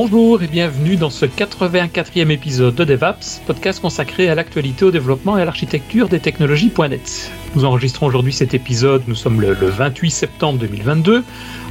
Bonjour 0.00 0.40
et 0.44 0.46
bienvenue 0.46 0.94
dans 0.94 1.10
ce 1.10 1.26
84e 1.26 2.30
épisode 2.30 2.76
de 2.76 2.84
DevApps, 2.84 3.42
podcast 3.48 3.80
consacré 3.80 4.28
à 4.28 4.36
l'actualité, 4.36 4.84
au 4.84 4.92
développement 4.92 5.36
et 5.36 5.42
à 5.42 5.44
l'architecture 5.44 6.08
des 6.08 6.20
technologies.net. 6.20 7.32
Nous 7.56 7.64
enregistrons 7.64 8.06
aujourd'hui 8.06 8.32
cet 8.32 8.54
épisode, 8.54 9.02
nous 9.08 9.16
sommes 9.16 9.40
le, 9.40 9.54
28 9.54 10.10
septembre 10.12 10.60
2022. 10.60 11.24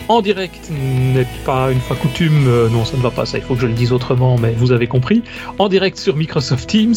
En 0.09 0.21
direct 0.21 0.71
n'est 0.71 1.27
pas 1.45 1.69
une 1.69 1.81
fois 1.81 1.97
coutume, 1.97 2.47
euh, 2.47 2.69
non 2.69 2.85
ça 2.85 2.95
ne 2.95 3.01
va 3.01 3.11
pas, 3.11 3.25
ça 3.25 3.37
il 3.37 3.43
faut 3.43 3.55
que 3.55 3.61
je 3.61 3.67
le 3.67 3.73
dise 3.73 3.91
autrement, 3.91 4.37
mais 4.37 4.53
vous 4.53 4.71
avez 4.71 4.87
compris. 4.87 5.21
En 5.59 5.67
direct 5.67 5.97
sur 5.97 6.15
Microsoft 6.15 6.69
Teams, 6.69 6.95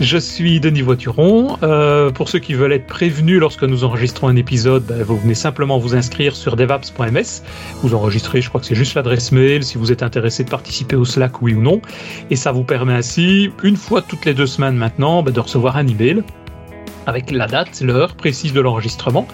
je 0.00 0.18
suis 0.18 0.60
Denis 0.60 0.82
Voituron. 0.82 1.56
Euh, 1.64 2.10
pour 2.10 2.28
ceux 2.28 2.38
qui 2.38 2.54
veulent 2.54 2.72
être 2.72 2.86
prévenus 2.86 3.40
lorsque 3.40 3.64
nous 3.64 3.82
enregistrons 3.82 4.28
un 4.28 4.36
épisode, 4.36 4.84
ben, 4.84 5.02
vous 5.02 5.18
venez 5.18 5.34
simplement 5.34 5.78
vous 5.78 5.96
inscrire 5.96 6.36
sur 6.36 6.54
devaps.ms. 6.54 7.42
Vous 7.82 7.94
enregistrez, 7.96 8.40
je 8.40 8.48
crois 8.48 8.60
que 8.60 8.66
c'est 8.68 8.76
juste 8.76 8.94
l'adresse 8.94 9.32
mail, 9.32 9.64
si 9.64 9.76
vous 9.76 9.90
êtes 9.90 10.04
intéressé 10.04 10.44
de 10.44 10.50
participer 10.50 10.94
au 10.94 11.04
Slack, 11.04 11.42
oui 11.42 11.54
ou 11.54 11.60
non. 11.60 11.82
Et 12.30 12.36
ça 12.36 12.52
vous 12.52 12.62
permet 12.62 12.94
ainsi, 12.94 13.50
une 13.64 13.76
fois 13.76 14.00
toutes 14.00 14.24
les 14.24 14.34
deux 14.34 14.46
semaines 14.46 14.76
maintenant, 14.76 15.24
ben, 15.24 15.32
de 15.32 15.40
recevoir 15.40 15.76
un 15.76 15.88
email 15.88 16.22
avec 17.08 17.30
la 17.30 17.46
date, 17.46 17.80
l'heure 17.80 18.14
précise 18.14 18.52
de 18.52 18.60
l'enregistrement. 18.60 19.26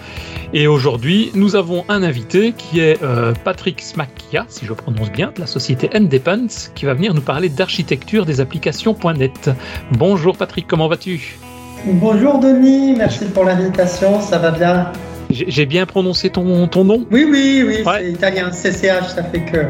Et 0.53 0.65
aujourd'hui, 0.65 1.31
nous 1.35 1.55
avons 1.55 1.83
un 1.89 2.03
invité 2.03 2.53
qui 2.57 2.79
est 2.79 3.03
euh, 3.03 3.33
Patrick 3.43 3.81
Smakia, 3.81 4.45
si 4.47 4.65
je 4.65 4.73
prononce 4.73 5.11
bien, 5.11 5.33
de 5.35 5.41
la 5.41 5.47
société 5.47 5.89
Independence, 5.93 6.71
qui 6.73 6.85
va 6.85 6.93
venir 6.93 7.13
nous 7.13 7.21
parler 7.21 7.49
d'architecture 7.49 8.25
des 8.25 8.39
applications.net. 8.39 9.51
Bonjour 9.91 10.37
Patrick, 10.37 10.67
comment 10.67 10.87
vas-tu? 10.87 11.37
Bonjour 11.85 12.39
Denis, 12.39 12.95
merci 12.97 13.25
pour 13.25 13.43
l'invitation, 13.43 14.21
ça 14.21 14.39
va 14.39 14.51
bien? 14.51 14.91
J'ai 15.29 15.65
bien 15.65 15.85
prononcé 15.85 16.29
ton, 16.29 16.67
ton 16.67 16.85
nom? 16.85 17.05
Oui, 17.11 17.27
oui, 17.29 17.63
oui, 17.67 17.83
c'est 17.83 18.11
italien, 18.11 18.51
CCH, 18.51 19.09
ça 19.15 19.23
fait 19.23 19.41
que... 19.41 19.65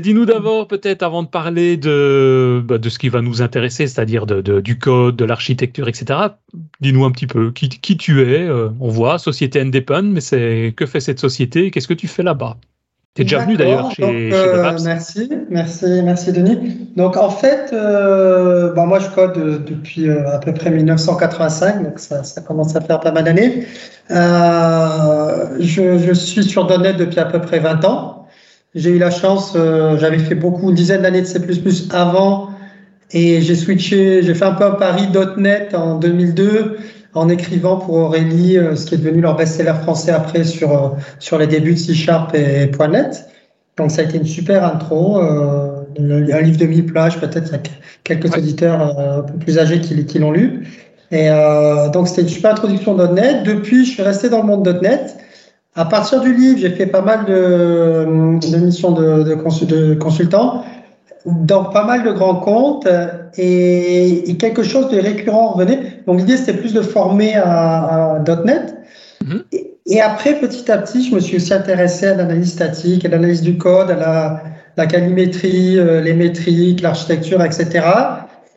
dis-nous 0.00 0.24
d'abord, 0.24 0.66
peut-être 0.66 1.02
avant 1.02 1.22
de 1.22 1.28
parler 1.28 1.76
de, 1.76 2.62
bah, 2.64 2.78
de 2.78 2.88
ce 2.88 2.98
qui 2.98 3.08
va 3.08 3.20
nous 3.20 3.42
intéresser, 3.42 3.86
c'est-à-dire 3.86 4.26
de, 4.26 4.60
du 4.60 4.78
code, 4.78 5.16
de 5.16 5.24
l'architecture, 5.24 5.88
etc. 5.88 6.18
Dis-nous 6.80 7.04
un 7.04 7.10
petit 7.10 7.26
peu 7.26 7.50
qui, 7.52 7.68
qui 7.68 7.96
tu 7.96 8.22
es. 8.22 8.42
Euh, 8.42 8.70
on 8.80 8.88
voit 8.88 9.18
Société 9.18 9.60
Independent, 9.60 10.12
mais 10.12 10.20
c'est 10.20 10.72
que 10.76 10.86
fait 10.86 11.00
cette 11.00 11.20
société 11.20 11.70
Qu'est-ce 11.70 11.88
que 11.88 11.94
tu 11.94 12.08
fais 12.08 12.22
là-bas? 12.22 12.56
Tu 13.14 13.22
es 13.22 13.24
déjà 13.24 13.40
venu 13.40 13.56
d'ailleurs 13.56 13.90
chez, 13.92 14.32
euh, 14.32 14.76
Merci, 14.82 15.30
merci, 15.50 16.02
merci 16.02 16.32
Denis. 16.32 16.88
Donc 16.96 17.16
en 17.16 17.30
fait, 17.30 17.70
euh, 17.72 18.72
bah, 18.72 18.86
moi 18.86 18.98
je 18.98 19.08
code 19.08 19.64
depuis 19.64 20.10
à 20.10 20.38
peu 20.38 20.52
près 20.54 20.70
1985, 20.70 21.84
donc 21.84 21.98
ça, 21.98 22.24
ça 22.24 22.40
commence 22.40 22.74
à 22.74 22.80
faire 22.80 23.00
pas 23.00 23.12
mal 23.12 23.24
d'années. 23.24 23.66
je, 24.10 25.98
je 25.98 26.12
suis 26.12 26.42
sur 26.42 26.66
.NET 26.66 26.96
depuis 26.96 27.20
à 27.20 27.26
peu 27.26 27.40
près 27.40 27.60
20 27.60 27.84
ans. 27.84 28.23
J'ai 28.74 28.90
eu 28.90 28.98
la 28.98 29.10
chance, 29.10 29.52
euh, 29.54 29.96
j'avais 29.98 30.18
fait 30.18 30.34
beaucoup, 30.34 30.70
une 30.70 30.74
dizaine 30.74 31.02
d'années 31.02 31.20
de 31.20 31.26
C++ 31.26 31.38
avant, 31.92 32.50
et 33.12 33.40
j'ai 33.40 33.54
switché, 33.54 34.22
j'ai 34.24 34.34
fait 34.34 34.44
un 34.44 34.54
peu 34.54 34.64
un 34.64 34.72
pari 34.72 35.04
.NET 35.36 35.74
en 35.74 35.98
2002 35.98 36.78
en 37.14 37.28
écrivant 37.28 37.76
pour 37.76 37.94
Aurélie 37.94 38.58
euh, 38.58 38.74
ce 38.74 38.86
qui 38.86 38.96
est 38.96 38.98
devenu 38.98 39.20
leur 39.20 39.36
best-seller 39.36 39.74
français 39.82 40.10
après 40.10 40.42
sur, 40.42 40.72
euh, 40.72 40.88
sur 41.20 41.38
les 41.38 41.46
débuts 41.46 41.74
de 41.74 41.78
C 41.78 41.94
Sharp 41.94 42.34
et, 42.34 42.68
.NET. 42.90 43.28
Donc 43.76 43.92
ça 43.92 44.00
a 44.00 44.04
été 44.04 44.16
une 44.16 44.26
super 44.26 44.64
intro. 44.64 45.18
a 45.18 45.84
un 45.96 46.40
livre 46.40 46.58
de 46.58 46.66
1000 46.66 46.92
pages, 46.92 47.20
peut-être 47.20 47.50
il 47.50 47.52
y 47.52 47.54
a 47.54 47.60
quelques 48.02 48.36
auditeurs 48.36 48.80
un 48.98 49.22
peu 49.22 49.38
plus 49.38 49.58
âgés 49.58 49.80
qui, 49.80 50.04
qui 50.04 50.18
l'ont 50.18 50.32
lu. 50.32 50.66
Et 51.12 51.28
donc 51.92 52.06
c'était 52.06 52.22
une 52.22 52.28
super 52.28 52.52
introduction 52.52 52.96
.NET. 52.96 53.44
Depuis, 53.44 53.84
je 53.84 53.90
suis 53.90 54.02
resté 54.02 54.28
dans 54.28 54.42
le 54.42 54.46
monde 54.46 54.80
.NET. 54.80 55.16
À 55.76 55.84
partir 55.84 56.20
du 56.20 56.32
livre, 56.32 56.58
j'ai 56.58 56.70
fait 56.70 56.86
pas 56.86 57.02
mal 57.02 57.24
de, 57.24 58.04
de 58.50 58.56
missions 58.58 58.92
de, 58.92 59.24
de, 59.24 59.34
consultant 59.94 60.64
dans 61.26 61.64
pas 61.64 61.84
mal 61.84 62.04
de 62.04 62.12
grands 62.12 62.36
comptes 62.36 62.86
et, 63.36 64.36
quelque 64.38 64.62
chose 64.62 64.88
de 64.90 64.98
récurrent 64.98 65.52
revenait. 65.52 66.02
Donc 66.06 66.18
l'idée 66.18 66.36
c'était 66.36 66.54
plus 66.54 66.74
de 66.74 66.82
former 66.82 67.34
à, 67.36 68.22
.NET. 68.44 68.74
Mhm. 69.24 69.42
Et, 69.86 70.00
après 70.00 70.34
petit 70.34 70.70
à 70.70 70.78
petit, 70.78 71.08
je 71.08 71.14
me 71.14 71.20
suis 71.20 71.36
aussi 71.36 71.52
intéressé 71.52 72.06
à 72.06 72.14
l'analyse 72.14 72.52
statique, 72.52 73.04
à 73.04 73.08
l'analyse 73.08 73.42
du 73.42 73.58
code, 73.58 73.90
à 73.90 73.96
la, 73.96 74.42
la 74.76 74.86
calimétrie, 74.86 75.78
euh, 75.78 76.00
les 76.00 76.14
métriques, 76.14 76.82
l'architecture, 76.82 77.42
etc. 77.42 77.84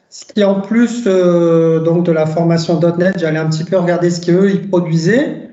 Ce 0.10 0.26
qui 0.26 0.44
en 0.44 0.62
plus 0.62 1.04
euh, 1.06 1.80
donc 1.80 2.06
de 2.06 2.12
la 2.12 2.26
formation 2.26 2.80
.NET, 2.80 3.20
j'allais 3.20 3.40
un 3.40 3.50
petit 3.50 3.64
peu 3.64 3.78
regarder 3.78 4.10
ce 4.10 4.26
qu'eux 4.26 4.52
ils 4.52 4.70
produisaient. 4.70 5.47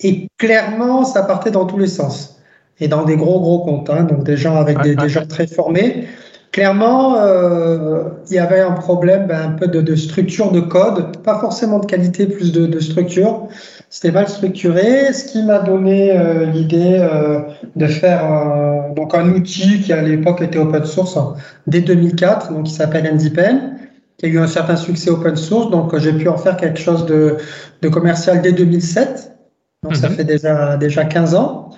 Et 0.00 0.28
clairement, 0.38 1.04
ça 1.04 1.22
partait 1.22 1.50
dans 1.50 1.66
tous 1.66 1.78
les 1.78 1.86
sens. 1.86 2.40
Et 2.80 2.88
dans 2.88 3.04
des 3.04 3.16
gros, 3.16 3.40
gros 3.40 3.60
comptes, 3.60 3.90
hein, 3.90 4.04
donc 4.04 4.24
des 4.24 4.36
gens 4.36 4.56
avec 4.56 4.80
des, 4.80 5.08
gens 5.08 5.26
très 5.26 5.46
formés. 5.46 6.06
Clairement, 6.50 7.16
euh, 7.18 8.04
il 8.28 8.34
y 8.34 8.38
avait 8.38 8.60
un 8.60 8.72
problème 8.72 9.26
ben, 9.26 9.40
un 9.40 9.52
peu 9.52 9.68
de, 9.68 9.94
structure 9.94 10.50
de 10.50 10.60
code, 10.60 11.16
pas 11.22 11.38
forcément 11.38 11.78
de 11.78 11.86
qualité, 11.86 12.26
plus 12.26 12.52
de, 12.52 12.80
structure. 12.80 13.48
C'était 13.88 14.10
mal 14.10 14.28
structuré, 14.28 15.12
ce 15.12 15.24
qui 15.24 15.42
m'a 15.42 15.60
donné 15.60 16.10
euh, 16.10 16.46
l'idée 16.46 16.96
euh, 16.98 17.40
de 17.76 17.86
faire 17.86 18.22
donc 18.96 19.14
un 19.14 19.30
outil 19.30 19.80
qui 19.80 19.92
à 19.92 20.02
l'époque 20.02 20.42
était 20.42 20.58
open 20.58 20.84
source 20.84 21.16
hein, 21.16 21.34
dès 21.66 21.80
2004, 21.80 22.52
donc 22.52 22.64
qui 22.64 22.72
s'appelle 22.72 23.04
NDPen, 23.14 23.78
qui 24.18 24.26
a 24.26 24.28
eu 24.28 24.38
un 24.38 24.46
certain 24.46 24.76
succès 24.76 25.10
open 25.10 25.36
source. 25.36 25.70
Donc 25.70 25.96
j'ai 25.98 26.12
pu 26.12 26.28
en 26.28 26.36
faire 26.36 26.56
quelque 26.56 26.78
chose 26.78 27.06
de, 27.06 27.36
de 27.80 27.88
commercial 27.88 28.42
dès 28.42 28.52
2007. 28.52 29.31
Donc, 29.82 29.96
ça 29.96 30.08
mhm. 30.08 30.16
fait 30.16 30.24
déjà, 30.24 30.76
déjà 30.76 31.04
15 31.04 31.34
ans. 31.34 31.70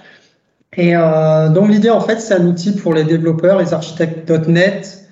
Et 0.76 0.94
euh, 0.94 1.48
donc, 1.48 1.69
l'idée, 1.70 1.91
en 1.91 2.00
fait, 2.00 2.20
c'est 2.20 2.34
un 2.34 2.47
outil 2.47 2.72
pour 2.72 2.94
les 2.94 3.04
développeurs, 3.04 3.59
les 3.59 3.72
architectes 3.72 4.31
.NET, 4.48 5.04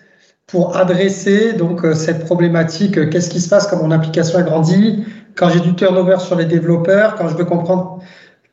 pour 0.47 0.77
adresser 0.77 1.55
donc 1.55 1.85
euh, 1.85 1.95
cette 1.95 2.25
problématique. 2.25 2.99
Euh, 2.99 3.09
qu'est-ce 3.09 3.31
qui 3.31 3.41
se 3.41 3.49
passe 3.49 3.67
quand 3.67 3.83
mon 3.83 3.91
application 3.91 4.39
a 4.39 4.43
grandi 4.43 5.05
Quand 5.37 5.49
j'ai 5.49 5.61
du 5.61 5.75
turnover 5.75 6.19
sur 6.19 6.37
les 6.37 6.45
développeurs, 6.45 7.15
quand 7.15 7.29
je 7.29 7.37
veux 7.37 7.45
comprendre, 7.45 8.01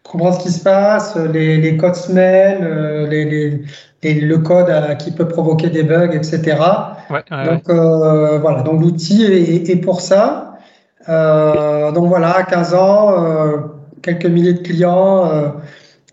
comprendre 0.04 0.38
ce 0.40 0.44
qui 0.44 0.52
se 0.52 0.64
passe, 0.64 1.18
les, 1.18 1.58
les 1.58 1.78
codes 1.78 1.96
semaines, 1.96 2.64
les, 3.10 3.26
les, 4.04 4.14
le 4.14 4.38
code 4.38 4.70
qui 5.00 5.12
peut 5.12 5.28
provoquer 5.28 5.70
des 5.70 5.84
bugs, 5.84 6.12
etc. 6.14 6.58
Ouais, 7.10 7.24
donc, 7.46 7.64
voilà. 7.68 8.62
Donc, 8.62 8.82
l'outil 8.82 9.26
est, 9.26 9.70
est, 9.70 9.76
pour 9.76 10.00
ça. 10.00 10.54
donc, 11.08 12.08
voilà, 12.08 12.44
15 12.44 12.74
ans 12.76 13.79
quelques 14.14 14.32
milliers 14.32 14.54
de 14.54 14.60
clients. 14.60 15.32
Euh, 15.32 15.50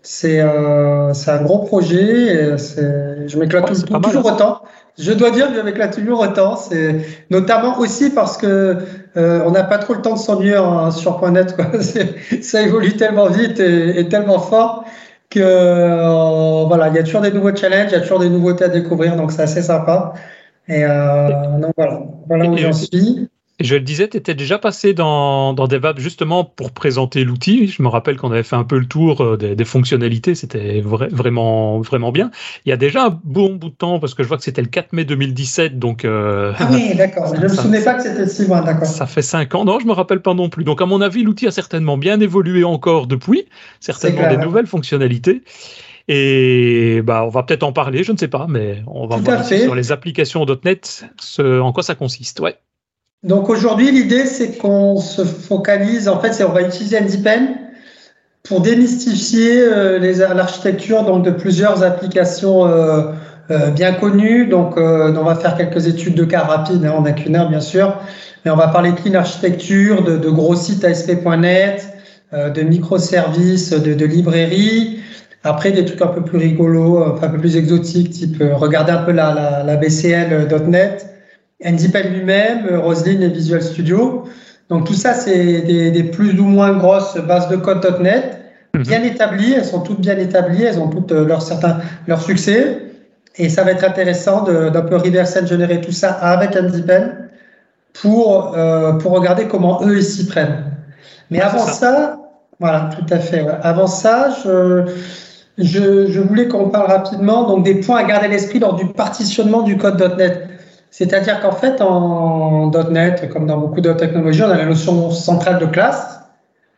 c'est 0.03 0.39
un 0.39 1.41
gros 1.43 1.59
projet. 1.65 2.57
Je 2.57 3.37
m'éclate 3.37 3.67
toujours 3.67 4.29
hein. 4.29 4.33
autant. 4.33 4.61
Je 4.97 5.11
dois 5.11 5.29
dire 5.29 5.49
que 5.49 5.55
je 5.55 5.61
m'éclate 5.61 5.95
toujours 5.95 6.21
autant. 6.21 6.55
C'est 6.55 6.95
notamment 7.29 7.77
aussi 7.77 8.09
parce 8.09 8.37
que 8.37 8.77
euh, 9.15 9.41
on 9.45 9.51
n'a 9.51 9.63
pas 9.63 9.77
trop 9.77 9.93
le 9.93 10.01
temps 10.01 10.13
de 10.13 10.19
s'ennuyer 10.19 10.59
sur 10.91 11.31
.net. 11.31 11.55
Quoi. 11.55 11.65
Ça 12.41 12.61
évolue 12.61 12.93
tellement 12.93 13.27
vite 13.27 13.59
et, 13.59 14.07
tellement 14.09 14.39
fort 14.39 14.85
que 15.29 15.39
euh, 15.41 16.63
voilà, 16.67 16.87
il 16.87 16.95
y 16.95 16.99
a 16.99 17.03
toujours 17.03 17.21
des 17.21 17.31
nouveaux 17.31 17.55
challenges, 17.55 17.89
il 17.91 17.93
y 17.93 17.95
a 17.95 18.01
toujours 18.01 18.19
des 18.19 18.29
nouveautés 18.29 18.63
à 18.63 18.69
découvrir, 18.69 19.17
donc 19.17 19.31
c'est 19.31 19.41
assez 19.41 19.61
sympa. 19.61 20.13
Et 20.69 20.83
euh, 20.85 21.27
donc 21.59 21.73
voilà, 21.75 21.99
voilà 22.27 22.49
où 22.49 22.57
j'en 22.57 22.73
suis. 22.73 23.29
Je 23.59 23.73
le 23.73 23.81
disais, 23.81 24.07
tu 24.07 24.17
étais 24.17 24.35
déjà 24.35 24.59
passé 24.59 24.93
dans, 24.93 25.53
dans 25.53 25.67
DevApp 25.67 25.99
justement 25.99 26.45
pour 26.45 26.71
présenter 26.71 27.23
l'outil. 27.23 27.67
Je 27.67 27.81
me 27.81 27.87
rappelle 27.87 28.15
qu'on 28.15 28.31
avait 28.31 28.43
fait 28.43 28.55
un 28.55 28.63
peu 28.63 28.77
le 28.77 28.85
tour 28.85 29.21
euh, 29.21 29.35
des, 29.35 29.65
fonctionnalités, 29.65 30.35
c'était 30.35 30.79
vraiment, 30.81 31.79
vraiment 31.79 32.11
bien. 32.11 32.29
Il 32.65 32.69
y 32.69 32.71
a 32.71 32.77
déjà 32.77 33.05
un 33.05 33.19
bon 33.23 33.55
bout 33.55 33.69
de 33.69 33.75
temps, 33.75 33.99
parce 33.99 34.13
que 34.13 34.21
je 34.21 34.27
vois 34.27 34.37
que 34.37 34.43
c'était 34.43 34.61
le 34.61 34.67
4 34.67 34.93
mai 34.93 35.05
2017, 35.05 35.79
donc... 35.79 36.05
Euh, 36.05 36.53
ah 36.59 36.69
oui, 36.71 36.93
d'accord, 36.97 37.33
je 37.33 37.39
ne 37.39 37.43
me 37.45 37.47
souvenais 37.47 37.83
pas 37.83 37.95
que 37.95 38.03
c'était 38.03 38.27
si 38.27 38.45
loin, 38.45 38.61
d'accord. 38.61 38.85
Ça 38.85 39.07
fait 39.07 39.23
5 39.23 39.55
ans, 39.55 39.65
non, 39.65 39.79
je 39.79 39.87
me 39.87 39.93
rappelle 39.93 40.21
pas 40.21 40.35
non 40.35 40.49
plus. 40.49 40.63
Donc 40.63 40.79
à 40.83 40.85
mon 40.85 41.01
avis, 41.01 41.23
l'outil 41.23 41.47
a 41.47 41.51
certainement 41.51 41.97
bien 41.97 42.19
évolué 42.19 42.63
encore 42.63 43.07
depuis, 43.07 43.47
certainement 43.79 44.29
des 44.29 44.37
nouvelles 44.37 44.67
fonctionnalités. 44.67 45.41
Et 46.07 47.01
bah, 47.03 47.23
on 47.25 47.29
va 47.29 47.41
peut-être 47.41 47.63
en 47.63 47.73
parler, 47.73 48.03
je 48.03 48.11
ne 48.11 48.17
sais 48.17 48.29
pas, 48.29 48.45
mais 48.47 48.83
on 48.85 49.07
va 49.07 49.17
voir 49.17 49.43
sur 49.43 49.73
les 49.73 49.91
applications 49.91 50.45
.NET 50.63 51.05
ce, 51.19 51.59
en 51.59 51.73
quoi 51.73 51.81
ça 51.81 51.95
consiste. 51.95 52.39
Ouais. 52.39 52.55
Donc 53.27 53.49
aujourd'hui, 53.49 53.91
l'idée, 53.91 54.25
c'est 54.25 54.57
qu'on 54.57 54.97
se 54.97 55.23
focalise, 55.23 56.07
en 56.07 56.19
fait, 56.19 56.31
c'est 56.31 56.45
on 56.45 56.53
va 56.53 56.61
utiliser 56.61 57.01
NDPen 57.01 57.57
pour 58.43 58.61
démystifier 58.61 59.59
euh, 59.59 59.99
l'architecture 60.33 61.03
donc 61.03 61.25
de 61.25 61.31
plusieurs 61.31 61.83
applications 61.83 62.65
euh, 62.65 63.11
euh, 63.51 63.69
bien 63.71 63.91
connues. 63.91 64.47
Donc, 64.47 64.77
euh, 64.77 65.13
on 65.13 65.23
va 65.25 65.35
faire 65.35 65.57
quelques 65.57 65.87
études 65.87 66.15
de 66.15 66.23
cas 66.23 66.43
rapides, 66.43 66.85
hein, 66.85 66.93
on 66.97 67.01
n'a 67.01 67.11
qu'une 67.11 67.35
heure 67.35 67.49
bien 67.49 67.59
sûr, 67.59 67.97
mais 68.45 68.51
on 68.51 68.55
va 68.55 68.69
parler 68.69 68.93
de 68.93 68.95
clean 68.95 69.15
architecture, 69.15 70.03
de, 70.05 70.15
de 70.15 70.29
gros 70.29 70.55
sites 70.55 70.85
ASP.NET, 70.85 71.85
de 72.31 72.61
microservices, 72.61 73.71
de, 73.71 73.93
de 73.93 74.05
librairies. 74.05 74.99
Après, 75.43 75.71
des 75.71 75.83
trucs 75.83 76.01
un 76.01 76.07
peu 76.07 76.21
plus 76.21 76.37
rigolos, 76.37 77.03
un 77.21 77.27
peu 77.27 77.37
plus 77.37 77.57
exotiques, 77.57 78.11
type 78.11 78.41
regarder 78.53 78.91
un 78.93 79.03
peu 79.03 79.11
la, 79.11 79.33
la, 79.33 79.63
la 79.63 79.75
BCL.NET 79.75 81.16
NDPen 81.63 82.13
lui-même, 82.13 82.77
Roslyn 82.77 83.21
et 83.21 83.29
Visual 83.29 83.61
Studio. 83.61 84.25
Donc 84.69 84.85
tout 84.85 84.93
ça, 84.93 85.13
c'est 85.13 85.61
des, 85.61 86.03
plus 86.03 86.39
ou 86.39 86.45
moins 86.45 86.73
grosses 86.77 87.17
bases 87.17 87.47
de 87.49 87.55
code 87.55 87.85
.NET, 88.01 88.37
mhm. 88.75 88.83
bien 88.83 89.03
établies, 89.03 89.53
elles 89.53 89.65
sont 89.65 89.79
toutes 89.79 90.01
bien 90.01 90.17
établies, 90.17 90.63
elles 90.63 90.79
ont 90.79 90.89
toutes 90.89 91.11
leur, 91.11 91.41
certains, 91.41 91.77
leur 92.07 92.21
succès. 92.21 92.83
Et 93.37 93.49
ça 93.49 93.63
va 93.63 93.71
être 93.71 93.83
intéressant 93.83 94.43
d'un 94.43 94.81
peu 94.81 94.97
reverse 94.97 95.37
générer 95.45 95.79
tout 95.79 95.91
ça 95.91 96.11
avec 96.11 96.55
NDPen 96.55 97.29
pour, 98.01 98.55
euh, 98.57 98.93
pour 98.93 99.11
regarder 99.11 99.47
comment 99.47 99.81
eux 99.85 99.97
ils 99.97 100.03
s'y 100.03 100.25
prennent. 100.25 100.65
Mais 101.29 101.39
avant 101.39 101.65
ça. 101.65 102.17
voilà, 102.59 102.89
tout 102.95 103.13
à 103.13 103.19
fait. 103.19 103.45
Avant 103.61 103.85
ça, 103.85 104.29
je, 104.43 104.85
je, 105.57 106.07
je 106.07 106.19
voulais 106.19 106.47
qu'on 106.47 106.69
parle 106.69 106.87
rapidement 106.87 107.47
donc 107.47 107.63
des 107.63 107.75
points 107.75 107.99
à 107.99 108.03
garder 108.03 108.25
à 108.25 108.29
l'esprit 108.29 108.59
lors 108.59 108.75
du 108.75 108.87
partitionnement 108.87 109.61
du 109.61 109.77
code 109.77 110.01
.NET. 110.17 110.47
C'est-à-dire 110.89 111.41
qu'en 111.41 111.51
fait, 111.51 111.81
en 111.81 112.71
.NET, 112.89 113.29
comme 113.31 113.45
dans 113.45 113.57
beaucoup 113.57 113.81
d'autres 113.81 113.99
technologies, 113.99 114.43
on 114.43 114.49
a 114.49 114.57
la 114.57 114.65
notion 114.65 115.11
centrale 115.11 115.59
de 115.59 115.65
classe 115.65 116.19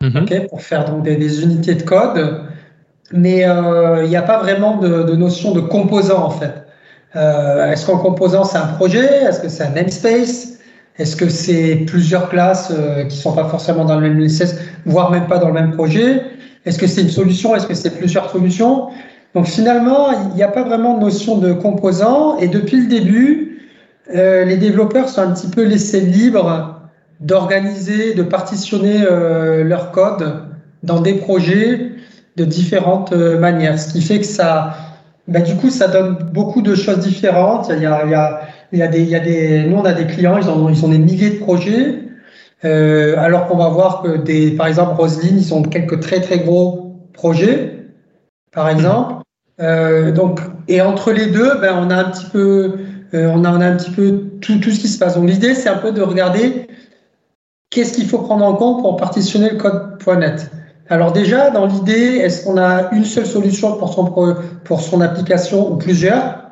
mm 0.02 0.48
pour 0.50 0.62
faire 0.62 0.86
donc 0.86 1.04
des, 1.04 1.44
unités 1.44 1.76
de 1.76 1.84
code, 1.84 2.42
mais 3.12 3.46
euh, 3.46 4.04
il 4.04 4.10
n'y 4.10 4.16
a 4.16 4.22
pas 4.22 4.40
vraiment 4.40 4.78
de, 4.78 5.04
de, 5.04 5.16
notion 5.16 5.52
de 5.52 5.60
composant 5.60 6.24
en 6.24 6.30
fait. 6.30 6.54
Euh, 7.16 7.72
Est-ce 7.72 7.86
qu'un 7.86 7.98
composant 7.98 8.44
c'est 8.44 8.58
un 8.58 8.68
projet? 8.68 9.06
Est-ce 9.06 9.42
que 9.42 9.50
c'est 9.50 9.64
un 9.64 9.72
namespace? 9.72 10.60
Est-ce 10.98 11.16
que 11.16 11.30
c'est 11.30 11.86
plusieurs 11.88 12.30
classes 12.30 12.72
euh, 12.72 13.06
qui 13.06 13.16
sont 13.16 13.34
pas 13.34 13.46
forcément 13.46 13.86
dans 13.86 14.00
le 14.00 14.10
même 14.10 14.20
LSS, 14.20 14.56
voire 14.86 15.12
même 15.12 15.28
pas 15.28 15.38
dans 15.38 15.48
le 15.48 15.54
même 15.54 15.72
projet? 15.72 16.24
Est-ce 16.66 16.78
que 16.78 16.88
c'est 16.88 17.02
une 17.02 17.10
solution? 17.10 17.56
Est-ce 17.56 17.68
que 17.68 17.74
c'est 17.74 17.98
plusieurs 17.98 18.30
solutions? 18.30 18.90
Donc 19.34 19.46
finalement, 19.48 20.12
il 20.12 20.36
n'y 20.36 20.44
a 20.44 20.50
pas 20.50 20.64
vraiment 20.64 20.98
de 20.98 21.02
notion 21.06 21.38
de 21.38 21.54
composant. 21.54 22.38
Et 22.38 22.48
depuis 22.48 22.82
le 22.82 22.88
début, 22.88 23.49
euh, 24.16 24.44
les 24.44 24.58
développeurs 24.58 25.08
sont 25.10 25.22
un 25.22 25.32
petit 25.32 25.48
peu 25.48 25.64
laissés 25.64 26.02
libres 26.02 26.82
d'organiser, 27.20 28.14
de 28.14 28.24
partitionner 28.24 29.04
euh, 29.04 29.64
leur 29.64 29.92
code 29.92 30.46
dans 30.84 31.02
des 31.02 31.14
projets 31.14 31.92
de 32.38 32.46
différentes 32.46 33.12
euh, 33.12 33.38
manières. 33.38 33.78
Ce 33.80 33.92
qui 33.92 34.02
fait 34.02 34.20
que 34.20 34.26
ça, 34.26 34.76
bah, 35.28 35.42
du 35.42 35.56
coup, 35.56 35.70
ça 35.70 35.88
donne 35.88 36.18
beaucoup 36.34 36.62
de 36.62 36.76
choses 36.76 37.00
différentes. 37.00 37.70
Il 37.76 37.84
y 37.84 37.86
a, 37.86 38.42
il 38.72 38.80
y 38.80 38.84
a, 38.84 38.88
des, 38.88 39.66
nous, 39.68 39.78
on 39.78 39.86
a 39.86 39.94
des 39.94 40.08
clients, 40.08 40.38
ils 40.38 40.50
ont, 40.50 40.90
des 40.90 40.98
milliers 40.98 41.32
de 41.32 41.40
projets. 41.40 42.00
Alors 42.64 43.48
qu'on 43.48 43.58
va 43.58 43.70
voir 43.70 44.02
que 44.02 44.58
par 44.58 44.68
exemple, 44.68 44.94
Roseline, 45.00 45.38
ils 45.38 45.54
ont 45.54 45.64
quelques 45.64 46.00
très 46.02 46.20
très 46.20 46.40
gros 46.40 47.08
projets, 47.14 47.86
par 48.52 48.70
exemple. 48.70 49.24
Donc, 49.60 50.42
et 50.68 50.82
entre 50.82 51.12
les 51.12 51.28
deux, 51.28 51.58
ben, 51.62 51.76
on 51.78 51.90
a 51.90 51.96
un 51.96 52.04
petit 52.06 52.26
peu 52.26 52.74
euh, 53.14 53.32
on, 53.34 53.44
a, 53.44 53.50
un 53.50 53.76
petit 53.76 53.92
peu 53.92 54.24
tout, 54.42 54.62
ce 54.62 54.80
qui 54.80 54.88
se 54.88 55.00
passe. 55.00 55.16
Donc 55.16 55.28
l'idée, 55.30 55.56
c'est 55.56 55.70
un 55.70 55.78
peu 55.78 55.92
de 55.92 56.02
regarder 56.02 56.68
qu'est-ce 57.70 57.94
qu'il 57.94 58.08
faut 58.08 58.20
prendre 58.20 58.46
en 58.46 58.56
compte 58.56 58.82
pour 58.82 58.98
partitionner 58.98 59.50
le 59.50 59.58
code.net. 59.58 60.52
Alors 60.90 61.12
déjà, 61.12 61.52
dans 61.52 61.66
l'idée, 61.68 62.18
est-ce 62.18 62.44
qu'on 62.44 62.58
a 62.58 62.92
une 62.92 63.06
seule 63.06 63.26
solution 63.26 63.78
pour 63.78 64.82
son, 64.82 65.02
application 65.02 65.72
ou 65.72 65.78
plusieurs? 65.78 66.44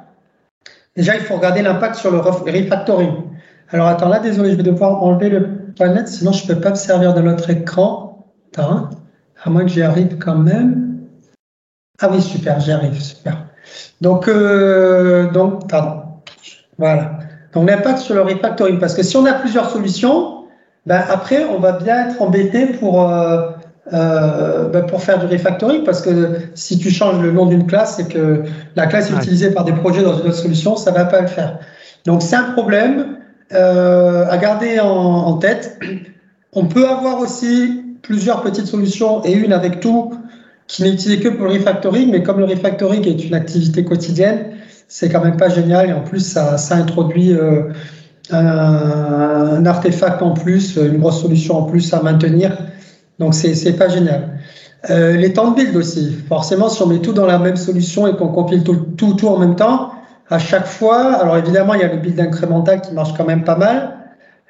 Déjà, 0.96 1.16
il 1.16 1.22
faut 1.22 1.36
regarder 1.36 1.62
l'impact 1.62 1.96
sur 1.96 2.12
le 2.12 2.20
refactoring. 2.20 3.14
Alors 3.70 3.88
attends, 3.88 4.10
là, 4.10 4.20
désolé, 4.20 4.52
je 4.52 4.56
vais 4.56 4.64
devoir 4.64 5.04
enlever 5.04 5.30
le 5.30 5.50
.NET, 5.80 6.08
sinon 6.08 6.32
je 6.32 6.44
ne 6.44 6.54
peux 6.54 6.62
pas 6.62 6.72
me 6.72 6.76
servir 6.76 7.14
de 7.14 7.22
l'autre 7.22 7.50
écran. 7.50 8.28
Attends, 8.54 8.90
à 9.44 9.50
moins 9.50 9.64
que 9.64 9.70
j'y 9.70 9.82
arrive 9.82 10.18
quand 10.18 10.38
même. 10.38 11.00
Ah 12.00 12.10
oui, 12.12 12.22
super, 12.22 12.60
j'y 12.60 12.72
arrive, 12.72 13.00
super. 13.02 13.48
Donc, 14.02 14.28
euh, 14.28 15.32
donc, 15.32 15.68
pardon. 15.68 16.07
Voilà. 16.78 17.20
Donc 17.54 17.70
l'impact 17.70 18.00
sur 18.00 18.16
le 18.16 18.22
refactoring, 18.22 18.80
parce 18.80 18.94
que 18.94 19.04
si 19.04 19.18
on 19.18 19.26
a 19.26 19.34
plusieurs 19.34 19.70
solutions, 19.70 20.46
ben 20.86 21.04
après 21.10 21.46
on 21.46 21.60
va 21.60 21.74
bien 21.74 22.10
être 22.10 22.22
embêté 22.22 22.68
pour 22.68 23.10
euh, 23.10 23.50
euh, 23.94 24.70
ben 24.70 24.86
pour 24.86 25.02
faire 25.02 25.20
du 25.20 25.26
refactoring, 25.26 25.84
parce 25.84 26.02
que 26.02 26.40
si 26.56 26.78
tu 26.78 26.92
changes 26.92 27.22
le 27.22 27.32
nom 27.32 27.46
d'une 27.46 27.66
classe 27.66 28.00
et 28.00 28.08
que 28.08 28.44
la 28.76 28.86
classe 28.86 29.10
est 29.10 29.16
utilisée 29.16 29.52
par 29.52 29.64
des 29.64 29.72
projets 29.72 30.04
dans 30.04 30.20
une 30.20 30.28
autre 30.28 30.36
solution, 30.36 30.76
ça 30.76 30.92
va 30.92 31.06
pas 31.06 31.22
le 31.22 31.28
faire. 31.28 31.60
Donc 32.06 32.22
c'est 32.22 32.36
un 32.36 32.52
problème 32.52 33.18
euh, 33.54 34.26
à 34.30 34.38
garder 34.38 34.80
en, 34.80 34.88
en, 34.88 35.34
tête. 35.38 35.80
On 36.54 36.66
peut 36.66 36.88
avoir 36.88 37.20
aussi 37.20 37.84
plusieurs 38.02 38.42
petites 38.42 38.68
solutions 38.68 39.24
et 39.24 39.32
une 39.32 39.54
avec 39.54 39.80
tout 39.80 40.14
qui 40.68 40.84
n'est 40.84 40.92
utilisée 40.92 41.22
que 41.22 41.30
pour 41.30 41.46
le 41.46 41.54
refactoring, 41.54 42.12
mais 42.12 42.24
comme 42.24 42.40
le 42.40 42.46
refactoring 42.46 43.08
est 43.08 43.26
une 43.26 43.34
activité 43.34 43.84
quotidienne, 43.84 44.57
c'est 44.88 45.10
quand 45.10 45.24
même 45.24 45.38
pas 45.38 45.50
génial. 45.50 45.90
Et 45.90 45.94
en 45.94 46.02
plus, 46.02 46.20
ça, 46.20 46.58
ça 46.58 46.76
introduit 46.76 47.34
euh, 47.34 47.64
un, 48.32 49.66
artefact 49.66 50.22
en 50.22 50.32
plus, 50.32 50.78
une 50.78 50.98
grosse 50.98 51.22
solution 51.22 51.58
en 51.58 51.64
plus 51.64 51.94
à 51.94 52.02
maintenir. 52.02 52.58
Donc, 53.20 53.34
c'est 53.34 53.74
pas 53.74 53.90
génial. 53.90 54.40
Euh, 54.90 55.18
les 55.18 55.34
temps 55.34 55.52
de 55.52 55.56
build 55.56 55.76
aussi. 55.76 56.16
Forcément, 56.28 56.70
si 56.70 56.82
on 56.82 56.88
met 56.88 57.00
tout 57.00 57.14
dans 57.14 57.26
la 57.26 57.40
même 57.40 57.56
solution 57.56 58.08
et 58.08 58.16
qu'on 58.16 58.30
compile 58.30 58.64
tout, 58.64 58.76
tout, 58.76 59.14
tout 59.16 59.28
en 59.28 59.38
même 59.38 59.56
temps, 59.56 59.92
à 60.30 60.40
chaque 60.40 60.68
fois, 60.68 61.16
alors 61.16 61.38
évidemment, 61.38 61.74
il 61.74 61.82
y 61.82 61.84
a 61.84 61.92
le 61.92 61.98
build 61.98 62.20
incrémental 62.20 62.82
qui 62.82 62.94
marche 62.94 63.14
quand 63.16 63.26
même 63.26 63.44
pas 63.44 63.56
mal, 63.56 63.98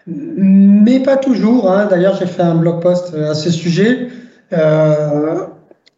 mais 0.06 1.00
pas 1.00 1.18
toujours. 1.18 1.72
Hein. 1.72 1.88
D'ailleurs, 1.90 2.16
j'ai 2.16 2.26
fait 2.26 2.42
un 2.42 2.56
blog 2.56 2.82
post 2.82 3.14
à 3.14 3.34
ce 3.34 3.52
sujet. 3.52 4.10
Euh, 4.54 5.46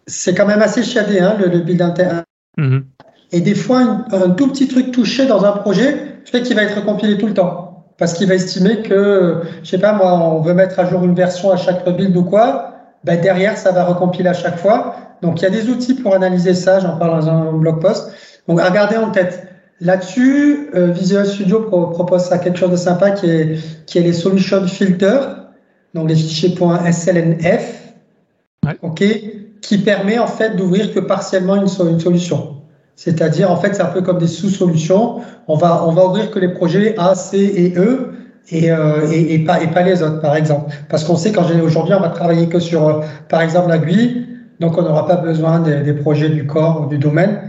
c'est 0.08 0.34
quand 0.34 0.46
même 0.46 0.62
assez 0.62 0.84
chiadé, 0.84 1.20
hein, 1.20 1.36
le, 1.40 1.60
build 1.60 1.82
interne. 1.82 2.24
Mm-hmm. 2.58 2.82
Et 3.32 3.42
des 3.42 3.56
fois, 3.56 4.06
un, 4.12 4.30
tout 4.32 4.48
petit 4.48 4.68
truc 4.68 4.92
touché 4.92 5.26
dans 5.26 5.46
un 5.46 5.52
projet 5.52 6.10
fait 6.26 6.42
qu'il 6.42 6.56
va 6.56 6.64
être 6.64 6.84
compilé 6.84 7.18
tout 7.18 7.28
le 7.28 7.34
temps. 7.34 7.86
Parce 7.98 8.14
qu'il 8.14 8.28
va 8.28 8.36
estimer 8.36 8.82
que, 8.82 9.42
je 9.64 9.70
sais 9.70 9.78
pas, 9.78 9.94
moi, 9.94 10.14
on 10.14 10.42
veut 10.42 10.54
mettre 10.54 10.80
à 10.80 10.86
jour 10.86 11.04
une 11.04 11.16
version 11.16 11.52
à 11.52 11.58
chaque 11.58 11.86
rebuild 11.86 12.16
ou 12.16 12.24
quoi, 12.24 12.74
ben 13.04 13.20
derrière, 13.20 13.58
ça 13.58 13.72
va 13.72 13.84
recompiler 13.84 14.30
à 14.30 14.34
chaque 14.34 14.58
fois. 14.58 14.96
Donc, 15.22 15.42
il 15.42 15.44
y 15.44 15.48
a 15.48 15.50
des 15.50 15.70
outils 15.70 15.96
pour 15.96 16.16
analyser 16.16 16.54
ça, 16.54 16.80
j'en 16.80 16.98
parle 16.98 17.20
dans 17.20 17.30
un 17.30 17.52
blog 17.54 17.82
post. 17.82 18.12
Donc, 18.48 18.62
à 18.62 18.70
garder 18.70 18.98
en 18.98 19.12
tête. 19.12 19.48
Là-dessus, 19.82 20.70
euh, 20.76 20.88
Visual 20.88 21.26
Studio 21.26 21.62
propose 21.62 22.24
ça 22.24 22.38
quelque 22.38 22.58
chose 22.58 22.72
de 22.72 22.76
sympa 22.76 23.12
qui 23.12 23.30
est, 23.30 23.60
qui 23.86 23.98
est 23.98 24.02
les 24.02 24.14
solution 24.14 24.66
filters, 24.68 25.38
donc 25.94 26.10
les 26.10 26.16
fichiers 26.16 26.54
.slnf, 26.54 27.94
ouais. 28.66 28.78
ok, 28.82 29.04
qui 29.62 29.78
permet 29.78 30.20
en 30.20 30.28
fait 30.28 30.58
d'ouvrir 30.58 30.94
que 30.94 31.00
partiellement 31.00 31.56
une, 31.56 31.70
une 31.90 32.00
solution. 32.00 32.59
C'est-à-dire, 33.00 33.50
en 33.50 33.56
fait, 33.56 33.76
c'est 33.76 33.82
un 33.82 33.86
peu 33.86 34.02
comme 34.02 34.18
des 34.18 34.28
sous-solutions. 34.28 35.22
On 35.48 35.56
va, 35.56 35.86
on 35.88 35.94
va 35.94 36.06
ouvrir 36.06 36.32
que 36.32 36.38
les 36.38 36.50
projets 36.50 36.96
A, 36.98 37.16
C 37.16 37.38
et 37.38 37.80
E 37.80 38.12
et, 38.52 38.74
euh, 38.74 39.10
et, 39.10 39.36
et, 39.36 39.40
pas, 39.40 39.64
et 39.64 39.68
pas 39.68 39.84
les 39.84 40.04
autres, 40.04 40.20
par 40.20 40.36
exemple. 40.36 40.74
Parce 40.90 41.06
qu'on 41.06 41.16
sait 41.16 41.32
qu'aujourd'hui, 41.32 41.94
on 41.94 42.02
va 42.02 42.10
travailler 42.10 42.50
que 42.50 42.60
sur, 42.60 42.86
euh, 42.86 43.00
par 43.30 43.42
exemple, 43.42 43.70
la 43.70 43.78
GUI. 43.78 44.28
Donc, 44.60 44.78
on 44.78 44.82
n'aura 44.82 45.08
pas 45.08 45.16
besoin 45.16 45.62
des, 45.62 45.94
projets 45.94 46.28
du 46.28 46.46
corps 46.46 46.82
ou 46.82 46.90
du 46.90 46.98
domaine. 46.98 47.40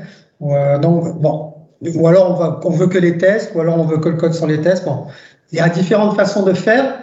Euh, 0.40 0.78
donc, 0.78 1.20
bon. 1.20 1.54
Ou 1.96 2.06
alors, 2.06 2.30
on, 2.30 2.34
va, 2.34 2.60
on 2.62 2.70
veut 2.70 2.86
que 2.86 2.98
les 2.98 3.18
tests, 3.18 3.50
ou 3.56 3.60
alors 3.60 3.76
on 3.76 3.84
veut 3.84 3.98
que 3.98 4.08
le 4.08 4.14
code 4.14 4.34
sur 4.34 4.46
les 4.46 4.60
tests. 4.60 4.84
Bon. 4.84 5.06
Il 5.50 5.58
y 5.58 5.60
a 5.60 5.68
différentes 5.68 6.14
façons 6.14 6.44
de 6.44 6.52
faire, 6.52 6.94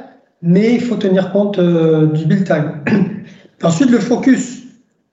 mais 0.42 0.74
il 0.74 0.80
faut 0.80 0.96
tenir 0.96 1.34
compte 1.34 1.60
euh, 1.60 2.08
du 2.14 2.26
build 2.26 2.46
time. 2.46 2.76
Ensuite, 3.62 3.92
le 3.92 4.00
focus. 4.00 4.64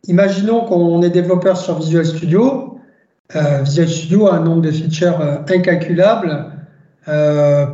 Imaginons 0.07 0.61
qu'on 0.67 1.03
est 1.03 1.11
développeur 1.11 1.57
sur 1.57 1.81
Visual 1.81 2.07
Studio 2.07 2.74
euh, 3.35 3.63
Visual 3.63 3.89
Studio 3.89 4.29
a 4.29 4.35
un 4.35 4.41
nombre 4.41 4.63
de 4.63 4.71
features 4.71 5.21
euh, 5.21 5.37
incalculable. 5.49 6.47
Euh, 7.09 7.67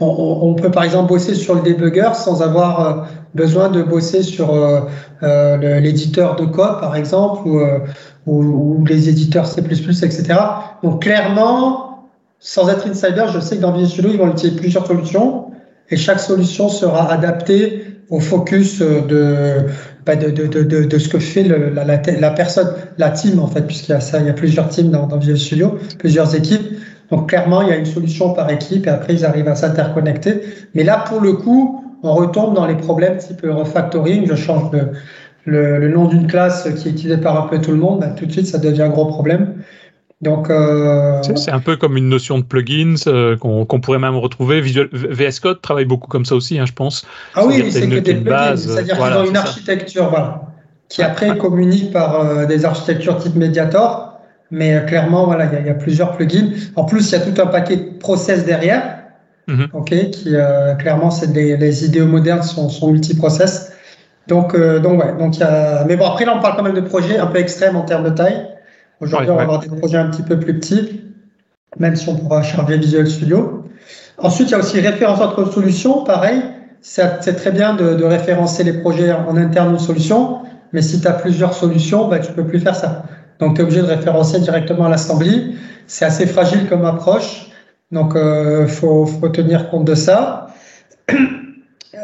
on, 0.00 0.54
peut 0.54 0.70
par 0.70 0.84
exemple 0.84 1.08
bosser 1.08 1.34
sur 1.34 1.54
le 1.54 1.62
debugger 1.62 2.10
sans 2.14 2.42
avoir 2.42 3.08
besoin 3.34 3.68
de 3.68 3.82
bosser 3.82 4.22
sur 4.22 4.52
l'éditeur 5.22 6.34
de 6.36 6.44
code, 6.46 6.80
par 6.80 6.96
exemple, 6.96 7.48
ou, 8.26 8.84
les 8.88 9.08
éditeurs 9.08 9.46
C++, 9.46 9.60
etc. 9.60 10.24
Donc 10.82 11.02
clairement, 11.02 12.08
sans 12.40 12.68
être 12.68 12.88
insider, 12.88 13.26
je 13.32 13.38
sais 13.38 13.56
que 13.56 13.62
dans 13.62 13.72
Visual 13.72 13.90
Studio, 13.90 14.10
ils 14.14 14.18
vont 14.18 14.30
utiliser 14.32 14.56
plusieurs 14.56 14.86
solutions 14.86 15.52
et 15.90 15.96
chaque 15.96 16.20
solution 16.20 16.68
sera 16.68 17.12
adaptée 17.12 17.98
au 18.10 18.20
focus 18.20 18.80
de, 18.80 19.66
de, 20.16 20.30
de, 20.30 20.62
de, 20.62 20.84
de, 20.84 20.98
ce 20.98 21.08
que 21.08 21.18
fait 21.18 21.44
la, 21.44 21.84
la, 21.84 22.30
personne, 22.30 22.68
la 22.98 23.10
team 23.10 23.40
en 23.40 23.46
fait, 23.46 23.62
puisqu'il 23.62 23.92
y 23.92 23.94
a 23.94 24.00
ça, 24.00 24.20
il 24.20 24.26
y 24.26 24.30
a 24.30 24.32
plusieurs 24.32 24.68
teams 24.68 24.90
dans, 24.90 25.06
dans 25.06 25.18
Visual 25.18 25.38
Studio, 25.38 25.78
plusieurs 25.98 26.34
équipes. 26.34 26.78
Donc 27.10 27.30
clairement, 27.30 27.62
il 27.62 27.68
y 27.68 27.72
a 27.72 27.76
une 27.76 27.86
solution 27.86 28.34
par 28.34 28.50
équipe 28.50 28.86
et 28.86 28.90
après 28.90 29.14
ils 29.14 29.24
arrivent 29.24 29.48
à 29.48 29.54
s'interconnecter. 29.54 30.40
Mais 30.74 30.84
là, 30.84 31.04
pour 31.08 31.20
le 31.20 31.32
coup, 31.32 31.84
on 32.02 32.14
retombe 32.14 32.54
dans 32.54 32.66
les 32.66 32.76
problèmes 32.76 33.16
type 33.16 33.40
refactoring. 33.42 34.26
Je 34.26 34.34
change 34.34 34.70
le, 34.72 35.78
le, 35.78 35.88
nom 35.88 36.06
d'une 36.06 36.26
classe 36.26 36.68
qui 36.76 36.88
est 36.88 36.90
utilisée 36.90 37.16
par 37.16 37.42
un 37.42 37.48
peu 37.48 37.60
tout 37.60 37.70
le 37.70 37.78
monde, 37.78 38.00
ben, 38.00 38.14
tout 38.14 38.26
de 38.26 38.32
suite 38.32 38.46
ça 38.46 38.58
devient 38.58 38.82
un 38.82 38.90
gros 38.90 39.06
problème. 39.06 39.54
Donc, 40.20 40.50
euh... 40.50 41.22
c'est 41.36 41.52
un 41.52 41.60
peu 41.60 41.76
comme 41.76 41.96
une 41.96 42.08
notion 42.08 42.38
de 42.38 42.44
plugins 42.44 42.96
euh, 43.06 43.36
qu'on 43.36 43.80
pourrait 43.80 44.00
même 44.00 44.16
retrouver. 44.16 44.60
Visual, 44.60 44.88
VS 44.92 45.38
Code 45.40 45.60
travaille 45.60 45.84
beaucoup 45.84 46.08
comme 46.08 46.24
ça 46.24 46.34
aussi, 46.34 46.58
hein, 46.58 46.66
je 46.66 46.72
pense. 46.72 47.06
Ah 47.34 47.46
oui, 47.46 47.70
c'est 47.70 47.88
que 47.88 47.98
des 48.00 48.14
plugins, 48.14 48.56
c'est-à-dire 48.56 48.96
qu'ils 48.96 49.16
ont 49.16 49.24
une 49.24 49.36
architecture, 49.36 50.10
voilà, 50.10 50.42
qui 50.88 51.02
après 51.02 51.36
communique 51.38 51.92
par 51.92 52.20
euh, 52.20 52.46
des 52.46 52.64
architectures 52.64 53.18
type 53.18 53.36
Mediator. 53.36 54.18
Mais 54.50 54.74
euh, 54.74 54.80
clairement, 54.80 55.26
voilà, 55.26 55.44
il 55.44 55.62
y, 55.62 55.66
y, 55.66 55.70
a 55.70 55.74
plusieurs 55.74 56.16
plugins. 56.16 56.50
En 56.74 56.84
plus, 56.84 57.10
il 57.10 57.12
y 57.12 57.14
a 57.14 57.20
tout 57.20 57.40
un 57.40 57.46
paquet 57.46 57.76
de 57.76 57.98
process 58.00 58.44
derrière. 58.44 58.96
Mhm. 59.46 59.68
ok, 59.72 60.10
qui 60.10 60.34
clairement, 60.78 61.10
c'est 61.10 61.34
les 61.34 61.84
idéaux 61.84 62.06
modernes 62.06 62.42
sont, 62.42 62.68
sont 62.68 62.90
multiprocess. 62.92 63.72
Donc, 64.26 64.54
donc 64.54 65.02
ouais, 65.02 65.16
donc 65.18 65.38
y 65.38 65.42
a... 65.42 65.84
mais 65.86 65.96
bon 65.96 66.04
après 66.04 66.26
là 66.26 66.34
on 66.36 66.42
parle 66.42 66.54
quand 66.54 66.62
même 66.62 66.74
de 66.74 66.82
projets 66.82 67.16
un 67.16 67.28
peu 67.28 67.38
extrêmes 67.38 67.76
en 67.76 67.80
termes 67.80 68.04
de 68.04 68.10
taille. 68.10 68.46
Aujourd'hui 69.00 69.30
on 69.30 69.36
va 69.36 69.42
avoir 69.42 69.60
des 69.60 69.68
projets 69.68 69.98
un 69.98 70.10
petit 70.10 70.22
peu 70.22 70.38
plus 70.38 70.58
petits, 70.58 71.02
même 71.78 71.96
si 71.96 72.08
on 72.08 72.16
pourra 72.16 72.42
charger 72.42 72.78
Visual 72.78 73.06
Studio. 73.06 73.64
Ensuite 74.18 74.48
il 74.48 74.52
y 74.52 74.54
a 74.54 74.58
aussi 74.58 74.80
référence 74.80 75.20
entre 75.20 75.50
solutions, 75.52 76.04
pareil. 76.04 76.42
C'est 76.80 77.36
très 77.36 77.50
bien 77.50 77.74
de, 77.74 77.94
de, 77.94 78.04
référencer 78.04 78.62
les 78.62 78.72
projets 78.72 79.12
en 79.12 79.36
interne 79.36 79.74
de 79.74 79.78
solutions, 79.78 80.38
mais 80.72 80.80
si 80.80 81.00
tu 81.00 81.08
as 81.08 81.12
plusieurs 81.12 81.52
solutions, 81.52 82.08
bah, 82.08 82.18
tu 82.18 82.32
peux 82.32 82.44
plus 82.44 82.60
faire 82.60 82.76
ça. 82.76 83.04
Donc, 83.40 83.54
tu 83.54 83.60
es 83.60 83.64
obligé 83.64 83.80
de 83.82 83.86
référencer 83.86 84.40
directement 84.40 84.86
à 84.86 84.88
l'assembly. 84.88 85.56
C'est 85.86 86.04
assez 86.04 86.26
fragile 86.26 86.68
comme 86.68 86.84
approche. 86.84 87.50
Donc, 87.90 88.12
il 88.14 88.18
euh, 88.18 88.66
faut, 88.66 89.06
faut, 89.06 89.28
tenir 89.28 89.70
compte 89.70 89.84
de 89.84 89.94
ça. 89.94 90.48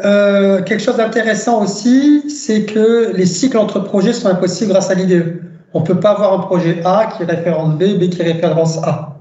Euh, 0.04 0.62
quelque 0.62 0.82
chose 0.82 0.96
d'intéressant 0.96 1.62
aussi, 1.62 2.28
c'est 2.28 2.64
que 2.64 3.12
les 3.14 3.26
cycles 3.26 3.58
entre 3.58 3.80
projets 3.80 4.12
sont 4.12 4.28
impossibles 4.28 4.70
grâce 4.70 4.90
à 4.90 4.94
l'IDE. 4.94 5.40
On 5.74 5.80
ne 5.80 5.84
peut 5.84 6.00
pas 6.00 6.10
avoir 6.10 6.32
un 6.32 6.38
projet 6.38 6.80
A 6.84 7.06
qui 7.06 7.24
référence 7.24 7.74
B, 7.74 7.98
B 7.98 8.08
qui 8.08 8.22
référence 8.22 8.78
A. 8.84 9.18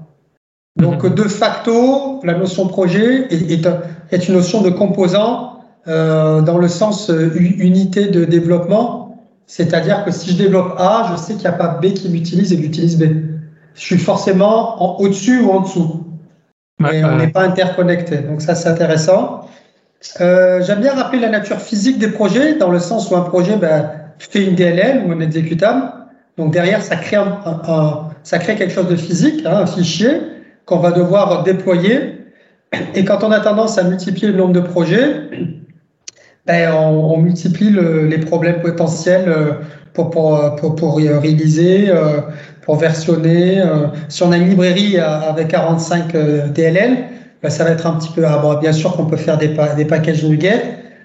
Donc, 0.76 1.04
mhm. 1.04 1.14
de 1.14 1.24
facto, 1.24 2.20
la 2.24 2.34
notion 2.34 2.66
projet 2.66 3.26
est, 3.30 3.66
est, 4.10 4.28
une 4.28 4.34
notion 4.34 4.62
de 4.62 4.70
composant 4.70 5.60
euh, 5.86 6.40
dans 6.40 6.58
le 6.58 6.68
sens 6.68 7.10
euh, 7.10 7.32
unité 7.36 8.06
de 8.06 8.24
développement 8.24 9.04
c'est-à-dire 9.46 10.04
que 10.04 10.10
si 10.10 10.30
je 10.30 10.36
développe 10.36 10.74
A, 10.78 11.10
je 11.12 11.16
sais 11.16 11.34
qu'il 11.34 11.42
n'y 11.42 11.48
a 11.48 11.52
pas 11.52 11.78
B 11.80 11.92
qui 11.92 12.08
l'utilise 12.08 12.52
et 12.52 12.56
j'utilise 12.56 12.98
B. 12.98 13.04
Je 13.74 13.80
suis 13.80 13.98
forcément 13.98 15.00
au-dessus 15.00 15.40
ou 15.40 15.50
en 15.50 15.60
dessous. 15.60 16.04
Mais 16.78 17.04
on 17.04 17.16
n'est 17.16 17.28
pas 17.28 17.42
interconnecté. 17.42 18.18
Donc 18.18 18.42
ça, 18.42 18.54
c'est 18.54 18.68
intéressant. 18.68 19.48
Euh, 20.20 20.62
J'aime 20.62 20.80
bien 20.80 20.94
rappeler 20.94 21.20
la 21.20 21.28
nature 21.28 21.60
physique 21.60 21.98
des 21.98 22.08
projets, 22.08 22.56
dans 22.56 22.70
le 22.70 22.78
sens 22.78 23.10
où 23.10 23.16
un 23.16 23.22
projet 23.22 23.56
ben, 23.56 23.90
fait 24.18 24.44
une 24.44 24.54
DLL 24.54 25.04
ou 25.06 25.12
un 25.12 25.20
exécutable. 25.20 25.92
Donc 26.36 26.52
derrière, 26.52 26.82
ça 26.82 26.96
crée, 26.96 27.16
un, 27.16 28.08
ça 28.22 28.38
crée 28.38 28.56
quelque 28.56 28.72
chose 28.72 28.88
de 28.88 28.96
physique, 28.96 29.44
hein, 29.46 29.58
un 29.62 29.66
fichier 29.66 30.20
qu'on 30.66 30.78
va 30.78 30.90
devoir 30.90 31.44
déployer. 31.44 32.14
Et 32.94 33.04
quand 33.04 33.22
on 33.22 33.30
a 33.30 33.40
tendance 33.40 33.78
à 33.78 33.84
multiplier 33.84 34.32
le 34.32 34.38
nombre 34.38 34.52
de 34.52 34.60
projets, 34.60 35.30
ben, 36.46 36.72
on, 36.74 37.16
multiplie 37.18 37.70
les 37.70 38.18
problèmes 38.18 38.60
potentiels 38.60 39.28
euh, 39.28 39.52
pour, 39.92 40.10
pour, 40.10 40.56
pour, 40.56 40.74
pour 40.74 40.96
réaliser, 40.96 41.88
euh, 41.88 42.20
pour 42.62 42.76
versionner. 42.76 43.60
Euh. 43.60 43.86
Si 44.08 44.22
on 44.22 44.32
a 44.32 44.36
une 44.36 44.48
librairie 44.48 44.98
avec 44.98 45.48
45 45.48 46.12
DLL, 46.52 46.96
ben, 47.42 47.48
ça 47.48 47.64
va 47.64 47.70
être 47.70 47.86
un 47.86 47.92
petit 47.92 48.10
peu. 48.12 48.26
Ah, 48.26 48.38
bon, 48.38 48.58
bien 48.58 48.72
sûr 48.72 48.94
qu'on 48.96 49.06
peut 49.06 49.16
faire 49.16 49.38
des, 49.38 49.56
des 49.76 49.84
packages 49.84 50.24
NuGet, 50.24 50.62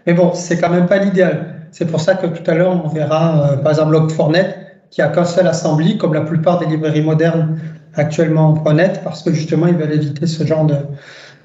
mais 0.07 0.13
bon, 0.13 0.31
c'est 0.33 0.57
quand 0.59 0.69
même 0.69 0.87
pas 0.87 0.97
l'idéal. 0.97 1.55
C'est 1.71 1.85
pour 1.85 2.01
ça 2.01 2.15
que 2.15 2.25
tout 2.25 2.49
à 2.49 2.55
l'heure, 2.55 2.81
on 2.83 2.87
verra, 2.87 3.59
par 3.61 3.71
exemple, 3.71 3.95
Log4net, 3.95 4.55
qui 4.91 5.01
a 5.01 5.07
qu'un 5.07 5.25
seul 5.25 5.47
assembly, 5.47 5.97
comme 5.97 6.13
la 6.13 6.21
plupart 6.21 6.59
des 6.59 6.65
librairies 6.65 7.01
modernes 7.01 7.59
actuellement 7.95 8.61
en 8.65 8.73
.NET, 8.73 9.01
parce 9.03 9.23
que 9.23 9.33
justement, 9.33 9.67
ils 9.67 9.75
veulent 9.75 9.93
éviter 9.93 10.27
ce 10.27 10.45
genre 10.45 10.67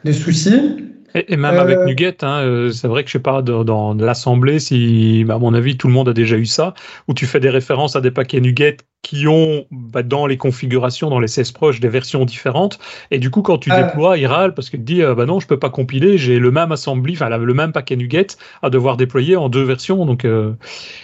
de 0.05 0.13
soucis. 0.13 0.84
Et, 1.15 1.37
même 1.37 1.57
avec 1.59 1.79
euh, 1.79 1.85
Nuget, 1.85 2.17
hein, 2.23 2.41
euh, 2.41 2.73
c'est 2.73 2.89
vrai 2.89 3.05
que 3.05 3.09
je 3.09 3.13
sais 3.13 3.21
pas, 3.21 3.41
dans, 3.41 3.95
l'assemblée, 3.95 4.59
si, 4.59 5.25
bah, 5.25 5.35
à 5.35 5.39
mon 5.39 5.55
avis, 5.55 5.77
tout 5.77 5.87
le 5.87 5.93
monde 5.93 6.09
a 6.09 6.13
déjà 6.13 6.37
eu 6.37 6.47
ça, 6.47 6.75
où 7.07 7.15
tu 7.15 7.27
fais 7.27 7.39
des 7.39 7.51
références 7.51 7.95
à 7.95 8.01
des 8.01 8.11
paquets 8.11 8.41
Nuget 8.41 8.79
qui 9.03 9.29
ont 9.29 9.67
bah, 9.71 10.03
dans 10.03 10.27
les 10.27 10.37
configurations, 10.37 11.11
dans 11.11 11.21
les 11.21 11.29
16 11.29 11.53
proches, 11.53 11.79
des 11.79 11.89
versions 11.89 12.25
différentes. 12.25 12.81
Et 13.13 13.19
du 13.19 13.31
coup, 13.31 13.43
quand 13.43 13.59
tu 13.59 13.71
ah. 13.71 13.83
déploies, 13.83 14.19
il 14.19 14.27
râle 14.27 14.55
parce 14.55 14.71
qu'il 14.71 14.81
te 14.81 14.85
dit 14.85 15.03
euh, 15.03 15.15
bah 15.15 15.27
non, 15.27 15.39
je 15.39 15.47
peux 15.47 15.59
pas 15.59 15.71
compiler, 15.71 16.19
j'ai 16.19 16.39
le 16.39 16.51
même 16.51 16.73
assembly, 16.73 17.13
enfin 17.13 17.29
le 17.29 17.55
même 17.55 17.71
paquet 17.71 17.97
Nuget 17.97 18.29
à 18.63 18.71
devoir 18.71 18.97
déployer 18.97 19.37
en 19.37 19.49
deux 19.49 19.63
versions. 19.63 20.07
Donc, 20.07 20.27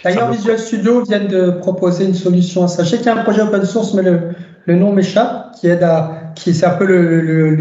D'ailleurs, 0.03 0.33
Visual 0.33 0.59
Studio 0.59 1.05
vient 1.05 1.25
de 1.25 1.51
proposer 1.51 2.07
une 2.07 2.15
solution 2.15 2.65
à 2.65 2.69
ça. 2.69 2.83
Je 2.85 2.91
sais 2.91 2.97
qu'il 2.97 3.07
y 3.07 3.11
a 3.11 3.17
un 3.17 3.23
projet 3.23 3.43
open 3.43 3.65
source, 3.65 3.95
mais 3.95 4.03
le, 4.03 4.31
le 4.65 4.75
nom 4.77 4.93
m'échappe, 4.93 5.55
qui 5.61 5.69
aide 5.69 5.83
à 5.83 6.20
qui 6.35 6.55
c'est 6.55 6.67
un 6.67 6.71
peu 6.71 6.85
le, 6.87 7.21
le, 7.21 7.55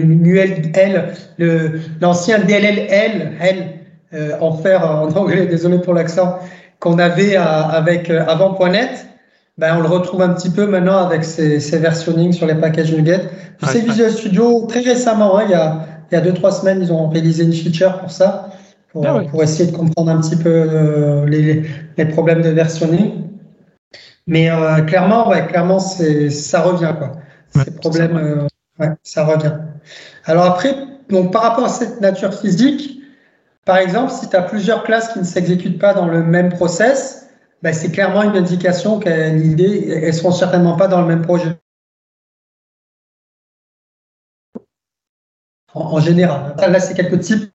le 1.37 1.71
l'ancien 2.01 2.39
DLL 2.39 2.87
L, 2.89 3.79
euh, 4.13 4.31
en 4.39 4.53
fer 4.53 4.83
en 4.85 5.09
anglais, 5.15 5.45
désolé 5.45 5.79
pour 5.79 5.93
l'accent, 5.93 6.39
qu'on 6.79 6.97
avait 6.99 7.35
avec 7.35 8.09
euh, 8.09 8.25
avant.net. 8.27 9.05
Ben, 9.57 9.75
on 9.77 9.81
le 9.81 9.89
retrouve 9.89 10.21
un 10.21 10.29
petit 10.29 10.49
peu 10.49 10.67
maintenant 10.67 11.05
avec 11.05 11.25
ces, 11.25 11.59
ces 11.59 11.79
versionnings 11.79 12.31
sur 12.31 12.47
les 12.47 12.55
packages 12.55 12.93
NuGet. 12.93 13.29
Tu 13.59 13.65
sais, 13.65 13.81
Visual 13.81 14.09
Studio, 14.09 14.65
très 14.69 14.79
récemment, 14.79 15.37
hein, 15.37 15.43
il 15.45 15.51
y 15.51 15.53
a 15.53 15.85
il 16.11 16.15
y 16.15 16.17
a 16.17 16.21
deux 16.21 16.33
trois 16.33 16.51
semaines, 16.51 16.81
ils 16.81 16.91
ont 16.91 17.07
réalisé 17.09 17.43
une 17.43 17.53
feature 17.53 17.99
pour 17.99 18.11
ça, 18.11 18.49
pour, 18.91 19.05
ah 19.05 19.21
pour 19.29 19.43
essayer 19.43 19.71
de 19.71 19.75
comprendre 19.75 20.09
un 20.11 20.19
petit 20.21 20.35
peu 20.35 20.49
euh, 20.49 21.25
les, 21.27 21.63
les, 21.97 22.05
problèmes 22.05 22.41
de 22.41 22.49
versionning. 22.49 23.25
Mais 24.25 24.49
euh, 24.49 24.81
clairement, 24.81 25.29
ouais, 25.29 25.45
clairement, 25.47 25.79
c'est 25.79 26.29
ça 26.29 26.61
revient 26.61 26.93
quoi. 26.97 27.11
Ces 27.63 27.75
problèmes 27.75 28.47
Ouais, 28.79 28.89
ça 29.03 29.25
revient. 29.25 29.57
Alors 30.25 30.45
après, 30.45 30.73
donc 31.09 31.33
par 31.33 31.41
rapport 31.41 31.65
à 31.65 31.69
cette 31.69 31.99
nature 32.01 32.33
physique, 32.33 33.01
par 33.65 33.77
exemple, 33.77 34.11
si 34.11 34.29
tu 34.29 34.35
as 34.35 34.41
plusieurs 34.41 34.83
classes 34.83 35.13
qui 35.13 35.19
ne 35.19 35.23
s'exécutent 35.23 35.79
pas 35.79 35.93
dans 35.93 36.07
le 36.07 36.23
même 36.23 36.49
process, 36.49 37.29
ben 37.61 37.73
c'est 37.73 37.91
clairement 37.91 38.23
une 38.23 38.37
indication 38.37 38.99
qu'elles 38.99 39.55
ne 39.55 40.11
seront 40.11 40.31
certainement 40.31 40.77
pas 40.77 40.87
dans 40.87 41.01
le 41.01 41.07
même 41.07 41.21
projet. 41.21 41.57
En, 45.73 45.99
général. 45.99 46.55
Là, 46.57 46.79
c'est 46.79 46.95
quelques 46.95 47.19
types 47.19 47.51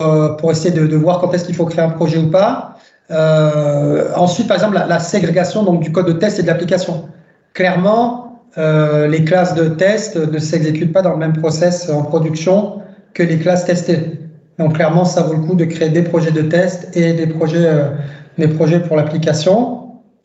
euh, 0.00 0.34
pour 0.36 0.52
essayer 0.52 0.70
de, 0.70 0.96
voir 0.96 1.18
quand 1.20 1.32
est-ce 1.32 1.44
qu'il 1.44 1.56
faut 1.56 1.66
créer 1.66 1.84
un 1.84 1.90
projet 1.90 2.18
ou 2.18 2.30
pas. 2.30 2.76
Euh, 3.10 4.14
ensuite, 4.14 4.46
par 4.46 4.56
exemple, 4.56 4.74
la, 4.74 4.86
la, 4.86 5.00
ségrégation 5.00 5.64
donc, 5.64 5.80
du 5.82 5.90
code 5.90 6.06
de 6.06 6.12
test 6.12 6.38
et 6.38 6.42
de 6.42 6.46
l'application. 6.46 7.08
Clairement, 7.52 8.31
euh, 8.58 9.06
les 9.08 9.24
classes 9.24 9.54
de 9.54 9.68
test 9.68 10.16
ne 10.16 10.38
s'exécutent 10.38 10.92
pas 10.92 11.02
dans 11.02 11.12
le 11.12 11.18
même 11.18 11.32
process 11.32 11.88
en 11.88 12.02
production 12.02 12.80
que 13.14 13.22
les 13.22 13.38
classes 13.38 13.64
testées. 13.64 14.18
Donc 14.58 14.74
clairement, 14.74 15.04
ça 15.04 15.22
vaut 15.22 15.34
le 15.34 15.40
coup 15.40 15.54
de 15.54 15.64
créer 15.64 15.88
des 15.88 16.02
projets 16.02 16.30
de 16.30 16.42
test 16.42 16.94
et 16.96 17.14
des 17.14 17.26
projets, 17.26 17.66
euh, 17.66 17.88
des 18.38 18.48
projets 18.48 18.80
pour 18.80 18.96
l'application. 18.96 19.78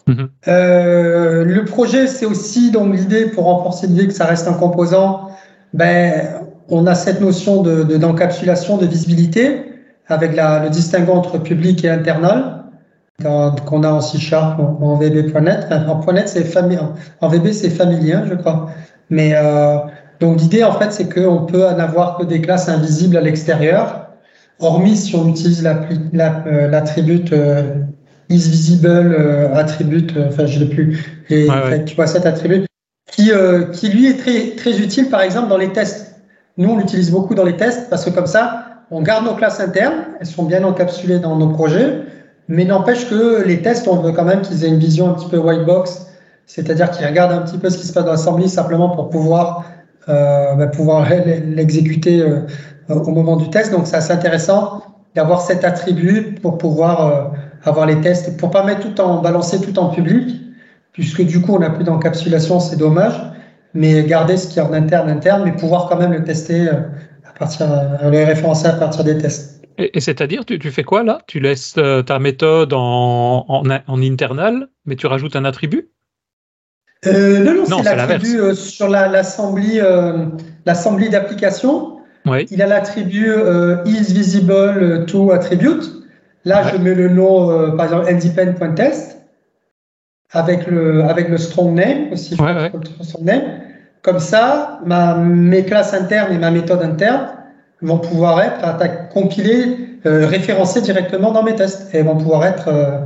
Mhm. 0.07 0.29
Euh, 0.48 1.43
le 1.46 1.65
projet, 1.65 2.07
c'est 2.07 2.25
aussi 2.25 2.72
donc 2.72 2.96
l'idée 2.96 3.27
pour 3.27 3.46
renforcer 3.46 3.88
l'idée 3.88 4.07
que 4.07 4.13
ça 4.13 4.25
reste 4.25 4.48
un 4.48 4.53
composant. 4.53 5.29
Ben, 5.74 6.41
on 6.69 6.86
a 6.86 6.96
cette 6.96 7.22
notion 7.22 7.62
de 7.62 7.84
d'encapsulation, 7.98 8.77
de, 8.77 8.86
visibilité 8.86 9.63
avec 10.07 10.36
la, 10.36 10.63
le 10.63 10.69
distinguo 10.69 11.13
entre 11.13 11.38
public 11.38 11.84
et 11.84 11.89
internal 11.89 12.57
qu'on 13.24 13.84
a 13.84 13.90
en 13.90 14.02
C 14.02 14.20
Sharp 14.20 14.60
en, 14.60 14.78
en 14.80 14.96
VB.net. 14.96 15.68
En 15.72 16.14
.net, 16.14 16.30
c'est 16.30 16.46
en 17.22 17.28
VB, 17.28 17.52
c'est 17.52 17.72
familier, 17.72 18.20
je 18.30 18.36
crois. 18.36 18.70
Mais 19.10 19.32
euh, 19.36 19.78
donc 20.20 20.40
l'idée, 20.40 20.64
en 20.64 20.74
fait, 20.74 20.92
c'est 20.92 21.12
qu'on 21.12 21.46
peut 21.46 21.64
n'avoir 21.76 22.18
que 22.18 22.26
des 22.26 22.42
classes 22.42 22.70
invisibles 22.70 23.18
à 23.18 23.22
l'extérieur, 23.22 24.12
hormis 24.60 24.96
si 24.96 25.16
on 25.16 25.28
utilise 25.28 25.64
l'attribut 25.64 26.10
la, 26.14 26.44
euh, 26.46 27.74
isVisible 28.30 28.88
euh, 28.88 29.56
attribute, 29.56 30.14
enfin, 30.28 30.46
je 30.46 30.60
l'ai 30.60 30.66
plus, 30.66 31.24
et, 31.30 31.48
tu 31.86 31.96
vois 31.96 32.08
cet 32.08 32.26
attribut, 32.26 32.66
qui, 33.10 33.32
qui 33.74 33.90
lui 33.90 34.08
est 34.08 34.18
très, 34.20 34.56
très 34.58 34.80
utile, 34.80 35.10
par 35.10 35.22
exemple, 35.22 35.48
dans 35.48 35.58
les 35.58 35.72
tests. 35.72 36.22
Nous, 36.58 36.70
on 36.70 36.78
l'utilise 36.78 37.10
beaucoup 37.10 37.34
dans 37.34 37.46
les 37.46 37.56
tests 37.56 37.90
parce 37.90 38.06
que 38.06 38.10
comme 38.12 38.28
ça, 38.28 38.84
on 38.92 39.02
garde 39.02 39.26
nos 39.26 39.34
classes 39.34 39.60
internes, 39.60 40.06
elles 40.20 40.28
sont 40.28 40.44
bien 40.44 40.64
encapsulées 40.64 41.20
dans 41.20 41.36
nos 41.36 41.50
projets. 41.50 42.02
Mais 42.50 42.63
n'empêche 42.63 43.10
que 43.10 43.44
les 43.46 43.62
tests, 43.62 43.88
on 43.88 43.98
veut 43.98 44.13
quand 44.13 44.24
même 44.24 44.42
qu'ils 44.42 44.63
aient 44.63 44.70
une 44.70 44.80
vision 44.80 45.10
un 45.10 45.13
petit 45.13 45.27
peu 45.27 45.38
white 45.38 45.66
box, 45.66 46.08
c'est-à-dire 46.46 46.92
qu'ils 46.92 47.06
regardent 47.06 47.34
un 47.34 47.42
petit 47.42 47.58
peu 47.58 47.70
ce 47.70 47.77
qui 47.77 47.86
se 47.86 47.94
passe 47.94 48.06
dans 48.06 48.12
l'assembly 48.12 48.48
simplement 48.48 48.89
pour 48.89 49.10
pouvoir, 49.10 49.66
euh, 50.08 50.56
bah, 50.56 50.68
pouvoir 50.68 51.08
l'exécuter 51.46 52.22
euh, 52.22 52.39
au 52.89 53.12
moment 53.12 53.36
du 53.36 53.50
test. 53.50 53.72
Donc 53.72 53.86
c'est 53.86 53.98
assez 53.98 54.13
intéressant 54.13 54.82
d'avoir 55.13 55.42
cet 55.42 55.66
attribut 55.66 56.36
pour 56.42 56.58
pouvoir 56.58 57.06
euh, 57.06 57.24
avoir 57.66 57.86
les 57.86 58.00
tests, 58.00 58.38
pour 58.38 58.50
pas 58.50 58.63
mettre 58.63 58.82
tout 58.82 59.01
en 59.01 59.22
balancer 59.22 59.60
tout 59.60 59.77
en 59.77 59.89
public, 59.89 60.42
puisque 60.94 61.25
du 61.25 61.42
coup 61.42 61.56
on 61.56 61.60
n'a 61.60 61.70
plus 61.70 61.84
d'encapsulation, 61.84 62.62
c'est 62.62 62.77
dommage. 62.77 63.13
Mais 63.74 64.04
garder 64.04 64.38
ce 64.38 64.48
qui 64.48 64.60
est 64.60 64.62
en 64.62 64.74
interne 64.74 65.10
interne, 65.10 65.44
mais 65.44 65.51
pouvoir 65.51 65.88
quand 65.89 65.98
même 65.98 66.13
le 66.13 66.24
tester 66.24 66.70
à 66.70 67.38
partir, 67.38 67.68
le 68.01 68.25
référencer 68.25 68.68
à 68.68 68.74
partir 68.74 69.04
des 69.04 69.18
tests. 69.18 69.57
Et, 69.77 70.00
c'est-à-dire, 70.00 70.46
tu, 70.46 70.57
tu, 70.57 70.72
fais 70.72 70.84
quoi 70.84 71.03
là? 71.03 71.22
Tu 71.27 71.39
laisses 71.39 71.75
euh, 71.77 72.01
ta 72.01 72.19
méthode 72.19 72.74
en, 72.74 73.46
en, 73.48 73.63
en, 73.69 74.01
internal, 74.01 74.69
mais 74.86 74.96
tu 74.96 75.05
rajoutes 75.07 75.36
un 75.36 75.46
attribut? 75.46 75.89
Euh, 77.05 77.43
Non, 77.43 77.63
non, 77.69 77.84
c'est 77.84 77.96
l'attribut 77.96 78.39
euh, 78.39 78.53
sur 78.55 78.89
l'assembly 78.89 79.77
la, 79.77 81.10
d'application. 81.10 81.98
Oui. 82.25 82.46
Il 82.50 82.62
a 82.62 82.67
l'attribut 82.67 83.31
is 83.86 84.13
visible 84.13 85.05
to 85.05 85.31
attribute. 85.31 85.84
Là, 86.43 86.72
je 86.72 86.77
mets 86.77 86.96
le 86.96 87.10
nom, 87.10 87.75
par 87.75 87.86
exemple, 87.86 88.10
independent.test 88.10 89.17
avec 90.31 90.67
le, 90.67 91.03
avec 91.03 91.29
le 91.29 91.38
strong 91.38 91.74
name 91.74 92.12
aussi. 92.12 92.36
Ouais, 92.36 92.72
strong 93.01 93.24
name. 93.24 93.62
Comme 94.01 94.19
ça, 94.19 94.79
ma, 94.86 95.15
mes 95.15 95.63
classes 95.63 95.93
internes 95.93 96.34
et 96.34 96.38
ma 96.38 96.51
méthode 96.51 96.81
interne 96.81 97.37
vont 97.81 98.00
pouvoir 98.00 98.41
être 98.41 98.63
à, 98.63 98.88
compiler, 98.88 99.98
euh, 100.05 100.25
référencés 100.27 100.81
directement 100.81 101.31
dans 101.31 101.43
mes 101.43 101.55
tests 101.55 101.93
et 101.93 102.01
vont 102.01 102.17
pouvoir 102.17 102.46
être. 102.46 102.67
Euh, 102.67 103.00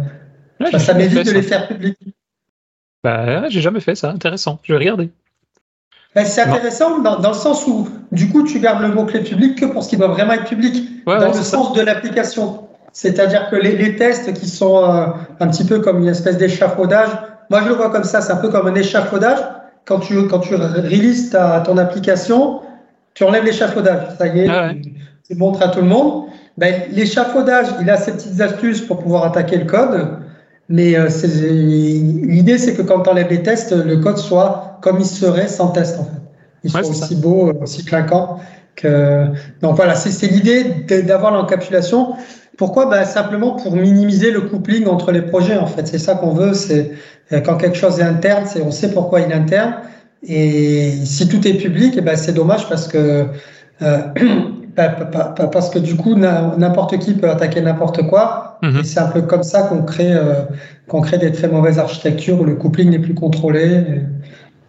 ça 0.78 0.94
m'évite 0.94 1.26
de 1.26 1.32
les 1.32 1.42
faire 1.42 1.68
publics. 1.68 1.98
Bah, 3.04 3.50
j'ai 3.50 3.62
jamais 3.62 3.80
fait 3.80 3.96
ça. 3.96 4.10
Intéressant. 4.10 4.60
Je 4.64 4.74
vais 4.74 4.80
regarder. 4.80 5.10
Ben, 6.14 6.26
c'est 6.26 6.42
intéressant 6.42 7.00
dans, 7.00 7.30
le 7.30 7.34
sens 7.34 7.66
où, 7.68 7.88
du 8.12 8.30
coup, 8.30 8.44
tu 8.44 8.60
gardes 8.60 8.82
le 8.82 8.90
mot-clé 8.90 9.22
public 9.22 9.58
que 9.58 9.66
pour 9.66 9.82
ce 9.84 9.90
qui 9.90 9.98
doit 9.98 10.10
vraiment 10.10 10.34
être 10.34 10.44
public, 10.44 11.06
dans 11.06 11.28
le 11.28 11.34
sens 11.34 11.74
de 11.74 11.82
l'application. 11.82 12.68
C'est-à-dire 12.92 13.50
que 13.50 13.56
les, 13.56 13.96
tests 13.96 14.34
qui 14.34 14.48
sont 14.48 14.84
euh, 14.84 15.06
un 15.40 15.48
petit 15.48 15.64
peu 15.64 15.80
comme 15.80 16.00
une 16.00 16.10
espèce 16.10 16.38
d'échafaudage, 16.38 17.10
moi 17.50 17.62
je 17.64 17.70
le 17.70 17.76
vois 17.76 17.90
comme 17.90 18.04
ça, 18.04 18.20
c'est 18.20 18.34
un 18.34 18.38
peu 18.38 18.50
comme 18.50 18.68
un 18.68 18.76
échafaudage. 18.76 19.40
Quand 19.86 20.00
tu, 20.00 20.28
quand 20.28 20.40
tu 20.40 20.56
releases 20.56 21.30
ta, 21.30 21.62
ton 21.62 21.78
application, 21.78 22.62
tu 23.14 23.24
enlèves 23.24 23.46
l'échafaudage. 23.46 24.16
Ça 24.18 24.28
y 24.28 24.42
est, 24.42 24.48
ah 24.50 24.72
tu, 25.28 25.36
montres 25.36 25.62
à 25.62 25.70
tout 25.70 25.82
le 25.82 25.88
monde. 25.88 26.26
Ben, 26.58 26.84
l'échafaudage, 26.92 27.68
il 27.82 27.90
a 27.90 27.98
ses 27.98 28.12
petites 28.14 28.40
astuces 28.42 28.82
pour 28.82 29.00
pouvoir 29.00 29.26
attaquer 29.26 29.58
le 29.58 29.66
code. 29.66 30.18
Mais 30.70 30.96
euh, 30.96 31.10
l'idée, 31.50 32.58
c'est 32.58 32.74
que 32.74 32.82
quand 32.82 33.02
tu 33.02 33.10
enlèves 33.10 33.30
les 33.30 33.44
tests, 33.44 33.74
le 33.74 33.98
code 33.98 34.18
soit 34.18 34.78
comme 34.82 35.00
il 35.00 35.06
serait 35.06 35.48
sans 35.48 35.70
test, 35.70 36.00
en 36.00 36.06
fait. 36.06 36.22
Il 36.64 36.72
soit 36.72 36.88
aussi 36.88 37.16
beau, 37.16 37.52
aussi 37.62 37.84
clinquant. 37.84 38.40
Que... 38.76 39.26
Donc 39.62 39.76
voilà, 39.76 39.96
c'est 39.96 40.28
l'idée 40.28 40.64
d'avoir 41.02 41.34
l'encapsulation. 41.34 42.14
Pourquoi? 42.58 42.86
Ben, 42.86 43.04
Simplement 43.04 43.56
pour 43.56 43.76
minimiser 43.76 44.32
le 44.32 44.42
coupling 44.42 44.88
entre 44.88 45.12
les 45.12 45.22
projets, 45.22 45.58
en 45.58 45.68
fait. 45.68 45.88
C'est 45.88 45.98
ça 45.98 46.16
qu'on 46.16 46.32
veut. 46.32 46.54
C'est 46.54 46.92
quand 47.44 47.58
quelque 47.58 47.78
chose 47.78 48.00
est 48.00 48.04
interne, 48.04 48.46
c'est 48.46 48.62
on 48.62 48.72
sait 48.72 48.92
pourquoi 48.92 49.22
il 49.22 49.32
est 49.32 49.36
interne. 49.36 49.76
Et 50.24 50.92
si 51.04 51.28
tout 51.28 51.48
est 51.48 51.56
public, 51.56 51.96
eh 51.98 52.02
ben, 52.02 52.16
c'est 52.16 52.34
dommage 52.34 52.70
parce 52.70 52.88
que 52.88 53.26
euh, 53.82 53.98
parce 55.52 55.70
que 55.70 55.80
du 55.80 55.96
coup, 55.96 56.16
n'importe 56.16 56.98
qui 57.00 57.14
peut 57.14 57.30
attaquer 57.30 57.62
n'importe 57.62 58.08
quoi. 58.08 58.60
Mhm. 58.62 58.80
Et 58.80 58.84
c'est 58.84 59.00
un 59.00 59.08
peu 59.08 59.22
comme 59.22 59.44
ça 59.44 59.64
qu'on 59.64 59.84
crée, 59.84 60.14
euh, 60.14 60.44
qu'on 60.88 61.02
crée 61.02 61.18
des 61.18 61.32
très 61.32 61.48
mauvaises 61.48 61.80
architectures 61.80 62.40
où 62.40 62.46
le 62.46 62.56
coupling 62.56 62.90
n'est 62.90 63.00
plus 63.00 63.16
contrôlé. 63.16 63.84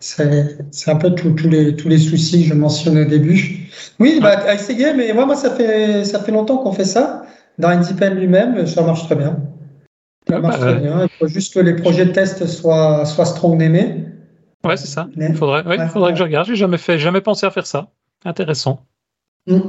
C'est 0.01 0.91
un 0.91 0.97
peu 0.97 1.11
tous 1.11 1.49
les, 1.49 1.77
tous 1.77 1.89
les 1.89 1.99
soucis 1.99 2.43
que 2.43 2.49
je 2.49 2.55
mentionnais 2.55 3.03
au 3.03 3.09
début. 3.09 3.69
Oui, 4.01 4.19
bah, 4.21 4.41
à 4.49 4.55
essayer, 4.55 4.93
mais 4.95 5.13
moi, 5.13 5.27
moi 5.27 5.37
ça, 5.37 5.51
fait, 5.51 6.05
ça 6.05 6.19
fait 6.19 6.33
longtemps 6.33 6.57
qu'on 6.57 6.73
fait 6.73 6.85
ça. 6.85 7.25
Dans 7.59 7.69
Independent 7.69 8.17
lui-même, 8.17 8.67
ça 8.67 8.83
marche 8.83 9.05
très 9.05 9.15
bien. 9.15 9.39
Ça 10.29 10.41
marche 10.41 10.59
bah, 10.59 10.73
très 10.73 10.81
bien. 10.81 11.03
Il 11.05 11.09
faut 11.21 11.29
juste 11.29 11.55
que 11.55 11.61
les 11.61 11.75
projets 11.75 12.07
de 12.07 12.11
test 12.11 12.47
soient, 12.47 13.05
soient 13.05 13.27
strong 13.27 13.63
aimés. 13.63 14.07
Ouais, 14.65 14.77
c'est 14.77 14.87
ça. 14.87 15.09
Il 15.17 15.35
faudrait, 15.35 15.65
ouais, 15.65 15.89
faudrait 15.89 16.13
que 16.13 16.19
je 16.19 16.25
regarde. 16.25 16.47
J'ai 16.47 16.57
jamais 16.57 16.79
fait, 16.79 16.99
jamais 16.99 17.21
pensé 17.21 17.47
à 17.47 17.51
faire 17.51 17.67
ça. 17.67 17.89
Intéressant. 18.25 18.85
Mm. 19.47 19.61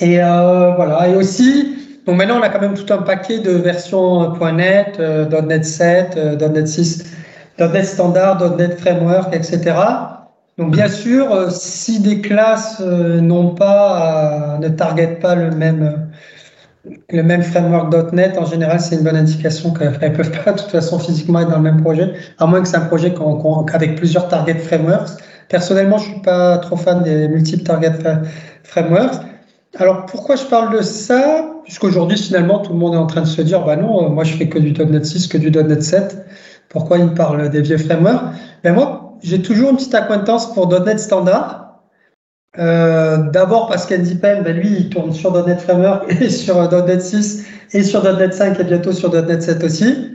Et 0.00 0.22
euh, 0.22 0.72
voilà. 0.74 1.08
Et 1.08 1.16
aussi, 1.16 1.76
donc 2.06 2.16
maintenant, 2.16 2.38
on 2.38 2.42
a 2.42 2.48
quand 2.48 2.60
même 2.60 2.74
tout 2.74 2.90
un 2.92 3.02
paquet 3.02 3.40
de 3.40 3.50
versions 3.50 4.32
.NET, 4.52 4.96
euh, 4.98 5.42
.NET 5.42 5.64
7, 5.64 6.16
euh, 6.16 6.48
.NET 6.48 6.66
6, 6.66 7.04
.NET 7.58 7.84
Standard, 7.84 8.56
.NET 8.56 8.80
Framework, 8.80 9.34
etc. 9.34 9.74
Donc 10.56 10.72
bien 10.72 10.88
sûr, 10.88 11.50
si 11.50 12.00
des 12.00 12.20
classes 12.20 12.80
n'ont 12.80 13.54
pas, 13.54 14.56
ne 14.60 14.68
targetent 14.68 15.18
pas 15.20 15.34
le 15.34 15.50
même 15.50 16.10
le 17.10 17.22
même 17.22 17.42
framework 17.42 18.12
.NET, 18.12 18.36
en 18.38 18.44
général, 18.44 18.80
c'est 18.80 18.96
une 18.96 19.04
bonne 19.04 19.16
indication 19.16 19.72
qu'elles 19.72 19.92
ne 19.92 20.16
peuvent 20.16 20.44
pas, 20.44 20.52
de 20.52 20.58
toute 20.58 20.70
façon, 20.70 20.98
physiquement 20.98 21.40
être 21.40 21.50
dans 21.50 21.56
le 21.56 21.62
même 21.62 21.80
projet, 21.80 22.12
à 22.38 22.46
moins 22.46 22.60
que 22.60 22.68
c'est 22.68 22.76
un 22.76 22.86
projet 22.86 23.14
avec 23.72 23.96
plusieurs 23.96 24.28
target 24.28 24.58
frameworks. 24.58 25.10
Personnellement, 25.48 25.98
je 25.98 26.04
suis 26.04 26.20
pas 26.20 26.58
trop 26.58 26.76
fan 26.76 27.02
des 27.02 27.28
multiples 27.28 27.62
target 27.62 27.92
frameworks. 28.64 29.14
Alors, 29.76 30.06
pourquoi 30.06 30.36
je 30.36 30.44
parle 30.44 30.76
de 30.76 30.82
ça? 30.82 31.50
Puisqu'aujourd'hui, 31.64 32.18
finalement, 32.18 32.58
tout 32.58 32.72
le 32.72 32.78
monde 32.78 32.94
est 32.94 32.98
en 32.98 33.06
train 33.06 33.22
de 33.22 33.26
se 33.26 33.40
dire, 33.42 33.64
bah 33.64 33.76
non, 33.76 34.04
euh, 34.04 34.08
moi, 34.08 34.24
je 34.24 34.34
fais 34.34 34.48
que 34.48 34.58
du 34.58 34.72
.NET 34.72 35.04
6, 35.04 35.26
que 35.28 35.38
du 35.38 35.50
.NET 35.50 35.82
7. 35.82 36.24
Pourquoi 36.68 36.98
ils 36.98 37.12
parlent 37.14 37.48
des 37.48 37.62
vieux 37.62 37.78
frameworks? 37.78 38.34
Ben 38.62 38.74
moi, 38.74 39.16
j'ai 39.22 39.40
toujours 39.40 39.70
une 39.70 39.76
petite 39.76 39.94
acquaintance 39.94 40.52
pour 40.52 40.68
.NET 40.68 41.00
standard. 41.00 41.63
Euh, 42.58 43.16
d'abord 43.32 43.66
parce 43.68 43.86
qu'Andy 43.86 44.14
Penn, 44.14 44.42
ben 44.42 44.56
lui, 44.56 44.68
il 44.78 44.88
tourne 44.88 45.12
sur 45.12 45.32
.NET 45.46 45.60
Framework 45.60 46.04
et 46.20 46.30
sur 46.30 46.70
.NET 46.70 47.02
6 47.02 47.44
et 47.72 47.82
sur 47.82 48.02
.NET 48.04 48.32
5 48.32 48.60
et 48.60 48.64
bientôt 48.64 48.92
sur 48.92 49.12
.NET 49.12 49.42
7 49.42 49.64
aussi. 49.64 50.12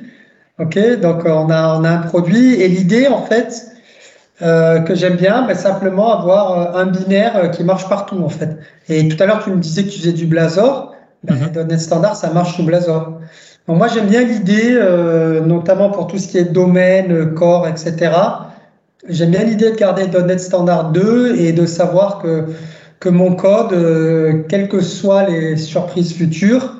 Ok, 0.59 0.77
donc 1.01 1.23
on 1.25 1.49
a, 1.49 1.79
on 1.79 1.83
a 1.83 1.89
un 1.89 2.01
produit 2.01 2.55
et 2.61 2.67
l'idée 2.67 3.07
en 3.07 3.21
fait 3.21 3.67
euh, 4.41 4.79
que 4.79 4.95
j'aime 4.95 5.15
bien, 5.15 5.45
ben, 5.47 5.55
simplement 5.55 6.17
avoir 6.17 6.75
euh, 6.75 6.81
un 6.81 6.85
binaire 6.85 7.51
qui 7.51 7.63
marche 7.63 7.87
partout 7.87 8.21
en 8.23 8.29
fait. 8.29 8.57
Et 8.87 9.07
tout 9.07 9.21
à 9.21 9.25
l'heure 9.25 9.43
tu 9.43 9.51
me 9.51 9.57
disais 9.57 9.83
que 9.83 9.89
tu 9.89 9.99
faisais 9.99 10.13
du 10.13 10.25
Blazor, 10.25 10.95
ben, 11.23 11.35
mm-hmm. 11.35 11.67
.NET 11.67 11.79
Standard 11.79 12.15
ça 12.15 12.31
marche 12.31 12.55
sous 12.55 12.63
Blazor. 12.63 13.19
Donc 13.67 13.77
moi 13.77 13.87
j'aime 13.87 14.07
bien 14.07 14.23
l'idée, 14.23 14.79
notamment 15.45 15.91
pour 15.91 16.07
tout 16.07 16.17
ce 16.17 16.27
qui 16.27 16.37
est 16.37 16.45
domaine, 16.45 17.33
core, 17.35 17.67
etc 17.67 18.11
J'aime 19.07 19.31
bien 19.31 19.45
l'idée 19.45 19.71
de 19.71 19.77
garder 19.77 20.07
.NET 20.07 20.41
Standard 20.41 20.91
2 20.91 21.37
et 21.37 21.53
de 21.53 21.65
savoir 21.65 22.19
que, 22.19 22.47
que 22.99 23.07
mon 23.07 23.33
code, 23.33 23.71
euh, 23.71 24.43
quelles 24.49 24.67
que 24.67 24.81
soient 24.81 25.23
les 25.23 25.55
surprises 25.55 26.13
futures, 26.13 26.75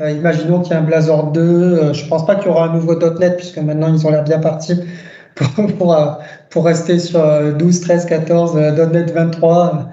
euh, 0.00 0.12
imaginons 0.12 0.60
qu'il 0.60 0.74
y 0.74 0.76
a 0.76 0.78
un 0.78 0.84
Blazor 0.84 1.32
2, 1.32 1.40
euh, 1.40 1.92
je 1.92 2.04
ne 2.04 2.08
pense 2.08 2.24
pas 2.24 2.36
qu'il 2.36 2.46
y 2.46 2.50
aura 2.50 2.68
un 2.68 2.72
nouveau 2.72 2.94
.NET 2.94 3.36
puisque 3.36 3.58
maintenant 3.58 3.92
ils 3.92 4.06
ont 4.06 4.10
l'air 4.10 4.22
bien 4.22 4.38
partis 4.38 4.78
pour, 5.34 5.66
pour, 5.76 6.18
pour, 6.50 6.64
rester 6.64 7.00
sur 7.00 7.20
12, 7.54 7.80
13, 7.80 8.06
14, 8.06 8.54
.NET 8.92 9.12
23 9.12 9.90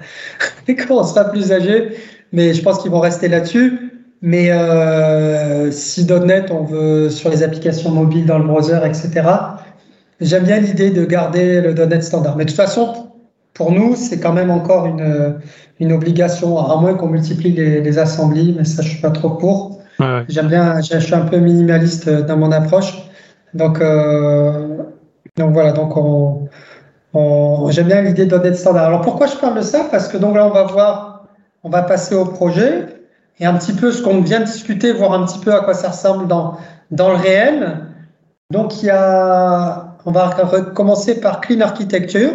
et 0.68 0.76
quand 0.76 0.94
on 0.94 1.02
sera 1.02 1.24
plus 1.24 1.50
âgé, 1.50 1.96
mais 2.32 2.54
je 2.54 2.62
pense 2.62 2.78
qu'ils 2.78 2.92
vont 2.92 3.00
rester 3.00 3.26
là-dessus. 3.26 3.90
Mais 4.22 4.50
si 5.70 6.06
.NET, 6.06 6.50
on 6.50 6.62
veut 6.62 7.10
sur 7.10 7.28
les 7.28 7.42
applications 7.42 7.90
mobiles 7.90 8.24
dans 8.24 8.38
le 8.38 8.44
browser, 8.44 8.78
etc., 8.86 9.22
J'aime 10.20 10.44
bien 10.44 10.60
l'idée 10.60 10.90
de 10.90 11.04
garder 11.04 11.60
le 11.60 11.72
.NET 11.74 12.02
standard. 12.02 12.36
Mais 12.36 12.44
de 12.44 12.50
toute 12.50 12.56
façon, 12.56 13.08
pour 13.52 13.72
nous, 13.72 13.96
c'est 13.96 14.20
quand 14.20 14.32
même 14.32 14.50
encore 14.50 14.86
une, 14.86 15.38
une 15.80 15.92
obligation, 15.92 16.58
à 16.58 16.76
moins 16.80 16.94
qu'on 16.94 17.08
multiplie 17.08 17.52
les, 17.52 17.80
les, 17.80 17.98
assemblées, 17.98 18.54
mais 18.56 18.64
ça, 18.64 18.82
je 18.82 18.88
suis 18.88 19.00
pas 19.00 19.10
trop 19.10 19.30
pour. 19.30 19.80
J'aime 20.28 20.48
bien, 20.48 20.80
je 20.80 20.98
suis 20.98 21.14
un 21.14 21.22
peu 21.22 21.38
minimaliste 21.38 22.08
dans 22.08 22.36
mon 22.36 22.52
approche. 22.52 22.94
Donc, 23.54 23.80
euh, 23.80 24.78
donc 25.36 25.52
voilà, 25.52 25.72
donc 25.72 25.96
on, 25.96 26.48
on 27.12 27.70
j'aime 27.70 27.86
bien 27.86 28.02
l'idée 28.02 28.26
de 28.26 28.36
.NET 28.36 28.56
standard. 28.56 28.86
Alors 28.86 29.00
pourquoi 29.00 29.26
je 29.26 29.36
parle 29.36 29.56
de 29.56 29.62
ça? 29.62 29.86
Parce 29.90 30.08
que 30.08 30.16
donc 30.16 30.34
là, 30.34 30.46
on 30.46 30.50
va 30.50 30.64
voir, 30.64 31.26
on 31.62 31.70
va 31.70 31.82
passer 31.82 32.14
au 32.14 32.24
projet 32.24 32.86
et 33.38 33.46
un 33.46 33.54
petit 33.54 33.72
peu 33.72 33.92
ce 33.92 34.02
qu'on 34.02 34.20
vient 34.20 34.40
de 34.40 34.44
discuter, 34.44 34.92
voir 34.92 35.12
un 35.12 35.24
petit 35.24 35.38
peu 35.38 35.52
à 35.52 35.60
quoi 35.60 35.74
ça 35.74 35.90
ressemble 35.90 36.26
dans, 36.26 36.56
dans 36.90 37.10
le 37.10 37.16
réel. 37.16 37.78
Donc 38.50 38.82
il 38.82 38.86
y 38.86 38.90
a 38.90 39.93
on 40.06 40.12
va 40.12 40.30
commencer 40.74 41.20
par 41.20 41.40
Clean 41.40 41.60
Architecture. 41.60 42.32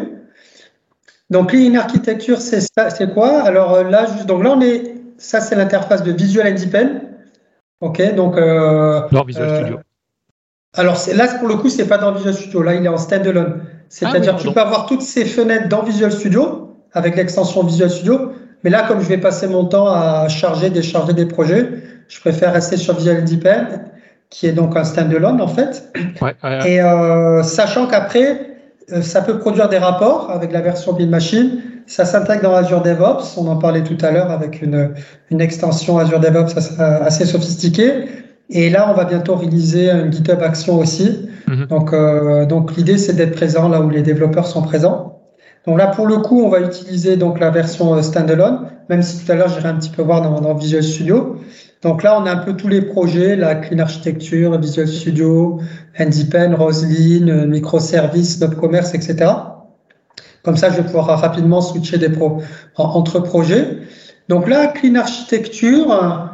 Donc 1.29 1.49
Clean 1.51 1.75
Architecture, 1.75 2.41
c'est 2.41 2.61
c'est 2.61 3.13
quoi? 3.13 3.41
Alors 3.41 3.73
euh, 3.73 3.83
là, 3.83 4.07
juste, 4.11 4.25
donc 4.25 4.43
là 4.43 4.53
on 4.57 4.61
est, 4.61 4.95
ça 5.17 5.41
c'est 5.41 5.55
l'interface 5.55 6.03
de 6.03 6.11
Visual 6.11 6.47
Independent. 6.47 7.01
Ok, 7.81 8.15
donc. 8.15 8.37
Euh, 8.37 9.01
dans 9.11 9.23
Visual 9.23 9.55
Studio. 9.57 9.77
Euh, 9.77 9.81
alors 10.75 10.97
là, 11.15 11.27
pour 11.39 11.47
le 11.47 11.55
coup, 11.55 11.69
c'est 11.69 11.87
pas 11.87 11.97
dans 11.97 12.11
Visual 12.11 12.33
Studio. 12.33 12.61
Là, 12.61 12.75
il 12.75 12.85
est 12.85 12.89
en 12.89 12.97
standalone. 12.97 13.61
C'est-à-dire, 13.89 14.35
que 14.35 14.41
ah 14.41 14.43
tu 14.43 14.53
peux 14.53 14.59
avoir 14.59 14.85
toutes 14.85 15.01
ces 15.01 15.25
fenêtres 15.25 15.67
dans 15.67 15.81
Visual 15.81 16.11
Studio 16.11 16.75
avec 16.93 17.15
l'extension 17.15 17.63
Visual 17.63 17.89
Studio. 17.89 18.31
Mais 18.63 18.69
là, 18.69 18.85
comme 18.87 19.01
je 19.01 19.07
vais 19.07 19.17
passer 19.17 19.47
mon 19.47 19.65
temps 19.65 19.87
à 19.87 20.27
charger, 20.27 20.69
décharger 20.69 21.13
des 21.13 21.25
projets, 21.25 21.69
je 22.07 22.19
préfère 22.19 22.53
rester 22.53 22.77
sur 22.77 22.95
Visual 22.95 23.17
Independent 23.17 23.79
qui 24.29 24.47
est 24.47 24.51
donc 24.51 24.75
un 24.77 24.83
standalone 24.83 25.41
en 25.41 25.47
fait. 25.47 25.91
Et 26.65 26.81
euh, 26.81 27.43
sachant 27.43 27.87
qu'après, 27.87 28.57
euh, 28.91 29.01
ça 29.01 29.21
peut 29.21 29.39
produire 29.39 29.69
des 29.69 29.77
rapports 29.77 30.31
avec 30.31 30.51
la 30.51 30.61
version 30.61 30.93
Build 30.93 31.09
Machine. 31.09 31.61
Ça 31.87 32.05
s'intègre 32.05 32.43
dans 32.43 32.55
Azure 32.55 32.81
DevOps. 32.81 33.37
On 33.37 33.47
en 33.47 33.57
parlait 33.57 33.83
tout 33.83 33.97
à 34.01 34.11
l'heure 34.11 34.29
avec 34.29 34.61
une, 34.61 34.93
une 35.31 35.41
extension 35.41 35.97
Azure 35.97 36.19
DevOps 36.19 36.79
assez 36.79 37.25
sophistiquée. 37.25 38.05
Et 38.49 38.69
là, 38.69 38.89
on 38.89 38.93
va 38.93 39.05
bientôt 39.05 39.35
réaliser 39.35 39.91
une 39.91 40.11
GitHub 40.11 40.41
Action 40.41 40.77
aussi. 40.79 41.29
Mhm. 41.47 41.67
Donc, 41.67 41.93
euh, 41.93 42.45
donc 42.45 42.75
l'idée, 42.75 42.97
c'est 42.97 43.13
d'être 43.13 43.35
présent 43.35 43.69
là 43.69 43.81
où 43.81 43.89
les 43.89 44.01
développeurs 44.01 44.47
sont 44.47 44.61
présents. 44.61 45.19
Donc 45.67 45.77
là, 45.77 45.87
pour 45.87 46.07
le 46.07 46.17
coup, 46.17 46.41
on 46.41 46.49
va 46.49 46.61
utiliser 46.61 47.17
donc 47.17 47.39
la 47.39 47.51
version 47.51 47.93
euh, 47.93 48.01
standalone, 48.01 48.67
même 48.89 49.03
si 49.03 49.23
tout 49.23 49.31
à 49.31 49.35
l'heure, 49.35 49.49
j'irai 49.49 49.69
un 49.69 49.75
petit 49.75 49.89
peu 49.89 50.01
voir 50.01 50.21
dans, 50.21 50.41
dans 50.41 50.55
Visual 50.55 50.83
Studio. 50.83 51.37
Donc 51.81 52.03
là, 52.03 52.19
on 52.19 52.25
a 52.25 52.31
un 52.31 52.37
peu 52.37 52.53
tous 52.55 52.67
les 52.67 52.81
projets, 52.81 53.35
la 53.35 53.55
Clean 53.55 53.79
Architecture, 53.79 54.59
Visual 54.59 54.87
Studio, 54.87 55.61
HandyPen, 55.97 56.53
Roslyn, 56.53 57.45
Microservices, 57.45 58.39
Commerce, 58.59 58.93
etc. 58.93 59.31
Comme 60.43 60.57
ça, 60.57 60.69
je 60.71 60.77
vais 60.77 60.83
pouvoir 60.83 61.19
rapidement 61.19 61.61
switcher 61.61 61.97
des 61.97 62.09
entre 62.75 63.19
projets. 63.19 63.77
Donc 64.27 64.49
là, 64.49 64.67
Clean 64.67 64.95
Architecture, 64.95 66.29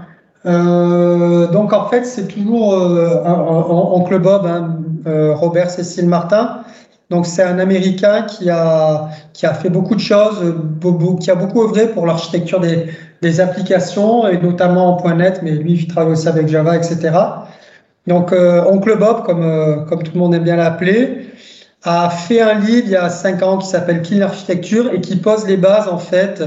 euh, 0.45 1.47
donc 1.47 1.73
en 1.73 1.88
fait, 1.88 2.05
c'est 2.05 2.27
toujours 2.27 2.73
euh, 2.73 3.23
en, 3.23 3.99
Bob, 4.19 4.45
hein, 4.45 4.77
euh, 5.08 5.34
Robert 5.34 5.69
Cécile 5.69 6.08
Martin. 6.08 6.62
Donc 7.10 7.25
c'est 7.25 7.43
un 7.43 7.60
Américain 7.60 8.23
qui 8.23 8.49
a, 8.49 9.10
qui 9.34 9.45
a 9.45 9.53
fait 9.53 9.69
beaucoup 9.69 9.95
de 9.95 9.99
choses, 9.99 10.55
qui 11.21 11.31
a 11.31 11.36
beaucoup 11.36 11.63
œuvré 11.63 11.88
pour 11.88 12.05
l'architecture 12.05 12.60
des, 12.60 12.88
des, 13.26 13.42
applications, 13.42 14.28
et 14.28 14.38
notamment 14.38 14.98
en 14.98 15.16
.NET, 15.16 15.42
mais 15.44 15.52
lui, 15.52 15.74
il 15.74 15.88
travaille 15.88 16.14
aussi 16.14 16.28
avec 16.28 16.48
Java, 16.48 16.76
etc. 16.76 17.12
Donc 18.08 18.32
euh, 18.32 18.64
Oncle 18.66 18.98
Bob, 18.98 19.24
comme, 19.24 19.44
euh, 19.44 19.78
comme 19.86 20.04
tout 20.04 20.12
le 20.14 20.20
monde 20.20 20.36
aime 20.36 20.44
bien 20.44 20.58
l'appeler, 20.58 21.28
a 21.84 22.10
fait 22.10 22.42
un 22.42 22.56
livre 22.56 22.84
il 22.86 22.92
y 22.92 22.96
a 22.96 23.10
cinq 23.10 23.42
ans 23.44 23.58
qui 23.58 23.68
s'appelle 23.68 24.02
Clean 24.02 24.22
Architecture 24.22 24.92
et 24.94 25.02
qui 25.02 25.16
pose 25.18 25.48
les 25.48 25.58
bases 25.58 25.88
en 25.88 25.98
fait 25.98 26.44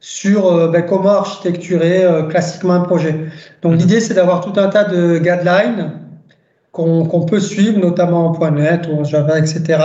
sur 0.00 0.46
euh, 0.46 0.68
ben, 0.68 0.82
comment 0.82 1.10
architecturer 1.10 2.06
classiquement 2.30 2.74
un 2.74 2.80
projet. 2.80 3.14
Donc 3.62 3.78
l'idée 3.78 4.00
c'est 4.00 4.14
d'avoir 4.14 4.40
tout 4.40 4.58
un 4.58 4.68
tas 4.68 4.84
de 4.84 5.18
guidelines 5.18 5.92
qu'on 6.72 7.26
peut 7.26 7.40
suivre, 7.40 7.78
notamment 7.78 8.28
en 8.28 8.50
.NET 8.50 8.88
ou 8.90 9.00
en 9.00 9.04
Java, 9.04 9.38
etc., 9.38 9.78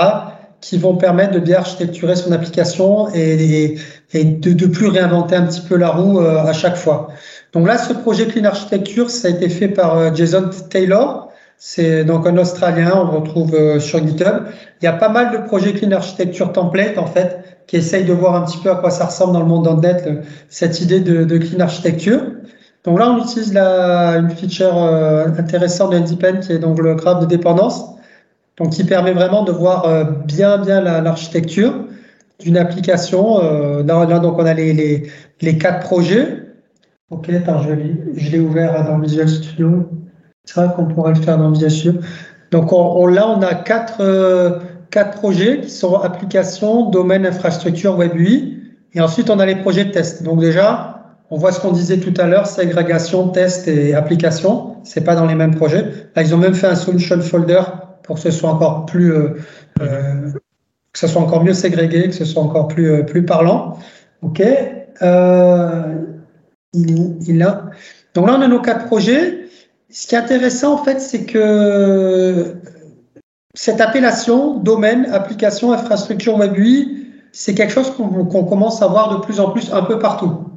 qui 0.61 0.77
vont 0.77 0.95
permettre 0.95 1.33
de 1.33 1.39
bien 1.39 1.57
architecturer 1.57 2.15
son 2.15 2.31
application 2.31 3.09
et, 3.13 3.63
et, 3.63 3.79
de 4.13 4.65
ne 4.65 4.71
plus 4.71 4.87
réinventer 4.87 5.35
un 5.35 5.45
petit 5.45 5.61
peu 5.61 5.75
la 5.75 5.89
roue 5.89 6.19
euh, 6.19 6.39
à 6.39 6.53
chaque 6.53 6.77
fois. 6.77 7.09
Donc 7.53 7.67
là, 7.67 7.77
ce 7.77 7.93
projet 7.93 8.27
Clean 8.27 8.45
Architecture, 8.45 9.09
ça 9.09 9.27
a 9.27 9.31
été 9.31 9.49
fait 9.49 9.67
par 9.67 9.97
euh, 9.97 10.11
Jason 10.13 10.49
Taylor. 10.69 11.29
C'est 11.57 12.05
donc 12.05 12.27
un 12.27 12.37
Australien, 12.37 12.91
on 12.95 13.11
le 13.11 13.17
retrouve 13.17 13.53
euh, 13.55 13.79
sur 13.79 13.99
GitHub. 13.99 14.43
Il 14.81 14.85
y 14.85 14.87
a 14.87 14.93
pas 14.93 15.09
mal 15.09 15.31
de 15.31 15.45
projets 15.45 15.73
Clean 15.73 15.91
Architecture 15.91 16.53
template, 16.53 16.97
en 16.97 17.07
fait, 17.07 17.39
qui 17.65 17.77
essayent 17.77 18.05
de 18.05 18.13
voir 18.13 18.35
un 18.35 18.41
petit 18.45 18.59
peu 18.59 18.71
à 18.71 18.75
quoi 18.75 18.91
ça 18.91 19.05
ressemble 19.05 19.33
dans 19.33 19.41
le 19.41 19.47
monde 19.47 19.81
.NET, 19.81 20.07
cette 20.49 20.79
idée 20.81 20.99
de, 20.99 21.23
de 21.23 21.37
Clean 21.37 21.59
Architecture. 21.59 22.21
Donc 22.83 22.99
là, 22.99 23.11
on 23.11 23.21
utilise 23.21 23.53
la, 23.53 24.17
une 24.17 24.29
feature 24.29 24.77
intéressante 25.37 25.91
de 25.91 26.39
qui 26.39 26.53
est 26.53 26.59
donc 26.59 26.79
le 26.79 26.95
graphe 26.95 27.19
de 27.19 27.25
dépendance, 27.25 27.83
donc 28.57 28.69
qui 28.69 28.85
permet 28.85 29.11
vraiment 29.11 29.43
de 29.43 29.51
voir 29.51 30.05
bien 30.25 30.57
bien 30.59 30.79
l'architecture 30.79 31.73
d'une 32.39 32.57
application. 32.57 33.43
Euh, 33.43 33.83
là, 33.83 34.19
donc 34.19 34.37
on 34.37 34.45
a 34.45 34.53
les, 34.53 34.73
les, 34.73 35.09
les, 35.41 35.57
quatre 35.57 35.79
projets. 35.79 36.43
Ok, 37.09 37.29
attends, 37.29 37.61
je 37.61 38.31
l'ai 38.31 38.39
ouvert 38.39 38.85
dans 38.85 38.99
Visual 38.99 39.27
Studio. 39.27 39.89
C'est 40.43 40.61
vrai 40.61 40.73
qu'on 40.75 40.85
pourrait 40.85 41.13
le 41.13 41.21
faire 41.21 41.37
dans 41.37 41.51
Visual 41.51 41.71
Studio. 41.71 42.01
Donc 42.51 42.71
on, 42.71 43.05
là, 43.07 43.27
on 43.29 43.41
a 43.41 43.55
quatre, 43.55 44.01
quatre 44.91 45.17
projets 45.19 45.61
qui 45.61 45.69
sont 45.69 45.95
applications, 45.95 46.89
domaine, 46.89 47.25
infrastructure, 47.25 47.97
web 47.97 48.15
UI. 48.15 48.57
Et 48.93 49.01
ensuite, 49.01 49.29
on 49.29 49.39
a 49.39 49.45
les 49.45 49.55
projets 49.57 49.85
de 49.85 49.91
test. 49.91 50.23
Donc 50.23 50.39
déjà, 50.39 50.97
on 51.29 51.37
voit 51.37 51.51
ce 51.51 51.59
qu'on 51.59 51.71
disait 51.71 51.99
tout 51.99 52.13
à 52.19 52.25
l'heure, 52.25 52.47
ségrégation, 52.47 53.29
test 53.29 53.67
et 53.67 53.93
application. 53.93 54.77
C'est 54.83 55.03
pas 55.03 55.15
dans 55.15 55.25
les 55.25 55.35
mêmes 55.35 55.55
projets. 55.55 55.83
Là, 56.15 56.21
ils 56.21 56.33
ont 56.33 56.37
même 56.37 56.53
fait 56.53 56.67
un 56.67 56.75
solution 56.75 57.19
folder 57.21 57.61
pour 58.03 58.15
que 58.15 58.21
ce 58.21 58.31
soit 58.31 58.49
encore 58.49 58.85
plus, 58.85 59.13
euh, 59.13 59.35
euh, 59.81 60.31
que 60.97 61.07
ce 61.07 61.13
soit 61.13 61.21
encore 61.21 61.43
mieux 61.43 61.53
ségrégué, 61.53 62.07
que 62.07 62.15
ce 62.15 62.25
soit 62.25 62.41
encore 62.41 62.67
plus, 62.67 62.89
euh, 62.89 63.03
plus 63.03 63.23
parlant. 63.23 63.77
Ok. 64.23 64.41
il, 66.73 67.17
il 67.27 67.43
a. 67.43 67.69
Donc 68.15 68.27
là, 68.27 68.35
on 68.37 68.41
a 68.41 68.47
nos 68.47 68.61
quatre 68.61 68.87
projets. 68.87 69.47
Ce 69.91 70.07
qui 70.07 70.15
est 70.15 70.17
intéressant, 70.17 70.73
en 70.73 70.83
fait, 70.83 70.99
c'est 70.99 71.25
que 71.25 72.55
cette 73.53 73.79
appellation, 73.79 74.57
domaine, 74.57 75.05
application, 75.13 75.71
infrastructure 75.71 76.35
web 76.35 76.57
UI, 76.57 77.07
c'est 77.31 77.53
quelque 77.53 77.73
chose 77.73 77.91
qu'on 77.91 78.43
commence 78.45 78.81
à 78.81 78.87
voir 78.87 79.15
de 79.15 79.23
plus 79.23 79.39
en 79.39 79.51
plus 79.51 79.71
un 79.71 79.83
peu 79.83 79.99
partout 79.99 80.47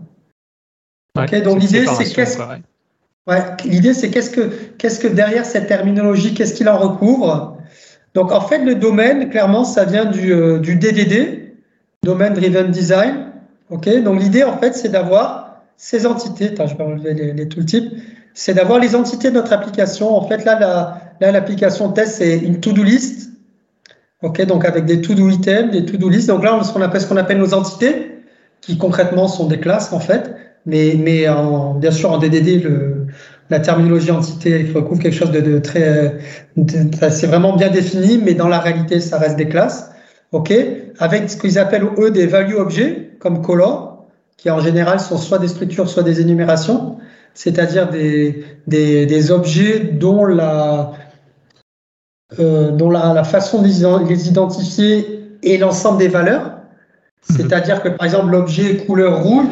donc 1.42 1.60
l'idée 1.60 1.86
c'est 1.86 2.12
qu'est-ce 2.12 2.38
ouais, 2.38 3.42
l'idée 3.64 3.94
c'est 3.94 4.10
qu'est-ce 4.10 4.30
que 4.30 4.50
qu'est-ce 4.78 5.00
que 5.00 5.08
derrière 5.08 5.44
cette 5.44 5.66
terminologie, 5.66 6.34
qu'est-ce 6.34 6.54
qu'il 6.54 6.68
en 6.68 6.78
recouvre? 6.78 7.56
Donc 8.14 8.32
en 8.32 8.40
fait 8.40 8.58
le 8.58 8.74
domaine 8.74 9.28
clairement 9.30 9.64
ça 9.64 9.84
vient 9.84 10.04
du, 10.04 10.32
euh, 10.32 10.58
DDD, 10.58 11.54
Domain 12.02 12.30
Driven 12.30 12.70
Design. 12.70 13.26
Ok, 13.70 13.88
donc 14.02 14.20
l'idée 14.20 14.42
en 14.42 14.58
fait 14.58 14.74
c'est 14.74 14.88
d'avoir 14.88 15.62
ces 15.76 16.06
entités. 16.06 16.48
Attends, 16.48 16.66
je 16.66 16.76
vais 16.76 16.84
enlever 16.84 17.14
les, 17.14 17.32
les 17.32 17.48
tooltips. 17.48 17.92
C'est 18.34 18.54
d'avoir 18.54 18.78
les 18.78 18.94
entités 18.94 19.30
de 19.30 19.34
notre 19.34 19.52
application. 19.52 20.16
En 20.16 20.26
fait 20.26 20.44
là 20.44 21.00
l'application 21.20 21.90
test 21.92 22.16
c'est 22.18 22.38
une 22.38 22.60
to-do 22.60 22.82
list. 22.82 23.30
Ok, 24.22 24.44
donc 24.44 24.64
avec 24.64 24.84
des 24.84 25.00
to-do 25.00 25.30
items, 25.30 25.70
des 25.70 25.84
to-do 25.84 26.08
list. 26.08 26.28
Donc 26.28 26.42
là 26.44 26.62
ce 26.62 26.72
qu'on 26.72 26.82
appelle 26.82 27.00
ce 27.00 27.14
appelle 27.14 27.38
nos 27.38 27.54
entités 27.54 28.18
qui 28.60 28.76
concrètement 28.76 29.28
sont 29.28 29.46
des 29.46 29.58
classes 29.58 29.92
en 29.92 30.00
fait 30.00 30.34
mais, 30.66 30.94
mais 30.98 31.28
en, 31.28 31.74
bien 31.74 31.90
sûr, 31.90 32.10
en 32.10 32.18
DDD, 32.18 32.62
le, 32.62 33.06
la 33.50 33.58
terminologie 33.58 34.12
entité 34.12 34.70
recouvre 34.72 35.02
quelque 35.02 35.16
chose 35.16 35.32
de, 35.32 35.40
de 35.40 35.58
très. 35.58 36.18
C'est 37.10 37.26
vraiment 37.26 37.56
bien 37.56 37.68
défini, 37.68 38.18
mais 38.18 38.34
dans 38.34 38.48
la 38.48 38.60
réalité, 38.60 39.00
ça 39.00 39.18
reste 39.18 39.36
des 39.36 39.48
classes. 39.48 39.90
OK? 40.32 40.52
Avec 40.98 41.28
ce 41.28 41.36
qu'ils 41.36 41.58
appellent, 41.58 41.88
eux, 41.98 42.10
des 42.10 42.26
value 42.26 42.54
objets, 42.54 43.10
comme 43.18 43.42
color, 43.42 44.06
qui 44.36 44.50
en 44.50 44.60
général 44.60 45.00
sont 45.00 45.18
soit 45.18 45.38
des 45.38 45.48
structures, 45.48 45.88
soit 45.88 46.04
des 46.04 46.20
énumérations, 46.20 46.98
c'est-à-dire 47.34 47.90
des, 47.90 48.44
des, 48.68 49.06
des, 49.06 49.30
objets 49.32 49.80
dont 49.80 50.24
la. 50.24 50.92
Euh, 52.38 52.70
dont 52.70 52.90
la, 52.90 53.12
la 53.12 53.24
façon 53.24 53.60
de 53.60 53.66
les 54.08 54.28
identifier 54.28 55.26
est 55.42 55.56
l'ensemble 55.58 55.98
des 55.98 56.06
valeurs. 56.06 56.52
Mhm. 57.28 57.36
C'est-à-dire 57.36 57.82
que, 57.82 57.88
par 57.88 58.04
exemple, 58.04 58.30
l'objet 58.30 58.76
couleur 58.76 59.24
rouge, 59.24 59.48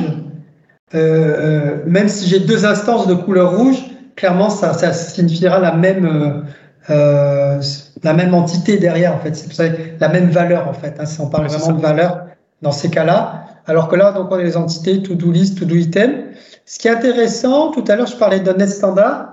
euh, 0.94 0.98
euh, 0.98 1.76
même 1.86 2.08
si 2.08 2.28
j'ai 2.28 2.40
deux 2.40 2.64
instances 2.64 3.06
de 3.06 3.14
couleur 3.14 3.56
rouge, 3.56 3.76
clairement, 4.16 4.50
ça, 4.50 4.72
ça 4.72 4.92
signifiera 4.92 5.58
la 5.58 5.72
même, 5.72 6.44
euh, 6.90 7.60
la 8.02 8.14
même 8.14 8.34
entité 8.34 8.78
derrière, 8.78 9.14
en 9.14 9.18
fait. 9.18 9.34
C'est 9.34 9.98
la 10.00 10.08
même 10.08 10.30
valeur, 10.30 10.68
en 10.68 10.72
fait. 10.72 10.94
Hein, 10.98 11.06
si 11.06 11.20
on 11.20 11.28
parle 11.28 11.48
vraiment 11.48 11.72
de 11.76 11.82
valeur 11.82 12.26
dans 12.62 12.72
ces 12.72 12.90
cas-là. 12.90 13.44
Alors 13.66 13.88
que 13.88 13.96
là, 13.96 14.12
donc, 14.12 14.28
on 14.30 14.36
a 14.36 14.42
les 14.42 14.56
entités 14.56 15.02
to-do 15.02 15.30
list, 15.30 15.58
to-do 15.58 15.74
item. 15.74 16.24
Ce 16.64 16.78
qui 16.78 16.88
est 16.88 16.90
intéressant, 16.90 17.70
tout 17.70 17.84
à 17.88 17.96
l'heure, 17.96 18.06
je 18.06 18.16
parlais 18.16 18.40
de 18.40 18.52
net 18.52 18.70
standard. 18.70 19.28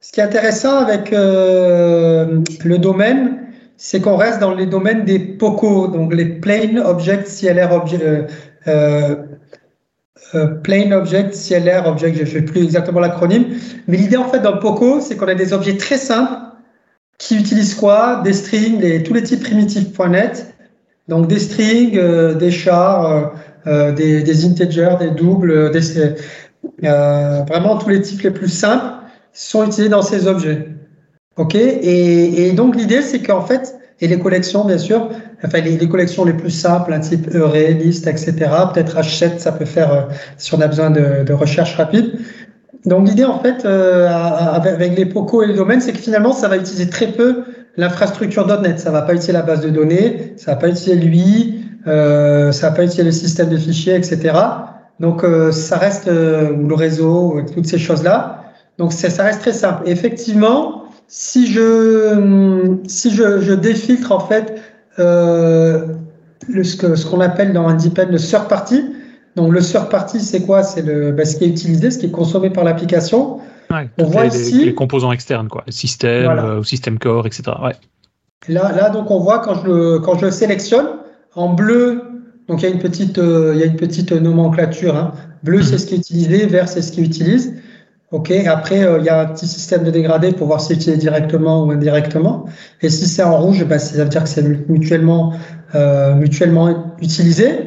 Ce 0.00 0.12
qui 0.12 0.20
est 0.20 0.24
intéressant 0.24 0.78
avec 0.78 1.12
euh, 1.12 2.40
le 2.64 2.78
domaine, 2.78 3.38
c'est 3.76 4.00
qu'on 4.00 4.16
reste 4.16 4.40
dans 4.40 4.54
les 4.54 4.66
domaines 4.66 5.04
des 5.04 5.18
POCO, 5.18 5.88
donc 5.88 6.14
les 6.14 6.26
Plain 6.26 6.76
Object 6.84 7.28
CLR 7.28 7.72
Object, 7.72 8.02
euh, 8.02 8.22
euh, 8.66 8.70
euh, 8.70 9.16
plain 10.62 10.92
Object, 10.92 11.34
CLR 11.34 11.86
Object, 11.86 12.16
je 12.16 12.22
ne 12.22 12.26
sais 12.26 12.42
plus 12.42 12.64
exactement 12.64 13.00
l'acronyme. 13.00 13.46
Mais 13.86 13.96
l'idée 13.96 14.16
en 14.16 14.28
fait 14.28 14.40
dans 14.40 14.58
POCO, 14.58 15.00
c'est 15.00 15.16
qu'on 15.16 15.28
a 15.28 15.34
des 15.34 15.52
objets 15.52 15.76
très 15.76 15.96
simples 15.96 16.34
qui 17.18 17.36
utilisent 17.36 17.74
quoi? 17.74 18.20
Des 18.22 18.32
strings, 18.32 19.02
tous 19.02 19.14
les 19.14 19.22
types 19.22 19.42
primitifs.net. 19.42 20.54
Donc 21.08 21.26
des 21.26 21.38
strings, 21.38 21.96
euh, 21.96 22.34
des 22.34 22.50
chars, 22.50 23.32
euh, 23.66 23.92
des, 23.92 24.22
des, 24.22 24.44
integers, 24.44 24.96
des 25.00 25.10
doubles, 25.10 25.70
des, 25.70 26.14
vraiment 26.82 27.78
tous 27.78 27.88
les 27.88 28.02
types 28.02 28.22
les 28.22 28.30
plus 28.30 28.48
simples 28.48 28.84
sont 29.32 29.64
utilisés 29.64 29.88
dans 29.88 30.02
ces 30.02 30.26
objets. 30.26 30.68
Ok? 31.36 31.54
Et 31.54 32.52
donc 32.52 32.76
l'idée 32.76 33.02
c'est 33.02 33.22
qu'en 33.22 33.42
fait 33.42 33.77
et 34.00 34.08
les 34.08 34.18
collections, 34.18 34.64
bien 34.64 34.78
sûr, 34.78 35.08
enfin 35.44 35.60
les, 35.60 35.76
les 35.76 35.88
collections 35.88 36.24
les 36.24 36.32
plus 36.32 36.50
simples, 36.50 36.92
un 36.92 37.00
type 37.00 37.28
Euré, 37.34 37.74
liste, 37.74 38.06
etc. 38.06 38.32
Peut-être 38.72 38.96
H7, 38.96 39.38
ça 39.38 39.52
peut 39.52 39.64
faire 39.64 39.92
euh, 39.92 40.02
si 40.36 40.54
on 40.54 40.60
a 40.60 40.68
besoin 40.68 40.90
de, 40.90 41.24
de 41.24 41.32
recherche 41.32 41.76
rapide. 41.76 42.18
Donc 42.84 43.08
l'idée 43.08 43.24
en 43.24 43.40
fait 43.40 43.64
euh, 43.64 44.08
avec 44.08 44.96
les 44.96 45.06
POCO 45.06 45.42
et 45.42 45.48
les 45.48 45.54
domaines, 45.54 45.80
c'est 45.80 45.92
que 45.92 45.98
finalement 45.98 46.32
ça 46.32 46.48
va 46.48 46.56
utiliser 46.56 46.88
très 46.88 47.08
peu 47.08 47.44
l'infrastructure 47.76 48.46
.NET. 48.60 48.78
Ça 48.78 48.90
va 48.90 49.02
pas 49.02 49.14
utiliser 49.14 49.32
la 49.32 49.42
base 49.42 49.60
de 49.60 49.70
données, 49.70 50.34
ça 50.36 50.52
va 50.52 50.56
pas 50.56 50.68
utiliser 50.68 50.96
lui, 50.96 51.64
euh, 51.86 52.52
ça 52.52 52.70
va 52.70 52.76
pas 52.76 52.84
utiliser 52.84 53.04
le 53.04 53.12
système 53.12 53.48
de 53.48 53.56
fichiers, 53.56 53.94
etc. 53.94 54.34
Donc 55.00 55.24
euh, 55.24 55.52
ça 55.52 55.76
reste 55.76 56.08
euh, 56.08 56.56
le 56.56 56.74
réseau, 56.74 57.40
toutes 57.54 57.66
ces 57.66 57.78
choses 57.78 58.02
là. 58.02 58.44
Donc 58.78 58.92
ça 58.92 59.22
reste 59.22 59.40
très 59.40 59.52
simple. 59.52 59.82
effectivement, 59.86 60.77
si 61.08 61.46
je, 61.46 62.76
si 62.86 63.10
je, 63.10 63.40
je 63.40 63.52
défiltre 63.54 64.12
en 64.12 64.20
fait 64.20 64.60
euh, 64.98 65.86
le, 66.48 66.62
ce 66.62 66.76
qu'on 66.76 66.94
ce 66.96 67.22
appelle 67.22 67.52
dans 67.52 67.66
Independent 67.66 68.12
le 68.12 68.18
third 68.18 68.46
party, 68.48 68.84
donc 69.34 69.52
le 69.52 69.60
third 69.60 69.88
party 69.88 70.20
c'est 70.20 70.42
quoi? 70.42 70.62
C'est 70.62 70.82
le, 70.82 71.12
ben, 71.12 71.24
ce 71.24 71.36
qui 71.36 71.44
est 71.44 71.48
utilisé, 71.48 71.90
ce 71.90 71.98
qui 71.98 72.06
est 72.06 72.10
consommé 72.10 72.50
par 72.50 72.64
l'application. 72.64 73.38
Ouais, 73.70 73.88
On 73.98 74.04
voit 74.04 74.24
les, 74.24 74.40
ici 74.40 74.64
les 74.66 74.74
composants 74.74 75.12
externes, 75.12 75.48
quoi, 75.48 75.64
système, 75.68 76.24
voilà. 76.24 76.44
euh, 76.44 76.62
système 76.62 76.98
core, 76.98 77.26
etc. 77.26 77.42
Ouais. 77.62 77.74
Là, 78.48 78.72
là, 78.72 78.90
donc 78.90 79.10
on 79.10 79.18
voit 79.18 79.40
quand 79.40 79.54
je 79.62 79.66
le, 79.66 79.98
quand 79.98 80.18
je 80.18 80.26
le 80.26 80.30
sélectionne 80.30 80.86
en 81.34 81.52
bleu, 81.52 82.02
donc 82.48 82.62
il 82.62 82.68
y 82.68 82.72
a 82.72 82.74
une 82.74 82.80
petite, 82.80 83.18
euh, 83.18 83.52
il 83.54 83.60
y 83.60 83.62
a 83.62 83.66
une 83.66 83.76
petite 83.76 84.12
nomenclature. 84.12 84.96
Hein. 84.96 85.12
Bleu, 85.42 85.62
c'est 85.62 85.78
ce 85.78 85.86
qui 85.86 85.94
est 85.94 85.98
utilisé, 85.98 86.46
vert, 86.46 86.68
c'est 86.68 86.82
ce 86.82 86.92
qui 86.92 87.02
utilise. 87.02 87.54
OK. 88.10 88.30
Après, 88.30 88.84
euh, 88.84 88.98
il 88.98 89.04
y 89.04 89.10
a 89.10 89.20
un 89.20 89.26
petit 89.26 89.46
système 89.46 89.84
de 89.84 89.90
dégradé 89.90 90.32
pour 90.32 90.46
voir 90.46 90.60
si 90.60 90.80
c'est 90.80 90.96
directement 90.96 91.64
ou 91.64 91.70
indirectement. 91.70 92.46
Et 92.80 92.88
si 92.88 93.06
c'est 93.06 93.22
en 93.22 93.38
rouge, 93.38 93.64
bah, 93.64 93.78
ça 93.78 94.02
veut 94.02 94.08
dire 94.08 94.22
que 94.22 94.28
c'est 94.28 94.68
mutuellement, 94.68 95.34
euh, 95.74 96.14
mutuellement 96.14 96.94
utilisé. 97.02 97.66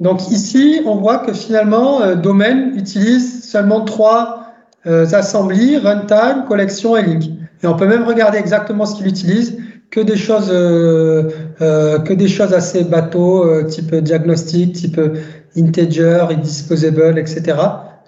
Donc 0.00 0.30
ici, 0.30 0.80
on 0.86 0.96
voit 0.96 1.18
que 1.18 1.32
finalement, 1.32 2.02
euh, 2.02 2.14
Domain 2.16 2.72
utilise 2.74 3.44
seulement 3.44 3.82
trois 3.82 4.54
euh, 4.86 5.06
assemblées, 5.12 5.78
runtime, 5.78 6.44
collection 6.48 6.96
et 6.96 7.02
link. 7.02 7.24
Et 7.62 7.66
on 7.66 7.76
peut 7.76 7.86
même 7.86 8.04
regarder 8.04 8.38
exactement 8.38 8.86
ce 8.86 8.96
qu'il 8.96 9.06
utilise, 9.06 9.56
que 9.90 10.00
des 10.00 10.16
choses, 10.16 10.50
euh, 10.50 11.30
que 11.60 12.12
des 12.12 12.28
choses 12.28 12.52
assez 12.52 12.82
bateaux, 12.84 13.62
type 13.62 13.94
diagnostic, 13.94 14.74
type 14.74 15.00
integer, 15.56 16.26
indisposable, 16.28 17.16
etc., 17.16 17.54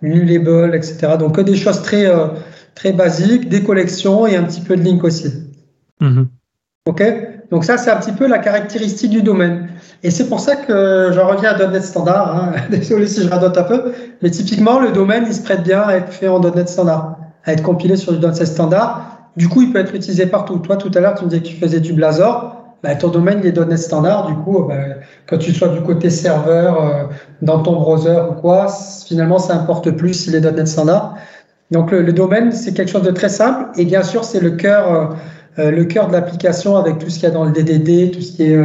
nullable, 0.03 0.75
etc. 0.75 1.17
Donc 1.19 1.37
que 1.37 1.41
des 1.41 1.57
choses 1.57 1.83
très, 1.83 2.07
très 2.75 2.93
basiques, 2.93 3.49
des 3.49 3.63
collections 3.63 4.27
et 4.27 4.37
un 4.37 4.45
petit 4.45 4.61
peu 4.61 4.77
de 4.77 4.83
link 4.83 5.03
aussi. 5.05 5.33
Mm-hmm. 6.01 6.27
Ok? 6.87 7.03
Donc 7.51 7.65
ça, 7.65 7.79
c'est 7.79 7.91
un 7.91 7.97
petit 7.97 8.13
peu 8.13 8.27
la 8.27 8.39
caractéristique 8.39 9.11
du 9.11 9.23
domaine. 9.23 9.69
Et 10.03 10.11
c'est 10.11 10.29
pour 10.29 10.41
ça 10.41 10.57
que 10.57 11.11
j'en 11.13 11.29
reviens 11.29 11.51
à 11.51 11.67
.NET 11.69 11.83
Standard. 11.83 12.37
Hein. 12.37 12.53
Désolé 12.71 13.07
si 13.07 13.23
je 13.23 13.29
radote 13.29 13.57
un 13.57 13.63
peu, 13.63 13.93
mais 14.23 14.31
typiquement, 14.31 14.81
le 14.81 14.93
domaine, 14.93 15.25
il 15.27 15.35
se 15.35 15.43
prête 15.43 15.63
bien 15.63 15.83
à 15.83 15.95
être 15.97 16.13
fait 16.13 16.29
en 16.29 16.41
.NET 16.41 16.69
Standard, 16.69 17.17
à 17.45 17.53
être 17.53 17.63
compilé 17.63 17.97
sur 17.97 18.13
du 18.13 18.25
.NET 18.25 18.47
Standard. 18.47 19.31
Du 19.37 19.49
coup, 19.49 19.63
il 19.63 19.73
peut 19.73 19.79
être 19.79 19.95
utilisé 19.95 20.27
partout. 20.27 20.59
Toi, 20.59 20.77
tout 20.77 20.91
à 20.95 21.01
l'heure, 21.01 21.15
tu 21.15 21.25
me 21.25 21.31
disais 21.31 21.43
que 21.43 21.49
tu 21.49 21.57
faisais 21.57 21.81
du 21.81 21.93
Blazor. 21.93 22.56
Bah, 22.83 22.95
ton 22.95 23.09
domaine, 23.09 23.41
il 23.43 23.49
est 23.49 23.59
.NET 23.59 23.79
Standard. 23.79 24.27
Du 24.27 24.35
coup, 24.35 24.65
bah, 24.65 24.75
quand 25.27 25.39
tu 25.39 25.53
sois 25.53 25.69
du 25.69 25.81
côté 25.81 26.11
serveur, 26.11 26.83
euh, 26.83 27.05
dans 27.43 27.63
ton 27.63 27.73
browser 27.73 28.21
ou 28.31 28.35
quoi, 28.35 28.69
finalement, 29.07 29.39
ça 29.39 29.55
importe 29.55 29.91
plus 29.93 30.15
s'il 30.15 30.35
est 30.35 30.41
.NET 30.41 30.69
Standard. 30.69 31.17
Donc, 31.71 31.91
le, 31.91 32.13
domaine, 32.13 32.53
c'est 32.53 32.75
quelque 32.75 32.91
chose 32.91 33.03
de 33.03 33.11
très 33.11 33.29
simple. 33.29 33.71
Et 33.77 33.85
bien 33.85 34.03
sûr, 34.03 34.25
c'est 34.25 34.41
le 34.41 34.51
cœur, 34.51 34.93
euh, 34.93 35.07
euh, 35.59 35.71
le 35.71 35.85
cœur 35.85 36.09
de 36.09 36.13
l'application 36.13 36.77
avec 36.77 36.99
tout 36.99 37.09
ce 37.09 37.19
qu'il 37.19 37.25
y 37.29 37.33
a 37.33 37.35
dans 37.35 37.45
le 37.45 37.51
DDD, 37.51 38.13
tout 38.13 38.21
ce 38.21 38.33
qui 38.33 38.45
est 38.45 38.59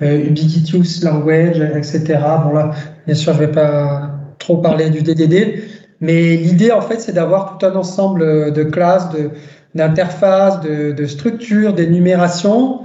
ubiquitous 0.00 1.02
language, 1.02 1.60
etc. 1.60 2.18
Bon, 2.44 2.52
là, 2.52 2.72
bien 3.06 3.14
sûr, 3.14 3.32
je 3.32 3.38
vais 3.38 3.52
pas 3.52 4.10
trop 4.38 4.58
parler 4.58 4.90
du 4.90 5.02
DDD. 5.02 5.62
Mais 6.00 6.36
l'idée, 6.36 6.72
en 6.72 6.80
fait, 6.80 7.00
c'est 7.00 7.12
d'avoir 7.12 7.56
tout 7.56 7.64
un 7.64 7.76
ensemble 7.76 8.52
de 8.52 8.64
classes, 8.64 9.08
de, 9.10 9.30
d'interface, 9.74 10.60
de, 10.60 10.90
de, 10.90 11.06
structure, 11.06 11.72
d'énumération, 11.72 12.80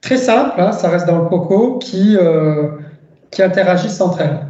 très 0.00 0.16
simple, 0.16 0.60
hein, 0.60 0.72
ça 0.72 0.88
reste 0.88 1.06
dans 1.06 1.18
le 1.18 1.28
coco, 1.28 1.78
qui, 1.78 2.16
euh, 2.16 2.68
qui 3.30 3.42
interagissent 3.42 4.00
entre 4.00 4.20
elles. 4.20 4.46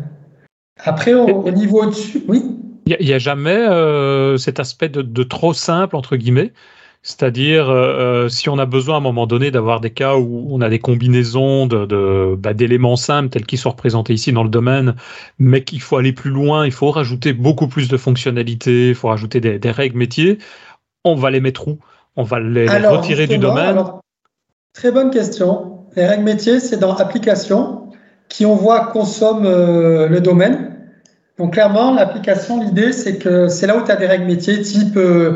Après, 0.85 1.15
au, 1.15 1.51
niveau 1.51 1.83
au-dessus, 1.83 2.23
oui 2.29 2.43
Il 2.87 2.97
n'y 3.01 3.13
a, 3.13 3.19
jamais 3.19 3.57
euh, 3.57 4.37
cet 4.37 4.61
aspect 4.61 4.89
de, 4.89 5.03
de, 5.03 5.23
trop 5.25 5.53
simple, 5.53 5.97
entre 5.97 6.17
guillemets. 6.17 6.53
C'est-à-dire, 7.03 7.69
euh, 7.71 8.29
si 8.29 8.49
on 8.49 8.59
a 8.59 8.67
besoin 8.67 8.97
à 8.97 8.99
un 8.99 9.03
moment 9.03 9.27
donné 9.27 9.51
d'avoir 9.51 9.81
des 9.81 9.91
cas 9.91 10.17
où 10.17 10.47
on 10.51 10.61
a 10.61 10.69
des 10.69 10.79
combinaisons 10.79 11.67
de, 11.67 11.87
de 11.87 12.37
bah, 12.37 12.55
d'éléments 12.55 12.97
simples 12.97 13.31
tels 13.31 13.47
qu'ils 13.47 13.59
sont 13.59 13.71
représentés 13.71 14.13
ici 14.13 14.33
dans 14.33 14.43
le 14.43 14.49
domaine, 14.49 14.95
mais 15.39 15.63
qu'il 15.63 15.81
faut 15.81 15.97
aller 15.97 16.13
plus 16.13 16.31
loin, 16.31 16.67
il 16.67 16.73
faut 16.73 16.91
rajouter 16.91 17.33
beaucoup 17.33 17.69
plus 17.69 17.89
de 17.89 17.97
fonctionnalités, 17.97 18.91
il 18.91 18.95
faut 18.95 19.09
rajouter 19.09 19.41
des, 19.41 19.59
des 19.59 19.71
règles 19.71 19.97
métiers 19.97 20.39
on 21.05 21.15
va 21.15 21.31
les 21.31 21.41
mettre 21.41 21.69
où? 21.69 21.79
On 22.17 22.23
va 22.23 22.41
les, 22.41 22.69
retirer 22.69 23.27
du 23.27 23.39
domaine 23.39 23.83
Très 24.79 24.93
bonne 24.93 25.11
question. 25.11 25.79
Les 25.97 26.07
règles 26.07 26.23
métiers, 26.23 26.61
c'est 26.61 26.77
dans 26.77 26.95
application 26.95 27.91
qui 28.29 28.47
on 28.47 28.55
voit 28.55 28.87
consomme 28.93 29.45
euh, 29.45 30.07
le 30.07 30.21
domaine. 30.21 30.71
Donc 31.37 31.55
clairement, 31.55 31.93
l'application, 31.93 32.63
l'idée, 32.63 32.93
c'est 32.93 33.17
que 33.17 33.49
c'est 33.49 33.67
là 33.67 33.77
où 33.77 33.85
tu 33.85 33.91
as 33.91 33.97
des 33.97 34.07
règles 34.07 34.27
métiers 34.27 34.63
type 34.63 34.97
euh, 34.97 35.33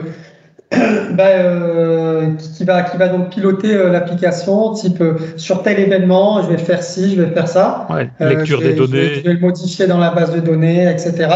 bah, 0.70 1.24
euh, 1.26 2.35
qui, 2.57 2.62
va, 2.62 2.83
qui 2.83 2.96
va 2.96 3.09
donc 3.09 3.31
piloter 3.31 3.74
l'application, 3.90 4.74
type 4.74 5.02
sur 5.37 5.64
tel 5.64 5.81
événement, 5.81 6.44
je 6.44 6.50
vais 6.50 6.59
faire 6.59 6.85
ci, 6.85 7.16
je 7.16 7.22
vais 7.22 7.35
faire 7.35 7.48
ça. 7.48 7.88
lecture 8.20 8.61
des 8.61 8.74
données. 8.74 9.14
Je 9.16 9.20
vais, 9.22 9.33
le 9.33 9.40
modifier 9.40 9.88
dans 9.88 9.98
la 9.98 10.12
base 10.12 10.33
de 10.33 10.38
données, 10.38 10.88
etc. 10.88 11.28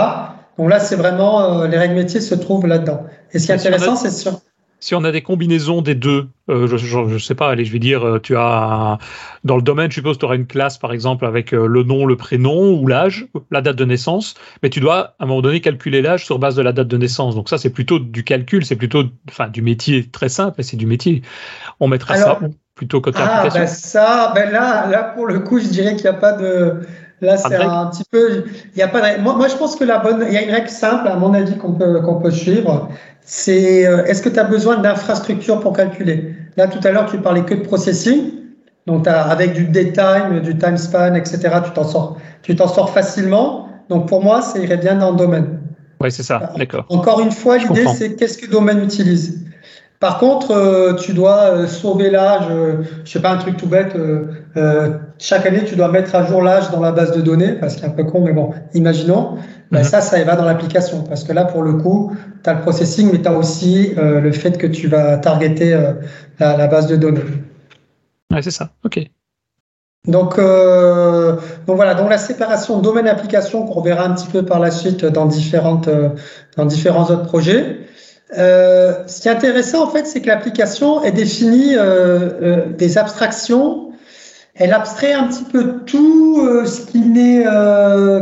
Donc 0.59 0.71
là, 0.71 0.79
c'est 0.79 0.97
vraiment 0.97 1.65
les 1.65 1.77
règles 1.77 1.97
métiers 1.97 2.21
se 2.21 2.37
trouvent 2.37 2.69
là-dedans. 2.69 3.03
Et 3.33 3.41
ce 3.41 3.47
qui 3.47 3.51
est 3.51 3.57
intéressant, 3.57 3.97
c'est 3.97 4.11
sûr. 4.11 4.39
Si 4.79 4.95
on 4.95 5.05
a 5.05 5.11
des 5.11 5.23
combinaisons 5.23 5.81
des 5.81 5.95
deux, 5.95 6.29
euh, 6.51 6.77
je 6.77 6.99
ne 6.99 7.19
sais 7.19 7.35
pas, 7.35 7.51
allez, 7.51 7.65
je 7.65 7.73
vais 7.73 7.79
dire, 7.79 8.07
euh, 8.07 8.21
tu 8.21 8.37
as 8.37 8.99
dans 9.43 9.57
le 9.57 9.63
domaine, 9.63 9.91
je 9.91 9.97
suppose, 9.97 10.19
tu 10.19 10.25
auras 10.25 10.37
une 10.37 10.47
classe, 10.47 10.77
par 10.77 10.93
exemple, 10.93 11.25
avec 11.25 11.55
euh, 11.55 11.67
le 11.67 11.83
nom, 11.83 12.05
le 12.05 12.17
prénom 12.17 12.79
ou 12.79 12.87
l'âge, 12.87 13.27
la 13.51 13.63
date 13.63 13.77
de 13.77 13.85
naissance, 13.85 14.35
mais 14.63 14.69
tu 14.69 14.81
dois, 14.81 15.15
à 15.19 15.25
un 15.25 15.27
moment 15.27 15.41
donné, 15.41 15.61
calculer 15.61 16.03
l'âge 16.03 16.27
sur 16.27 16.39
base 16.39 16.57
de 16.57 16.63
la 16.63 16.73
date 16.73 16.89
de 16.89 16.97
naissance. 16.97 17.35
Donc 17.35 17.49
ça, 17.49 17.59
c'est 17.59 17.71
plutôt 17.71 17.99
du 17.99 18.23
calcul, 18.23 18.65
c'est 18.67 18.77
plutôt 18.77 19.05
enfin, 19.29 19.49
du 19.49 19.63
métier 19.63 20.09
très 20.09 20.29
simple, 20.29 20.63
c'est 20.63 20.77
du 20.77 20.87
métier. 20.87 21.23
On 21.81 21.89
mettra 21.89 22.17
ça 22.17 22.39
plutôt 22.75 23.01
côté 23.01 23.19
ah, 23.21 23.39
application? 23.39 23.61
Ben 23.61 23.67
ça, 23.67 24.33
ben 24.35 24.53
là, 24.53 24.87
là, 24.89 25.03
pour 25.03 25.27
le 25.27 25.41
coup, 25.41 25.59
je 25.59 25.67
dirais 25.67 25.97
qu'il 25.97 26.03
n'y 26.03 26.17
a 26.17 26.21
pas 26.21 26.33
de 26.33 26.83
Là, 27.21 27.37
c'est 27.37 27.55
un 27.55 27.87
petit 27.87 28.05
peu. 28.11 28.45
Il 28.75 28.79
y 28.79 28.83
a 28.83 28.89
pas. 28.89 29.19
Moi, 29.19 29.35
moi, 29.37 29.49
je 29.49 29.57
pense 29.57 29.77
que 29.77 29.85
la 29.85 29.99
bonne. 29.99 30.25
Il 30.27 30.35
y 30.35 30.37
a 30.37 30.43
une 30.43 30.51
règle 30.51 30.69
simple, 30.69 31.09
à 31.09 31.17
mon 31.17 31.33
avis, 31.33 31.57
qu'on 31.57 31.73
peut 31.73 32.01
qu'on 32.01 32.17
peut 32.17 32.31
suivre. 32.31 32.89
C'est 33.23 33.87
euh, 33.87 34.05
est-ce 34.05 34.23
que 34.23 34.29
tu 34.29 34.39
as 34.39 34.45
besoin 34.45 34.79
d'infrastructure 34.79 35.61
pour 35.61 35.73
calculer? 35.73 36.35
Là, 36.57 36.69
tout 36.69 36.81
à 36.85 36.91
l'heure, 36.93 37.07
tu 37.07 37.19
parlais 37.19 37.43
que 37.43 37.55
de 37.55 37.63
processing. 37.63 38.33
Donc, 38.87 39.09
as, 39.09 39.23
avec 39.23 39.55
du 39.55 39.65
daytime, 39.65 40.41
du 40.43 40.57
time 40.59 40.77
span, 40.77 41.15
etc., 41.15 41.39
tu 41.65 41.71
t'en 41.73 41.85
sors, 41.85 42.19
tu 42.43 42.55
t'en 42.55 42.69
sors 42.69 42.91
facilement. 42.91 43.69
Donc, 43.89 44.09
pour 44.09 44.23
moi, 44.23 44.43
ça 44.43 44.59
irait 44.59 44.77
bien 44.77 44.97
dans 44.97 45.13
le 45.13 45.17
domaine. 45.17 45.59
Oui, 46.01 46.13
c'est 46.13 46.23
ça. 46.23 46.53
D'accord. 46.57 46.85
Encore 46.91 47.21
une 47.21 47.33
fois, 47.33 47.57
l'idée, 47.59 47.87
c'est 47.97 48.15
qu'est-ce 48.15 48.39
que 48.39 48.47
le 48.47 48.53
domaine 48.53 48.83
utilise? 48.83 49.47
Par 49.99 50.19
contre, 50.19 50.51
euh, 50.51 50.93
tu 50.95 51.15
dois 51.15 51.45
euh, 51.45 51.67
sauver 51.67 52.11
l'âge, 52.11 52.47
euh, 52.51 52.83
je 53.05 53.13
sais 53.13 53.21
pas, 53.21 53.31
un 53.31 53.39
truc 53.39 53.57
tout 53.57 53.67
bête, 53.67 53.97
chaque 55.19 55.47
année, 55.47 55.65
tu 55.65 55.77
dois 55.77 55.89
mettre 55.89 56.15
à 56.15 56.25
jour 56.25 56.43
l'âge 56.43 56.71
dans 56.71 56.81
la 56.81 56.93
base 56.93 57.13
de 57.13 57.21
données, 57.21 57.53
parce 57.53 57.77
qu'il 57.77 57.85
est 57.85 57.89
un 57.89 57.91
peu 57.91 58.05
con, 58.05 58.23
mais 58.23 58.33
bon, 58.33 58.51
imaginons. 58.75 59.37
Ben, 59.71 59.81
mhm. 59.81 59.85
ça, 59.85 60.01
ça 60.01 60.23
va 60.23 60.37
dans 60.37 60.45
l'application, 60.45 61.03
parce 61.03 61.25
que 61.25 61.33
là, 61.33 61.45
pour 61.45 61.63
le 61.63 61.75
coup, 61.75 62.13
tu 62.43 62.51
as 62.51 62.55
le 62.55 62.61
processing, 62.61 63.11
mais 63.13 63.21
tu 63.21 63.29
as 63.29 63.33
aussi 63.33 63.95
le 63.97 64.33
fait 64.33 64.59
que 64.59 64.67
tu 64.67 64.89
vas 64.89 65.17
targeter 65.19 65.71
la, 66.39 66.57
la, 66.57 66.67
base 66.67 66.87
de 66.87 66.97
données. 66.97 67.21
Ouais, 68.33 68.43
c'est 68.43 68.51
ça, 68.51 68.71
ok. 68.85 69.01
Donc, 70.07 70.37
donc 70.39 71.77
voilà, 71.77 71.95
donc 71.95 72.11
la 72.11 72.19
séparation 72.19 72.81
domaine-application 72.81 73.67
qu'on 73.67 73.81
verra 73.81 74.05
un 74.05 74.15
petit 74.15 74.29
peu 74.29 74.45
par 74.45 74.61
la 74.61 74.71
suite 74.71 75.05
dans, 75.05 75.27
différentes, 75.27 75.89
dans 76.57 76.65
différents 76.65 77.11
autres 77.11 77.25
projets. 77.25 77.87
Euh, 78.37 79.07
ce 79.07 79.23
qui 79.23 79.29
est 79.29 79.31
intéressant, 79.31 79.85
en 79.85 79.91
fait, 79.91 80.07
c'est 80.07 80.21
que 80.21 80.27
l'application 80.27 81.03
est 81.03 81.13
définie 81.13 81.77
euh, 81.77 81.83
euh, 82.43 82.67
des 82.73 82.99
abstractions. 82.99 83.86
Elle 84.59 84.73
abstrait 84.73 85.13
un 85.13 85.25
petit 85.25 85.45
peu 85.45 85.81
tout 85.85 86.41
euh, 86.41 86.65
ce 86.65 86.87
qui 86.87 87.01
n'est, 87.01 87.45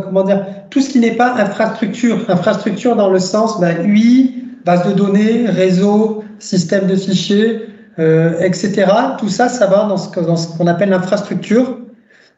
comment 0.04 0.24
dire, 0.24 0.46
tout 0.70 0.80
ce 0.80 0.90
qui 0.90 0.98
n'est 1.00 1.16
pas 1.16 1.34
infrastructure. 1.34 2.18
Infrastructure 2.28 2.96
dans 2.96 3.10
le 3.10 3.20
sens 3.20 3.60
bah, 3.60 3.72
UI, 3.84 4.44
base 4.64 4.86
de 4.86 4.92
données, 4.92 5.46
réseau, 5.46 6.24
système 6.38 6.86
de 6.86 6.96
fichiers, 6.96 7.66
etc. 7.98 8.86
Tout 9.18 9.28
ça, 9.28 9.48
ça 9.48 9.66
va 9.66 9.84
dans 9.84 9.96
ce, 9.96 10.20
dans 10.20 10.36
ce 10.36 10.56
qu'on 10.56 10.66
appelle 10.66 10.90
l'infrastructure. 10.90 11.78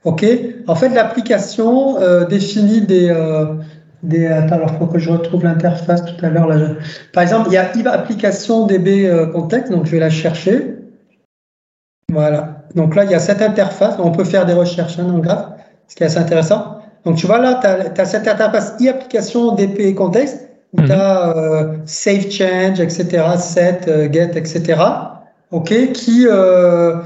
Ok. 0.04 0.24
En 0.66 0.74
fait, 0.74 0.90
l'application 0.90 1.96
définit 2.28 2.82
des 2.82 3.10
des, 4.02 4.26
attends, 4.26 4.56
alors 4.56 4.78
faut 4.78 4.86
que 4.86 4.98
je 4.98 5.10
retrouve 5.10 5.44
l'interface 5.44 6.04
tout 6.04 6.24
à 6.24 6.28
l'heure. 6.28 6.46
Là, 6.46 6.74
Par 7.12 7.22
exemple, 7.22 7.48
il 7.50 7.54
y 7.54 7.56
a 7.56 7.92
application 7.92 8.66
DB 8.66 9.06
euh, 9.06 9.26
context, 9.26 9.72
donc 9.72 9.86
je 9.86 9.92
vais 9.92 9.98
la 9.98 10.10
chercher. 10.10 10.76
Voilà. 12.12 12.55
Donc 12.74 12.94
là, 12.94 13.04
il 13.04 13.10
y 13.10 13.14
a 13.14 13.18
cette 13.18 13.42
interface. 13.42 13.94
On 13.98 14.10
peut 14.10 14.24
faire 14.24 14.46
des 14.46 14.52
recherches 14.52 14.98
hein, 14.98 15.04
dans 15.04 15.16
le 15.16 15.22
graphe, 15.22 15.46
ce 15.88 15.96
qui 15.96 16.02
est 16.02 16.06
assez 16.06 16.18
intéressant. 16.18 16.78
Donc 17.04 17.16
tu 17.16 17.26
vois 17.26 17.38
là, 17.38 17.60
tu 17.60 18.00
as, 18.00 18.04
cette 18.04 18.26
interface 18.26 18.74
e-application 18.80 19.54
DP 19.54 19.94
context, 19.94 20.48
où 20.72 20.82
tu 20.82 20.92
as 20.92 21.36
euh, 21.36 21.76
save 21.84 22.30
change, 22.30 22.80
etc., 22.80 23.24
set, 23.38 23.86
euh, 23.88 24.08
get, 24.12 24.32
etc. 24.34 24.74
OK, 25.52 25.72
qui, 25.92 26.26
euh, 26.26 26.96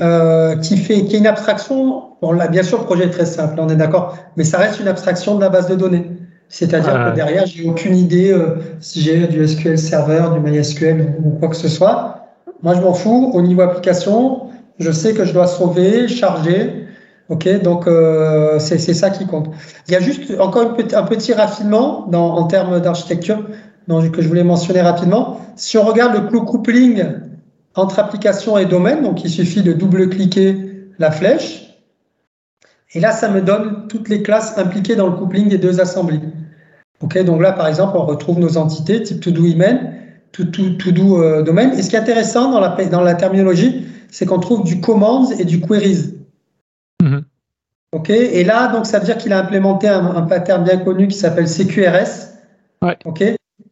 euh, 0.00 0.56
qui 0.56 0.76
fait 0.76 1.04
qui 1.04 1.16
est 1.16 1.18
une 1.18 1.26
abstraction. 1.26 2.04
Bon, 2.22 2.32
là, 2.32 2.46
bien 2.46 2.62
sûr, 2.62 2.78
le 2.78 2.84
projet 2.84 3.04
est 3.04 3.10
très 3.10 3.26
simple, 3.26 3.58
on 3.58 3.68
est 3.68 3.76
d'accord, 3.76 4.16
mais 4.36 4.44
ça 4.44 4.58
reste 4.58 4.78
une 4.80 4.88
abstraction 4.88 5.34
de 5.34 5.40
la 5.40 5.48
base 5.48 5.68
de 5.68 5.74
données. 5.74 6.06
C'est-à-dire 6.48 6.92
que 6.92 7.14
derrière, 7.14 7.46
j'ai 7.46 7.68
aucune 7.68 7.96
idée 7.96 8.30
euh, 8.30 8.56
si 8.80 9.00
j'ai 9.00 9.26
du 9.26 9.46
SQL 9.48 9.78
Server, 9.78 10.24
du 10.34 10.40
MySQL 10.40 11.14
ou, 11.24 11.30
quoi 11.30 11.48
que 11.48 11.56
ce 11.56 11.68
soit. 11.68 12.26
Moi, 12.62 12.74
je 12.74 12.80
m'en 12.80 12.92
fous. 12.92 13.30
Au 13.34 13.40
niveau 13.40 13.62
application, 13.62 14.41
je 14.78 14.90
sais 14.90 15.14
que 15.14 15.24
je 15.24 15.32
dois 15.32 15.46
sauver, 15.46 16.08
charger. 16.08 16.86
Ok, 17.28 17.48
donc 17.62 17.86
euh, 17.86 18.58
c'est 18.58 18.78
ça 18.78 19.10
qui 19.10 19.26
compte. 19.26 19.48
Il 19.88 19.92
y 19.92 19.96
a 19.96 20.00
juste 20.00 20.38
encore 20.38 20.74
un 20.94 21.04
petit 21.04 21.32
raffinement 21.32 22.08
en 22.12 22.44
termes 22.44 22.80
d'architecture 22.80 23.44
que 24.12 24.22
je 24.22 24.28
voulais 24.28 24.44
mentionner 24.44 24.80
rapidement. 24.80 25.40
Si 25.56 25.76
on 25.78 25.82
regarde 25.82 26.14
le 26.30 26.40
coupling 26.40 27.04
entre 27.74 27.98
application 27.98 28.58
et 28.58 28.66
domaine, 28.66 29.02
donc 29.02 29.24
il 29.24 29.30
suffit 29.30 29.62
de 29.62 29.72
double-cliquer 29.72 30.90
la 30.98 31.10
flèche. 31.10 31.78
Et 32.94 33.00
là, 33.00 33.12
ça 33.12 33.30
me 33.30 33.40
donne 33.40 33.86
toutes 33.88 34.08
les 34.08 34.22
classes 34.22 34.58
impliquées 34.58 34.96
dans 34.96 35.06
le 35.06 35.16
coupling 35.16 35.48
des 35.48 35.58
deux 35.58 35.80
assemblées. 35.80 36.20
Ok, 37.00 37.18
donc 37.24 37.40
là, 37.40 37.52
par 37.52 37.66
exemple, 37.66 37.96
on 37.96 38.04
retrouve 38.04 38.38
nos 38.38 38.56
entités 38.58 39.02
type 39.02 39.20
to-do 39.20 39.46
email, 39.46 39.80
to-do 40.32 41.22
euh, 41.22 41.42
domaine. 41.42 41.72
Et 41.78 41.82
ce 41.82 41.90
qui 41.90 41.96
est 41.96 42.00
intéressant 42.00 42.50
dans 42.50 43.02
la 43.02 43.14
terminologie, 43.14 43.86
c'est 44.12 44.26
qu'on 44.26 44.38
trouve 44.38 44.62
du 44.62 44.80
commands 44.80 45.28
et 45.30 45.44
du 45.44 45.60
queries. 45.60 46.14
Ok, 47.92 48.10
et 48.10 48.44
là, 48.44 48.68
donc, 48.68 48.86
ça 48.86 49.00
veut 49.00 49.04
dire 49.04 49.18
qu'il 49.18 49.32
a 49.32 49.38
implémenté 49.38 49.88
un, 49.88 50.22
pattern 50.22 50.62
bien 50.64 50.78
connu 50.78 51.08
qui 51.08 51.16
s'appelle 51.16 51.46
CQRS. 51.46 52.28
Ouais. 52.80 52.96
Ok, 53.04 53.24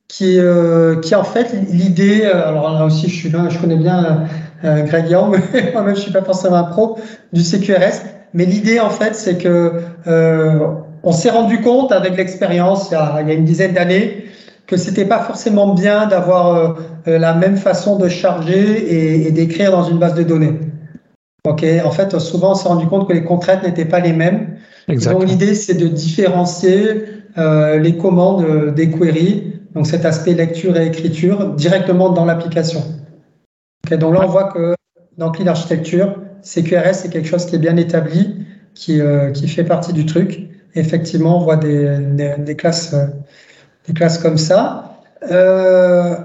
qui, 0.08 0.38
euh, 0.38 0.96
qui 1.00 1.14
en 1.14 1.24
fait 1.24 1.54
l'idée. 1.70 2.22
Euh, 2.24 2.48
alors 2.48 2.72
là 2.72 2.84
aussi, 2.84 3.08
je 3.08 3.14
suis 3.14 3.30
là, 3.30 3.48
je 3.48 3.58
connais 3.58 3.76
bien 3.76 4.26
Greg 4.62 5.08
Young, 5.08 5.40
moi-même 5.72 5.94
je 5.94 6.00
suis 6.00 6.12
pas 6.12 6.22
forcément 6.22 6.56
un 6.56 6.64
pro 6.64 6.98
du 7.32 7.42
CQRS, 7.42 8.02
mais 8.34 8.44
l'idée 8.44 8.78
en 8.78 8.90
fait 8.90 9.14
c'est 9.14 9.38
que 9.38 9.72
on 11.02 11.12
s'est 11.12 11.30
rendu 11.30 11.62
compte 11.62 11.92
avec 11.92 12.14
l'expérience 12.18 12.90
il, 12.90 12.98
il, 13.22 13.28
y 13.28 13.30
a 13.30 13.34
une 13.34 13.46
dizaine 13.46 13.72
d'années 13.72 14.26
que 14.70 14.76
c'était 14.76 15.04
pas 15.04 15.18
forcément 15.18 15.74
bien 15.74 16.06
d'avoir 16.06 16.76
la 17.06 17.34
même 17.34 17.56
façon 17.56 17.98
de 17.98 18.08
charger 18.08 18.78
et, 18.78 19.26
et 19.26 19.32
d'écrire 19.32 19.72
dans 19.72 19.82
une 19.82 19.98
base 19.98 20.14
de 20.14 20.22
données. 20.22 20.58
Ok, 21.46 21.64
en 21.84 21.90
fait, 21.90 22.18
souvent 22.18 22.52
on 22.52 22.54
s'est 22.54 22.68
rendu 22.68 22.86
compte 22.86 23.08
que 23.08 23.12
les 23.12 23.24
contraintes 23.24 23.64
n'étaient 23.64 23.84
pas 23.84 24.00
les 24.00 24.12
mêmes. 24.12 24.58
Donc 24.88 25.24
l'idée, 25.26 25.54
c'est 25.54 25.74
de 25.74 25.88
différencier 25.88 27.04
euh, 27.38 27.78
les 27.78 27.96
commandes 27.96 28.74
des 28.74 28.90
queries, 28.90 29.60
donc 29.74 29.86
cet 29.86 30.04
aspect 30.04 30.34
lecture 30.34 30.76
et 30.76 30.86
écriture, 30.86 31.54
directement 31.54 32.10
dans 32.10 32.24
l'application. 32.24 32.82
Okay, 33.86 33.96
donc 33.96 34.14
là, 34.14 34.20
on 34.24 34.28
voit 34.28 34.44
que 34.52 34.74
dans 35.16 35.30
Clean 35.30 35.46
Architecture, 35.46 36.16
CQRS, 36.42 36.94
c'est 36.94 37.10
quelque 37.10 37.28
chose 37.28 37.46
qui 37.46 37.56
est 37.56 37.60
bien 37.60 37.76
établi, 37.76 38.44
qui, 38.74 39.00
euh, 39.00 39.30
qui 39.30 39.48
fait 39.48 39.64
partie 39.64 39.92
du 39.92 40.06
truc. 40.06 40.48
effectivement, 40.74 41.38
on 41.38 41.40
voit 41.40 41.56
des, 41.56 41.98
des, 41.98 42.34
des 42.38 42.56
classes, 42.56 42.94
euh, 42.94 43.06
des 43.86 43.94
classes 43.94 44.18
comme 44.18 44.38
ça. 44.38 44.96
Euh, 45.30 46.16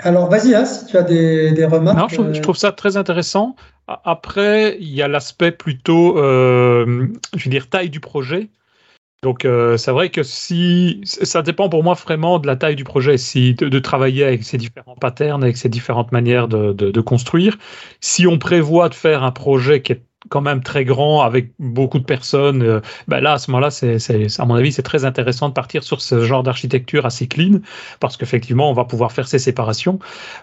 alors, 0.00 0.28
vas-y, 0.28 0.54
hein, 0.54 0.64
si 0.64 0.86
tu 0.86 0.96
as 0.96 1.02
des, 1.02 1.64
remarques. 1.64 2.18
Non, 2.18 2.32
je, 2.32 2.40
trouve 2.40 2.56
ça 2.56 2.72
très 2.72 2.96
intéressant. 2.96 3.56
Après, 3.86 4.76
il 4.80 4.92
y 4.92 5.02
a 5.02 5.08
l'aspect 5.08 5.52
plutôt, 5.52 6.18
euh, 6.18 7.06
je 7.34 7.44
veux 7.44 7.50
dire, 7.50 7.68
taille 7.68 7.90
du 7.90 8.00
projet. 8.00 8.50
Donc, 9.22 9.46
euh, 9.46 9.78
c'est 9.78 9.90
vrai 9.90 10.10
que 10.10 10.22
si 10.22 11.00
ça 11.04 11.40
dépend 11.40 11.70
pour 11.70 11.82
moi 11.82 11.94
vraiment 11.94 12.38
de 12.38 12.46
la 12.46 12.56
taille 12.56 12.76
du 12.76 12.84
projet, 12.84 13.14
de, 13.14 13.78
travailler 13.78 14.24
avec 14.24 14.44
ces 14.44 14.58
différents 14.58 14.96
patterns, 14.96 15.42
avec 15.42 15.56
ces 15.56 15.70
différentes 15.70 16.12
manières 16.12 16.46
de, 16.46 16.72
de, 16.72 17.00
construire. 17.00 17.56
Si 18.00 18.26
on 18.26 18.38
prévoit 18.38 18.90
de 18.90 18.94
faire 18.94 19.22
un 19.22 19.30
projet 19.32 19.80
qui 19.80 19.92
est 19.92 20.02
quand 20.28 20.40
même 20.40 20.62
très 20.62 20.84
grand 20.84 21.22
avec 21.22 21.50
beaucoup 21.58 21.98
de 21.98 22.04
personnes, 22.04 22.62
euh, 22.62 22.80
ben 23.08 23.20
là, 23.20 23.34
à 23.34 23.38
ce 23.38 23.50
moment-là, 23.50 23.70
c'est, 23.70 23.98
à 24.38 24.44
mon 24.44 24.54
avis, 24.54 24.72
c'est 24.72 24.82
très 24.82 25.04
intéressant 25.04 25.48
de 25.48 25.54
partir 25.54 25.82
sur 25.82 26.00
ce 26.00 26.24
genre 26.24 26.42
d'architecture 26.42 27.06
assez 27.06 27.26
clean 27.26 27.60
parce 28.00 28.16
qu'effectivement, 28.16 28.70
on 28.70 28.72
va 28.72 28.84
pouvoir 28.84 29.12
faire 29.12 29.28
ces 29.28 29.38
séparations. 29.38 29.98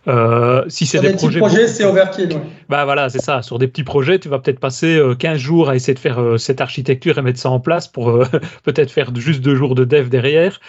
Euh, 0.08 0.64
si 0.68 0.86
c'est 0.86 1.00
des, 1.00 1.10
des, 1.10 1.16
projets. 1.16 1.40
projets 1.40 1.68
c'est 1.68 1.84
overkill. 1.84 2.34
Ouais. 2.34 2.42
Ben 2.70 2.86
voilà, 2.86 3.10
c'est 3.10 3.22
ça. 3.22 3.42
Sur 3.42 3.60
des 3.60 3.68
petits 3.68 3.84
projets, 3.84 4.20
tu 4.20 4.30
vas 4.30 4.40
peut-être 4.40 4.60
passer 4.60 5.02
15 5.18 5.38
jours 5.38 5.70
à 5.70 5.76
essayer 5.76 5.94
de 5.94 6.00
faire 6.00 6.20
cette 6.38 6.62
architecture 6.62 7.18
et 7.18 7.22
mettre 7.22 7.40
ça 7.40 7.50
en 7.50 7.60
place 7.60 7.88
pour 7.88 8.24
peut-être 8.64 8.92
faire 8.92 9.14
juste 9.16 9.42
deux 9.42 9.56
jours 9.56 9.76
de 9.76 9.86
dev 9.86 10.10
derrière. 10.10 10.60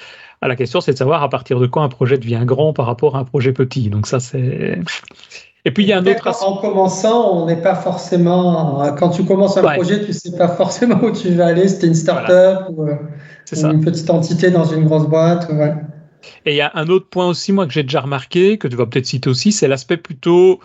À 0.41 0.49
la 0.49 0.57
question, 0.57 0.81
c'est 0.81 0.93
de 0.93 0.99
savoir 0.99 1.23
à 1.23 1.29
partir 1.29 1.61
de 1.61 1.67
quand 1.67 1.85
un 1.85 1.89
projet 1.89 2.19
devient 2.19 2.43
grand 2.45 2.73
par 2.73 2.87
rapport 2.87 3.17
à 3.17 3.21
un 3.21 3.25
projet 3.25 3.53
petit. 3.53 3.91
Donc 3.91 4.09
ça, 4.09 4.19
c'est 4.19 4.81
et 5.65 5.71
puis 5.71 5.85
il 5.85 5.89
y 5.89 5.93
a 5.93 5.99
un 5.99 6.07
autre 6.07 6.45
En 6.45 6.57
commençant, 6.57 7.37
on 7.37 7.47
n'est 7.47 7.61
pas 7.61 7.75
forcément. 7.75 8.83
Quand 8.99 9.11
tu 9.11 9.25
commences 9.25 9.57
un 9.57 9.65
ouais. 9.65 9.75
projet, 9.75 10.05
tu 10.05 10.13
sais 10.13 10.37
pas 10.37 10.49
forcément 10.49 11.03
où 11.03 11.13
tu 11.13 11.31
vas 11.35 11.47
aller. 11.47 11.69
C'était 11.69 11.87
une 11.87 11.95
start-up 11.95 12.65
voilà. 12.75 12.99
ou, 13.53 13.57
ou 13.57 13.71
une 13.71 13.85
petite 13.85 14.11
entité 14.11 14.51
dans 14.51 14.65
une 14.65 14.85
grosse 14.85 15.07
boîte. 15.07 15.49
Ouais. 15.53 15.75
Et 16.47 16.53
il 16.53 16.57
y 16.57 16.61
a 16.61 16.71
un 16.75 16.89
autre 16.89 17.09
point 17.09 17.29
aussi, 17.29 17.53
moi, 17.53 17.67
que 17.67 17.73
j'ai 17.73 17.83
déjà 17.83 18.01
remarqué, 18.01 18.59
que 18.59 18.69
tu 18.69 18.77
vas 18.77 18.87
peut-être 18.87 19.07
citer 19.07 19.29
aussi, 19.29 19.53
c'est 19.53 19.69
l'aspect 19.69 19.97
plutôt 19.97 20.55
euh, 20.55 20.57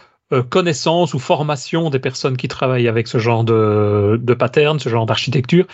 connaissance 0.49 1.13
ou 1.13 1.19
formation 1.19 1.89
des 1.89 1.99
personnes 1.99 2.37
qui 2.37 2.47
travaillent 2.47 2.87
avec 2.87 3.07
ce 3.07 3.17
genre 3.17 3.43
de, 3.43 4.19
de 4.21 4.33
pattern, 4.33 4.79
ce 4.79 4.89
genre 4.89 5.05
d'architecture 5.05 5.65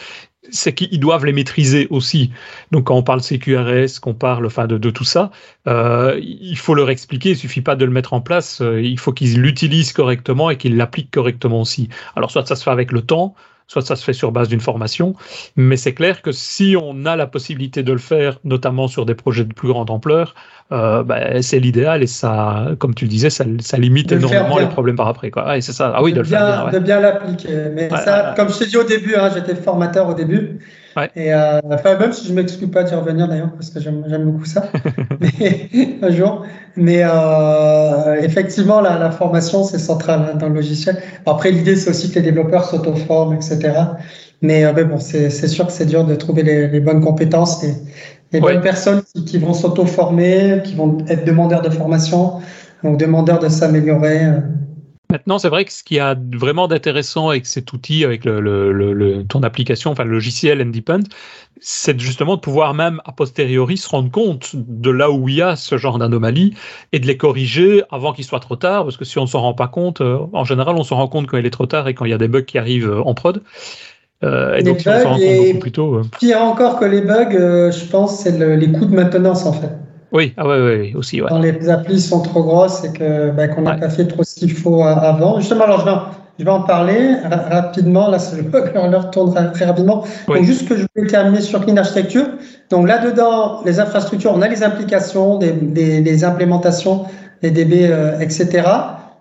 c'est 0.52 0.74
qu'ils 0.74 1.00
doivent 1.00 1.26
les 1.26 1.34
maîtriser 1.34 1.88
aussi. 1.90 2.32
Donc 2.72 2.86
quand 2.86 2.96
on 2.96 3.04
parle 3.04 3.22
CQRS, 3.22 4.00
qu'on 4.02 4.14
parle 4.14 4.46
enfin 4.46 4.68
de, 4.68 4.78
de 4.78 4.90
tout 4.90 5.04
ça, 5.04 5.32
euh, 5.68 6.20
il 6.22 6.58
faut 6.58 6.74
leur 6.74 6.90
expliquer. 6.90 7.32
Il 7.32 7.38
suffit 7.38 7.62
pas 7.62 7.76
de 7.76 7.86
le 7.86 7.92
mettre 7.92 8.14
en 8.14 8.22
place. 8.22 8.62
Euh, 8.62 8.82
il 8.82 9.00
faut 9.00 9.14
qu'ils 9.14 9.42
l'utilisent 9.42 9.94
correctement 9.94 10.50
et 10.50 10.58
qu'ils 10.58 10.78
l'appliquent 10.78 11.12
correctement 11.12 11.62
aussi. 11.62 11.90
Alors 12.16 12.32
soit 12.32 12.46
ça 12.46 12.56
se 12.56 12.64
fait 12.64 12.72
avec 12.72 12.92
le 12.92 13.02
temps, 13.02 13.36
soit 13.68 13.82
ça 13.82 13.96
se 13.96 14.04
fait 14.04 14.14
sur 14.14 14.32
base 14.32 14.48
d'une 14.48 14.60
formation. 14.60 15.16
Mais 15.56 15.78
c'est 15.78 15.94
clair 15.94 16.22
que 16.22 16.32
si 16.32 16.76
on 16.80 17.06
a 17.06 17.16
la 17.16 17.28
possibilité 17.28 17.84
de 17.84 17.92
le 17.92 18.00
faire, 18.00 18.40
notamment 18.44 18.88
sur 18.88 19.06
des 19.06 19.16
projets 19.16 19.44
de 19.44 19.54
plus 19.54 19.68
grande 19.68 19.90
ampleur, 19.90 20.36
euh, 20.72 21.04
bah, 21.04 21.42
c'est 21.42 21.60
l'idéal 21.60 22.04
et 22.04 22.08
ça, 22.08 22.70
comme 22.80 22.96
tu 22.96 23.06
le 23.06 23.10
disais, 23.10 23.30
ça, 23.30 23.46
ça 23.60 23.78
limite 23.78 24.10
de 24.10 24.18
énormément 24.18 24.60
les 24.60 24.68
problèmes 24.68 24.96
par 24.96 25.08
après. 25.08 25.30
Quoi. 25.30 25.48
Ouais, 25.48 25.62
c'est 25.62 25.74
ça. 25.74 25.94
Ah 25.96 26.02
oui, 26.02 26.12
de, 26.12 26.18
de 26.18 26.22
le 26.24 26.28
bien, 26.30 26.40
faire 26.40 26.48
bien. 26.48 26.66
Ouais. 26.66 26.72
De 26.72 26.80
bien 26.80 27.00
l'appliquer. 27.00 27.50
Mais 27.74 27.92
ouais, 27.92 28.00
ça, 28.00 28.34
comme 28.36 28.50
je 28.50 28.60
t'ai 28.60 28.66
dit 28.68 28.78
au 28.78 28.84
début, 28.84 29.16
hein, 29.16 29.30
j'étais 29.34 29.56
formateur 29.56 30.08
au 30.10 30.14
début. 30.14 30.60
Et 31.16 31.34
euh, 31.34 31.60
enfin, 31.72 31.98
même 31.98 32.14
si 32.14 32.28
je 32.28 32.34
m'exclus 32.34 32.68
pas 32.68 32.84
d'y 32.84 32.94
revenir 32.94 33.28
d'ailleurs, 33.28 33.52
parce 33.54 33.70
que 33.70 33.80
j'aime 33.80 34.26
beaucoup 34.26 34.46
ça, 34.46 34.70
mais, 35.20 35.70
un 36.02 36.12
jour. 36.12 36.46
Mais 36.76 37.02
euh, 37.04 38.22
effectivement, 38.22 38.82
la, 38.82 38.98
la 38.98 39.12
formation, 39.12 39.64
c'est 39.64 39.80
central 39.80 40.32
hein, 40.34 40.38
dans 40.38 40.50
le 40.50 40.56
logiciel. 40.56 40.98
Après, 41.26 41.52
l'idée, 41.52 41.76
c'est 41.76 41.90
aussi 41.90 42.10
que 42.10 42.16
les 42.16 42.22
développeurs 42.22 42.66
s'auto-forment, 42.66 43.36
etc. 43.36 43.74
Mais, 44.42 44.66
euh, 44.66 44.74
mais 44.76 44.84
bon, 44.84 45.00
c'est 45.00 45.30
sûr 45.30 45.68
que 45.68 45.72
c'est 45.72 45.86
dur 45.86 46.06
de 46.06 46.16
trouver 46.16 46.44
les, 46.44 46.68
les 46.68 46.80
bonnes 46.80 47.02
compétences 47.02 47.64
et 47.64 47.74
les 48.32 48.40
ouais. 48.40 48.54
bonnes 48.54 48.62
personnes 48.62 49.02
qui, 49.14 49.26
qui 49.26 49.38
vont 49.38 49.54
s'auto-former, 49.54 50.62
qui 50.64 50.76
vont 50.76 50.98
être 51.08 51.26
demandeurs 51.26 51.62
de 51.62 51.70
formation, 51.70 52.42
donc 52.84 52.98
demandeurs 52.98 53.40
de 53.40 53.50
s'améliorer. 53.50 54.28
Maintenant, 55.14 55.38
c'est 55.38 55.50
vrai 55.50 55.64
que 55.64 55.72
ce 55.72 55.84
qui 55.84 56.00
a 56.00 56.16
vraiment 56.34 56.68
d'intéressant 56.68 57.30
avec 57.30 57.46
cet 57.46 57.72
outil, 57.72 58.04
avec 58.04 58.26
le, 58.26 58.42
le, 58.42 58.72
le, 58.72 59.24
ton 59.24 59.44
application, 59.44 59.92
enfin 59.92 60.06
le 60.06 60.10
logiciel 60.10 60.60
Independent, 60.60 61.08
c'est 61.62 62.00
justement 62.00 62.36
de 62.36 62.42
pouvoir 62.42 62.74
même 62.74 63.00
a 63.06 63.12
posteriori 63.12 63.78
se 63.78 63.88
rendre 63.88 64.10
compte 64.10 64.56
de 64.56 64.90
là 64.90 65.12
où 65.12 65.30
il 65.30 65.36
y 65.36 65.42
a 65.44 65.56
ce 65.56 65.78
genre 65.78 66.00
d'anomalie 66.00 66.56
et 66.94 67.00
de 67.00 67.06
les 67.06 67.16
corriger 67.16 67.84
avant 67.92 68.12
qu'il 68.12 68.26
soit 68.26 68.40
trop 68.40 68.56
tard, 68.56 68.86
parce 68.86 68.98
que 68.98 69.06
si 69.06 69.20
on 69.20 69.22
ne 69.22 69.28
s'en 69.28 69.42
rend 69.42 69.54
pas 69.54 69.68
compte, 69.68 70.02
euh, 70.02 70.18
en 70.34 70.46
général, 70.46 70.76
on 70.80 70.84
se 70.84 70.96
rend 70.96 71.08
compte 71.08 71.28
quand 71.28 71.38
il 71.38 71.46
est 71.46 71.52
trop 71.52 71.68
tard 71.68 71.88
et 71.88 71.94
quand 71.94 72.06
il 72.06 72.12
y 72.12 72.16
a 72.16 72.18
des 72.18 72.28
bugs 72.28 72.42
qui 72.42 72.58
arrivent 72.58 72.90
euh, 72.90 73.04
en 73.04 73.14
prod. 73.14 73.44
Euh, 74.24 74.56
et 74.56 74.58
les 74.58 74.64
donc, 74.64 74.80
si 74.80 74.90
on 74.90 75.00
s'en 75.00 75.10
rend 75.10 75.20
compte 75.20 75.38
beaucoup 75.38 75.60
plus 75.60 75.72
tôt. 75.72 76.02
Pire 76.20 76.42
encore 76.42 76.80
que 76.80 76.86
les 76.86 77.02
bugs, 77.02 77.36
euh, 77.36 77.72
je 77.72 77.86
pense, 77.86 78.20
c'est 78.20 78.36
le, 78.36 78.56
les 78.56 78.72
coûts 78.72 78.86
de 78.86 78.96
maintenance 78.96 79.46
en 79.46 79.54
fait. 79.54 79.70
Oui, 80.14 80.32
ah 80.38 80.48
ouais, 80.48 80.62
ouais, 80.62 80.94
aussi. 80.96 81.22
Ouais. 81.22 81.28
Quand 81.28 81.40
les 81.40 81.70
applis 81.70 82.00
sont 82.00 82.22
trop 82.22 82.44
grosses 82.44 82.84
et 82.84 82.94
que 82.94 83.32
bah, 83.32 83.48
qu'on 83.48 83.64
n'a 83.64 83.78
pas 83.78 83.90
fait 83.90 84.06
trop 84.06 84.24
ce 84.24 84.36
qu'il 84.36 84.54
faut 84.54 84.84
avant. 84.84 85.40
Justement, 85.40 85.64
alors 85.64 85.80
je 85.80 85.86
vais, 85.86 85.98
je 86.38 86.46
vais 86.46 86.52
en 86.52 86.62
parler 86.62 87.16
rapidement. 87.50 88.10
Là, 88.10 88.20
je 88.20 88.42
le 88.92 88.98
retourne 88.98 89.52
très 89.54 89.66
rapidement. 89.66 90.04
Oui. 90.28 90.38
Donc, 90.38 90.46
juste 90.46 90.70
que 90.70 90.78
je 90.78 90.86
voulais 90.96 91.10
terminer 91.10 91.42
sur 91.42 91.66
Clean 91.66 91.78
Architecture. 91.78 92.28
Donc 92.70 92.88
là-dedans, 92.88 93.62
les 93.66 93.80
infrastructures, 93.80 94.32
on 94.36 94.44
a 94.44 94.48
les 94.48 94.64
implications, 94.64 95.40
des, 95.40 95.52
des, 95.52 96.02
des 96.02 96.24
implémentations, 96.24 97.06
les 97.42 97.50
DB, 97.50 97.88
euh, 97.90 98.20
etc. 98.20 98.62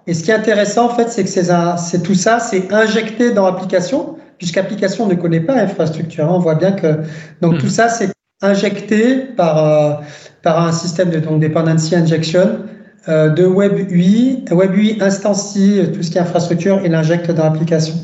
Et 0.06 0.12
ce 0.12 0.24
qui 0.24 0.30
est 0.30 0.34
intéressant, 0.34 0.86
en 0.86 0.88
fait, 0.90 1.08
c'est 1.08 1.24
que 1.24 1.30
c'est 1.30 2.02
tout 2.02 2.14
ça, 2.14 2.38
c'est 2.38 2.70
injecté 2.70 3.30
dans 3.30 3.46
l'application, 3.46 4.16
puisqu'application 4.36 5.06
ne 5.06 5.14
connaît 5.14 5.40
pas 5.40 5.54
infrastructure. 5.54 6.26
On 6.28 6.38
voit 6.38 6.56
bien 6.56 6.72
que 6.72 6.98
donc 7.40 7.54
mmh. 7.54 7.58
tout 7.58 7.68
ça, 7.68 7.88
c'est 7.88 8.10
injecté 8.42 9.16
par, 9.36 9.58
euh, 9.58 9.94
par 10.42 10.62
un 10.62 10.72
système 10.72 11.10
de 11.10 11.18
donc, 11.18 11.40
dependency 11.40 11.94
injection 11.94 12.60
euh, 13.08 13.30
de 13.30 13.46
Web 13.46 13.78
UI. 13.90 14.44
Web 14.50 14.74
UI 14.74 14.98
instancie 15.00 15.80
tout 15.94 16.02
ce 16.02 16.10
qui 16.10 16.18
est 16.18 16.20
infrastructure 16.20 16.84
et 16.84 16.88
l'injecte 16.88 17.30
dans 17.30 17.44
l'application. 17.44 17.94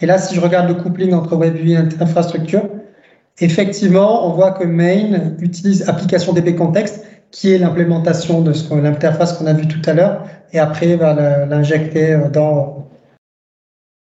Et 0.00 0.06
là, 0.06 0.18
si 0.18 0.34
je 0.34 0.40
regarde 0.40 0.68
le 0.68 0.74
coupling 0.74 1.12
entre 1.12 1.36
Web 1.36 1.56
UI 1.56 1.74
et 1.74 1.78
infrastructure, 2.00 2.68
effectivement, 3.40 4.26
on 4.26 4.32
voit 4.32 4.52
que 4.52 4.64
main 4.64 5.34
utilise 5.40 5.88
application 5.88 6.32
DB 6.32 6.54
context, 6.54 7.04
qui 7.30 7.52
est 7.52 7.58
l'implémentation 7.58 8.40
de 8.40 8.52
ce 8.52 8.74
l'interface 8.74 9.34
qu'on 9.34 9.46
a 9.46 9.52
vu 9.52 9.68
tout 9.68 9.82
à 9.84 9.92
l'heure, 9.92 10.24
et 10.52 10.58
après 10.58 10.96
va 10.96 11.14
l'injecter 11.46 12.18
dans 12.32 12.88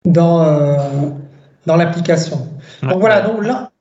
dans 0.05 0.43
euh, 0.43 0.77
dans 1.65 1.75
l'application. 1.75 2.47
Donc 2.81 2.99
voilà, 2.99 3.21
donc 3.21 3.43
là, 3.43 3.71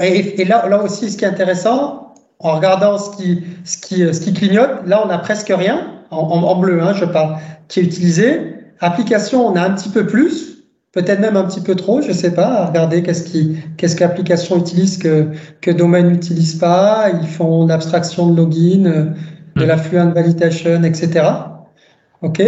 et, 0.00 0.40
et, 0.40 0.44
là, 0.44 0.68
là 0.68 0.82
aussi, 0.82 1.10
ce 1.10 1.16
qui 1.16 1.24
est 1.24 1.28
intéressant, 1.28 2.14
en 2.38 2.56
regardant 2.56 2.98
ce 2.98 3.16
qui, 3.16 3.42
ce 3.64 3.78
qui, 3.78 4.14
ce 4.14 4.20
qui 4.20 4.32
clignote, 4.32 4.86
là, 4.86 5.02
on 5.06 5.10
a 5.10 5.18
presque 5.18 5.52
rien, 5.54 5.86
en, 6.10 6.18
en 6.18 6.56
bleu, 6.56 6.82
hein, 6.82 6.92
je 6.94 7.04
parle, 7.04 7.36
qui 7.68 7.80
est 7.80 7.84
utilisé. 7.84 8.54
Application, 8.80 9.46
on 9.46 9.56
a 9.56 9.62
un 9.62 9.70
petit 9.70 9.90
peu 9.90 10.06
plus, 10.06 10.64
peut-être 10.92 11.20
même 11.20 11.36
un 11.36 11.44
petit 11.44 11.60
peu 11.60 11.74
trop, 11.74 12.00
je 12.00 12.12
sais 12.12 12.32
pas. 12.32 12.66
Regardez 12.66 13.02
qu'est-ce 13.02 13.24
qui, 13.24 13.56
qu'est-ce 13.76 13.96
qu'application 13.96 14.58
utilise 14.58 14.98
que, 14.98 15.28
que 15.60 15.70
domaine 15.70 16.08
n'utilise 16.08 16.56
pas. 16.56 17.10
Ils 17.20 17.28
font 17.28 17.66
l'abstraction 17.66 18.30
de 18.30 18.36
login, 18.36 19.14
de 19.56 19.64
la 19.64 19.76
fluent 19.76 20.12
validation, 20.12 20.82
etc. 20.82 21.26
OK? 22.22 22.42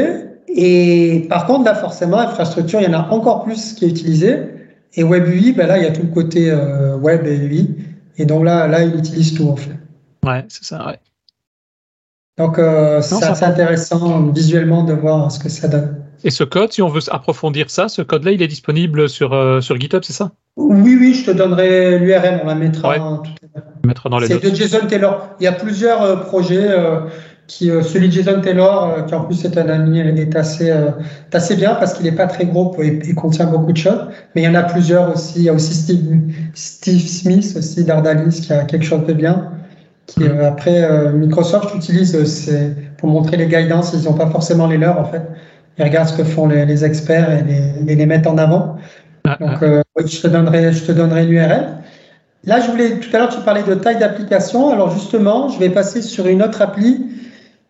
Et 0.49 1.27
par 1.29 1.47
contre, 1.47 1.65
là, 1.65 1.75
forcément, 1.75 2.19
infrastructure, 2.19 2.81
il 2.81 2.91
y 2.91 2.95
en 2.95 2.99
a 2.99 3.09
encore 3.11 3.45
plus 3.45 3.75
qui 3.75 3.85
est 3.85 3.89
utilisé. 3.89 4.39
Et 4.95 5.05
Web 5.05 5.27
UI, 5.29 5.53
ben 5.53 5.67
là, 5.67 5.79
il 5.79 5.85
y 5.85 5.87
a 5.87 5.91
tout 5.91 6.03
le 6.03 6.13
côté 6.13 6.51
euh, 6.51 6.92
web 7.03 7.27
et 7.27 7.37
UI. 7.37 7.77
Et 8.17 8.25
donc 8.25 8.45
là, 8.45 8.67
là, 8.69 8.83
il 8.83 8.97
utilise 8.97 9.35
tout, 9.35 9.49
en 9.49 9.57
fait. 9.57 9.77
Ouais, 10.25 10.45
c'est 10.49 10.65
ça, 10.65 10.87
ouais. 10.87 10.99
Donc, 12.39 12.59
euh, 12.59 13.03
c'est 13.03 13.23
assez 13.25 13.45
intéressant 13.45 14.29
visuellement 14.29 14.85
de 14.85 14.95
voir 14.95 15.31
ce 15.31 15.39
que 15.39 15.49
ça 15.49 15.69
donne. 15.69 16.03
Et 16.25 16.31
ce 16.31 16.45
code, 16.45 16.73
si 16.73 16.83
on 16.83 16.89
veut 16.89 17.01
approfondir 17.11 17.69
ça, 17.69 17.89
ce 17.89 18.01
code-là, 18.01 18.33
il 18.33 18.43
est 18.43 18.49
disponible 18.49 19.09
sur, 19.09 19.33
euh, 19.33 19.61
sur 19.61 19.79
GitHub, 19.79 20.03
c'est 20.05 20.13
ça? 20.13 20.31
Oui, 20.57 20.97
oui, 20.99 21.15
je 21.15 21.27
te 21.27 21.31
donnerai 21.31 21.99
l'URL, 21.99 22.41
on 22.45 22.47
la 22.47 22.55
mettra 22.55 22.91
ouais. 22.91 22.99
tout 22.99 23.03
à 23.03 23.59
l'heure. 23.59 23.67
Mettra 23.85 24.09
dans 24.09 24.19
les 24.19 24.29
C'est 24.29 24.39
de 24.39 24.55
Jason 24.55 24.87
Taylor. 24.87 25.31
Il 25.41 25.45
y 25.45 25.47
a 25.47 25.53
plusieurs 25.53 26.03
euh, 26.03 26.17
projets 26.17 26.71
euh, 26.71 27.01
qui 27.53 27.71
celui 27.83 28.09
de 28.09 28.13
Jason 28.15 28.41
Taylor, 28.41 29.05
qui 29.07 29.15
en 29.15 29.25
plus 29.25 29.45
est 29.45 29.59
un 29.59 29.69
ami, 29.69 29.99
est 30.01 30.37
assez, 30.37 30.73
assez 31.33 31.55
bien 31.55 31.75
parce 31.75 31.93
qu'il 31.93 32.05
n'est 32.05 32.17
pas 32.17 32.27
très 32.27 32.47
gros 32.47 32.75
et, 32.83 33.15
contient 33.15 33.45
beaucoup 33.45 33.73
de 33.73 33.77
choses. 33.77 34.07
Mais 34.35 34.43
il 34.43 34.45
y 34.45 34.49
en 34.49 34.55
a 34.55 34.63
plusieurs 34.63 35.13
aussi. 35.13 35.41
Il 35.41 35.45
y 35.45 35.49
a 35.51 35.53
aussi 35.53 35.75
Steve, 35.75 36.21
Steve 36.55 37.07
Smith 37.07 37.55
aussi 37.59 37.85
d'Ardalis 37.85 38.41
qui 38.41 38.55
a 38.55 38.65
quelque 38.65 38.87
chose 38.87 39.05
de 39.07 39.13
bien. 39.13 39.51
Qui, 40.07 40.25
après, 40.27 41.13
Microsoft 41.13 41.75
utilise 41.75 42.25
c'est 42.25 42.75
pour 42.97 43.11
montrer 43.11 43.37
les 43.37 43.47
guidances, 43.47 43.93
ils 43.93 44.05
n'ont 44.05 44.15
pas 44.15 44.31
forcément 44.31 44.67
les 44.67 44.79
leurs 44.79 44.99
en 44.99 45.05
fait. 45.05 45.23
Ils 45.79 45.85
regardent 45.85 46.09
ce 46.09 46.17
que 46.17 46.25
font 46.25 46.49
les, 46.49 46.85
experts 46.85 47.31
et 47.31 47.43
les, 47.85 47.95
les, 47.97 48.07
mettent 48.07 48.27
en 48.27 48.39
avant. 48.39 48.77
Ah, 49.25 49.37
Donc, 49.39 49.63
ah. 49.63 49.83
je 50.05 50.21
te 50.21 50.27
donnerai, 50.27 50.73
je 50.73 50.85
te 50.85 50.93
donnerai 50.93 51.27
l'URL. 51.27 51.67
Là, 52.45 52.61
je 52.61 52.71
voulais, 52.71 52.99
tout 52.99 53.15
à 53.15 53.19
l'heure, 53.19 53.29
tu 53.29 53.41
parlais 53.41 53.63
de 53.63 53.75
taille 53.75 53.99
d'application. 53.99 54.71
Alors, 54.71 54.91
justement, 54.91 55.49
je 55.49 55.59
vais 55.59 55.71
passer 55.71 56.03
sur 56.03 56.27
une 56.27 56.43
autre 56.43 56.61
appli 56.61 57.07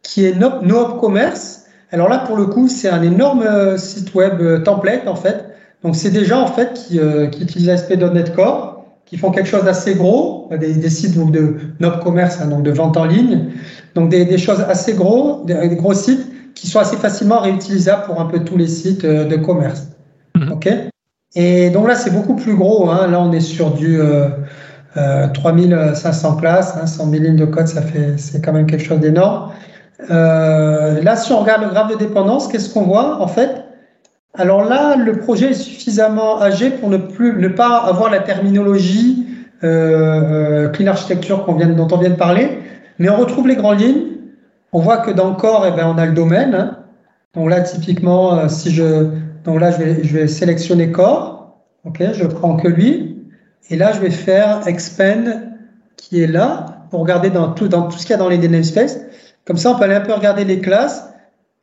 qui 0.02 0.26
est 0.26 0.34
NoOp 0.34 0.98
Commerce. 1.00 1.64
Alors 1.90 2.08
là, 2.08 2.18
pour 2.26 2.36
le 2.36 2.46
coup, 2.46 2.68
c'est 2.68 2.88
un 2.88 3.02
énorme 3.02 3.42
euh, 3.42 3.76
site 3.76 4.14
web 4.14 4.40
euh, 4.40 4.58
template, 4.60 5.06
en 5.06 5.14
fait. 5.14 5.46
Donc, 5.82 5.96
c'est 5.96 6.10
des 6.10 6.24
gens, 6.24 6.42
en 6.42 6.46
fait, 6.46 6.72
qui, 6.74 6.98
euh, 6.98 7.26
qui 7.26 7.42
utilisent 7.42 7.68
ASP.NET 7.68 8.34
Core, 8.34 8.84
qui 9.04 9.18
font 9.18 9.30
quelque 9.30 9.48
chose 9.48 9.64
d'assez 9.64 9.94
gros, 9.94 10.48
des, 10.58 10.74
des 10.74 10.90
sites 10.90 11.14
de 11.30 11.56
NoOp 11.80 11.98
Commerce, 12.02 12.38
hein, 12.40 12.46
donc 12.46 12.62
de 12.62 12.70
vente 12.70 12.96
en 12.96 13.04
ligne. 13.04 13.50
Donc, 13.94 14.08
des, 14.08 14.24
des 14.24 14.38
choses 14.38 14.60
assez 14.60 14.94
gros, 14.94 15.44
des, 15.44 15.76
gros 15.76 15.94
sites 15.94 16.26
qui 16.54 16.66
sont 16.66 16.78
assez 16.78 16.96
facilement 16.96 17.40
réutilisables 17.40 18.04
pour 18.04 18.20
un 18.20 18.26
peu 18.26 18.40
tous 18.40 18.56
les 18.56 18.68
sites 18.68 19.04
de 19.04 19.36
commerce. 19.36 19.88
Mhm. 20.36 20.52
OK 20.52 20.68
Et 21.34 21.70
donc 21.70 21.88
là, 21.88 21.94
c'est 21.94 22.10
beaucoup 22.10 22.36
plus 22.36 22.54
gros. 22.54 22.90
Hein. 22.90 23.08
Là, 23.08 23.20
on 23.20 23.32
est 23.32 23.40
sur 23.40 23.72
du 23.72 23.98
3500 24.94 26.36
euh, 26.36 26.40
classes, 26.40 26.76
hein, 26.76 26.86
100 26.86 27.10
000 27.10 27.22
lignes 27.22 27.36
de 27.36 27.44
code, 27.44 27.66
ça 27.66 27.82
fait, 27.82 28.18
c'est 28.18 28.44
quand 28.44 28.52
même 28.52 28.66
quelque 28.66 28.84
chose 28.84 29.00
d'énorme. 29.00 29.50
Euh, 30.10 31.00
là, 31.02 31.16
si 31.16 31.32
on 31.32 31.40
regarde 31.40 31.62
le 31.62 31.68
graphe 31.68 31.92
de 31.92 31.96
dépendance, 31.96 32.48
qu'est-ce 32.48 32.72
qu'on 32.72 32.82
voit 32.82 33.20
en 33.20 33.26
fait? 33.26 33.64
Alors 34.34 34.64
là, 34.64 34.96
le 34.96 35.18
projet 35.18 35.50
est 35.50 35.54
suffisamment 35.54 36.40
âgé 36.40 36.70
pour 36.70 36.88
ne 36.88 36.96
plus 36.96 37.38
ne 37.38 37.48
pas 37.48 37.78
avoir 37.78 38.10
la 38.10 38.20
terminologie 38.20 39.26
euh, 39.62 40.68
clean 40.70 40.86
architecture 40.86 41.44
dont 41.46 41.88
on 41.92 41.96
vient 41.98 42.10
de 42.10 42.16
parler, 42.16 42.58
mais 42.98 43.10
on 43.10 43.16
retrouve 43.16 43.46
les 43.46 43.56
grandes 43.56 43.80
lignes. 43.80 44.06
On 44.72 44.80
voit 44.80 44.98
que 44.98 45.10
dans 45.10 45.28
le 45.28 45.36
corps, 45.36 45.66
eh 45.66 45.70
ben, 45.70 45.86
on 45.86 45.98
a 45.98 46.06
le 46.06 46.12
domaine. 46.12 46.54
Hein. 46.54 46.78
Donc 47.34 47.50
là, 47.50 47.60
typiquement, 47.60 48.48
si 48.48 48.70
je 48.70 49.06
donc 49.44 49.60
là, 49.60 49.70
je 49.70 49.78
vais, 49.78 50.04
je 50.04 50.16
vais 50.16 50.26
sélectionner 50.26 50.92
corps. 50.92 51.58
Ok, 51.84 52.02
je 52.12 52.24
prends 52.26 52.56
que 52.56 52.68
lui. 52.68 53.16
Et 53.70 53.76
là, 53.76 53.92
je 53.92 54.00
vais 54.00 54.10
faire 54.10 54.66
expand 54.66 55.42
qui 55.96 56.22
est 56.22 56.26
là 56.26 56.86
pour 56.90 57.00
regarder 57.00 57.30
dans 57.30 57.52
tout, 57.52 57.68
dans 57.68 57.88
tout 57.88 57.98
ce 57.98 58.02
qu'il 58.02 58.10
y 58.10 58.14
a 58.14 58.18
dans 58.18 58.28
les 58.28 58.38
namespaces. 58.38 59.00
Comme 59.44 59.56
ça, 59.56 59.70
on 59.70 59.78
peut 59.78 59.84
aller 59.84 59.94
un 59.94 60.00
peu 60.00 60.12
regarder 60.12 60.44
les 60.44 60.60
classes. 60.60 61.08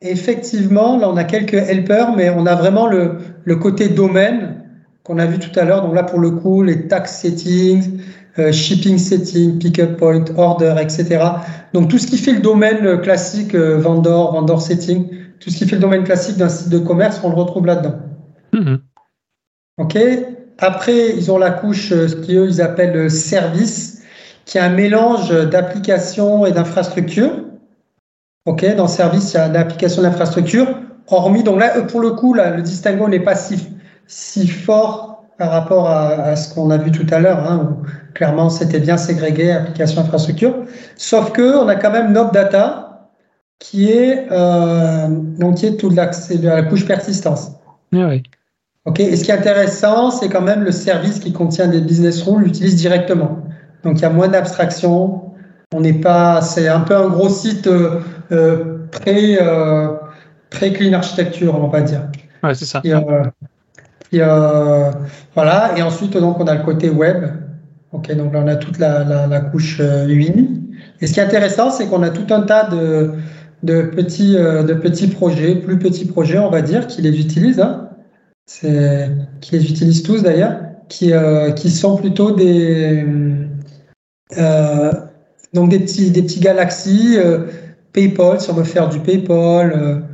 Et 0.02 0.10
effectivement, 0.10 0.98
là, 0.98 1.08
on 1.08 1.16
a 1.16 1.24
quelques 1.24 1.54
helpers, 1.54 2.14
mais 2.16 2.30
on 2.30 2.46
a 2.46 2.54
vraiment 2.54 2.86
le, 2.86 3.18
le 3.44 3.56
côté 3.56 3.88
domaine 3.88 4.64
qu'on 5.02 5.18
a 5.18 5.26
vu 5.26 5.38
tout 5.38 5.58
à 5.58 5.64
l'heure. 5.64 5.82
Donc 5.82 5.94
là, 5.94 6.02
pour 6.02 6.18
le 6.18 6.30
coup, 6.30 6.62
les 6.62 6.88
tax 6.88 7.20
settings, 7.20 8.00
euh, 8.38 8.52
shipping 8.52 8.98
settings, 8.98 9.58
pickup 9.58 9.96
point, 9.98 10.24
order, 10.36 10.74
etc. 10.80 11.18
Donc 11.74 11.88
tout 11.88 11.98
ce 11.98 12.06
qui 12.06 12.16
fait 12.16 12.32
le 12.32 12.40
domaine 12.40 13.00
classique, 13.00 13.54
euh, 13.54 13.78
vendor, 13.78 14.32
vendor 14.32 14.60
setting, 14.60 15.08
tout 15.38 15.50
ce 15.50 15.56
qui 15.56 15.66
fait 15.66 15.76
le 15.76 15.82
domaine 15.82 16.04
classique 16.04 16.36
d'un 16.36 16.48
site 16.48 16.70
de 16.70 16.78
commerce, 16.78 17.20
on 17.22 17.30
le 17.30 17.36
retrouve 17.36 17.66
là-dedans. 17.66 17.94
Mm-hmm. 18.54 18.78
OK 19.78 19.98
après, 20.60 21.16
ils 21.16 21.30
ont 21.30 21.38
la 21.38 21.50
couche, 21.50 21.90
euh, 21.92 22.06
ce 22.06 22.14
qu'eux, 22.14 22.46
ils 22.48 22.60
appellent 22.60 22.96
euh, 22.96 23.08
service, 23.08 24.02
qui 24.44 24.58
est 24.58 24.60
un 24.60 24.70
mélange 24.70 25.30
d'applications 25.48 26.44
et 26.44 26.52
d'infrastructures. 26.52 27.32
OK, 28.46 28.64
dans 28.76 28.88
service, 28.88 29.32
il 29.32 29.36
y 29.36 29.40
a 29.40 29.48
l'application 29.48 30.02
d'infrastructure. 30.02 30.66
Hormis, 31.08 31.42
donc 31.42 31.60
là, 31.60 31.82
pour 31.82 32.00
le 32.00 32.10
coup, 32.12 32.34
là, 32.34 32.50
le 32.50 32.62
distinguo 32.62 33.08
n'est 33.08 33.20
pas 33.20 33.34
si, 33.34 33.68
si 34.06 34.46
fort 34.46 35.24
par 35.38 35.50
rapport 35.50 35.88
à, 35.88 36.36
ce 36.36 36.52
qu'on 36.52 36.70
a 36.70 36.76
vu 36.76 36.90
tout 36.90 37.06
à 37.10 37.18
l'heure, 37.18 37.50
hein, 37.50 37.70
où 37.70 37.86
clairement 38.12 38.50
c'était 38.50 38.78
bien 38.78 38.98
ségrégué, 38.98 39.50
application 39.50 40.02
infrastructure. 40.02 40.54
Sauf 40.96 41.32
que 41.32 41.56
on 41.56 41.66
a 41.66 41.76
quand 41.76 41.90
même 41.90 42.12
Node 42.12 42.32
Data, 42.32 43.10
qui 43.58 43.90
est, 43.90 44.26
euh, 44.30 45.08
donc, 45.08 45.56
qui 45.56 45.66
est 45.66 45.76
tout 45.76 45.88
l'accès 45.88 46.36
de 46.36 46.48
la 46.48 46.62
couche 46.62 46.86
persistance. 46.86 47.52
Ah 47.94 48.08
oui. 48.08 48.22
Et 48.98 49.16
ce 49.16 49.24
qui 49.24 49.30
est 49.30 49.34
intéressant, 49.34 50.10
c'est 50.10 50.28
quand 50.28 50.40
même 50.40 50.64
le 50.64 50.72
service 50.72 51.20
qui 51.20 51.32
contient 51.32 51.68
des 51.68 51.80
business 51.80 52.22
rules 52.22 52.44
l'utilise 52.44 52.76
directement. 52.76 53.38
Donc 53.84 53.98
il 53.98 54.02
y 54.02 54.04
a 54.04 54.10
moins 54.10 54.28
d'abstraction. 54.28 55.29
On 55.74 55.80
n'est 55.80 55.92
pas, 55.92 56.40
c'est 56.42 56.68
un 56.68 56.80
peu 56.80 56.96
un 56.96 57.08
gros 57.08 57.28
site 57.28 57.66
euh, 57.66 58.00
euh 58.32 58.78
pré, 58.90 59.38
euh, 59.40 59.88
clean 60.50 60.92
architecture, 60.94 61.54
on 61.54 61.68
va 61.68 61.80
dire. 61.82 62.02
Ouais, 62.42 62.54
c'est 62.54 62.64
ça. 62.64 62.82
Et, 62.82 62.92
voilà. 65.34 65.78
Et 65.78 65.82
ensuite, 65.82 66.16
donc 66.16 66.40
on 66.40 66.46
a 66.46 66.54
le 66.56 66.64
côté 66.64 66.90
web. 66.90 67.24
Ok, 67.92 68.12
donc 68.16 68.32
là 68.32 68.40
on 68.44 68.48
a 68.48 68.56
toute 68.56 68.78
la, 68.78 69.04
la, 69.04 69.26
la 69.26 69.40
couche 69.40 69.80
UI. 69.80 70.30
Euh, 70.30 70.42
Et 71.00 71.06
ce 71.06 71.12
qui 71.12 71.20
est 71.20 71.24
intéressant, 71.24 71.70
c'est 71.70 71.86
qu'on 71.86 72.02
a 72.02 72.10
tout 72.10 72.32
un 72.34 72.42
tas 72.42 72.68
de, 72.68 73.12
de 73.62 73.82
petits, 73.82 74.34
de 74.34 74.74
petits 74.74 75.08
projets, 75.08 75.54
plus 75.54 75.78
petits 75.78 76.06
projets, 76.06 76.38
on 76.38 76.50
va 76.50 76.62
dire, 76.62 76.88
qui 76.88 77.02
les 77.02 77.20
utilisent. 77.20 77.60
Hein 77.60 77.90
qui 79.40 79.52
les 79.52 79.70
utilisent 79.70 80.02
tous 80.02 80.22
d'ailleurs, 80.22 80.60
qui, 80.88 81.12
euh, 81.12 81.52
qui 81.52 81.70
sont 81.70 81.96
plutôt 81.96 82.32
des, 82.32 83.04
euh, 84.36 84.92
donc 85.52 85.70
des 85.70 85.80
petits, 85.80 86.10
des 86.10 86.22
petits 86.22 86.40
galaxies. 86.40 87.16
Euh, 87.16 87.46
PayPal, 87.92 88.40
si 88.40 88.50
on 88.50 88.54
veut 88.54 88.64
faire 88.64 88.88
du 88.88 89.00
PayPal. 89.00 90.04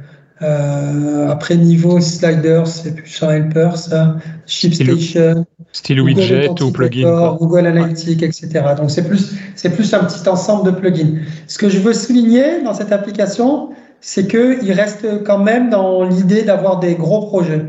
après 1.29 1.57
niveau 1.57 2.01
sliders, 2.01 2.67
c'est 2.67 2.95
plus 2.95 3.23
un 3.23 3.31
helper, 3.31 3.71
ça. 3.77 4.17
ShipStation. 4.47 5.45
Style 5.73 6.01
widget 6.01 6.63
ou 6.63 6.71
plugin. 6.71 7.37
Google 7.39 7.67
Analytics, 7.67 8.23
etc. 8.23 8.49
Donc 8.79 8.91
c'est 8.91 9.07
plus, 9.07 9.35
c'est 9.57 9.71
plus 9.71 9.93
un 9.93 10.05
petit 10.05 10.27
ensemble 10.27 10.73
de 10.73 10.77
plugins. 10.79 11.21
Ce 11.47 11.59
que 11.59 11.69
je 11.69 11.79
veux 11.79 11.93
souligner 11.93 12.63
dans 12.63 12.73
cette 12.73 12.93
application, 12.93 13.71
c'est 14.01 14.27
qu'il 14.27 14.73
reste 14.73 15.25
quand 15.25 15.39
même 15.39 15.69
dans 15.69 16.05
l'idée 16.05 16.45
d'avoir 16.45 16.81
des 16.81 16.95
gros 16.95 17.27
projets. 17.27 17.67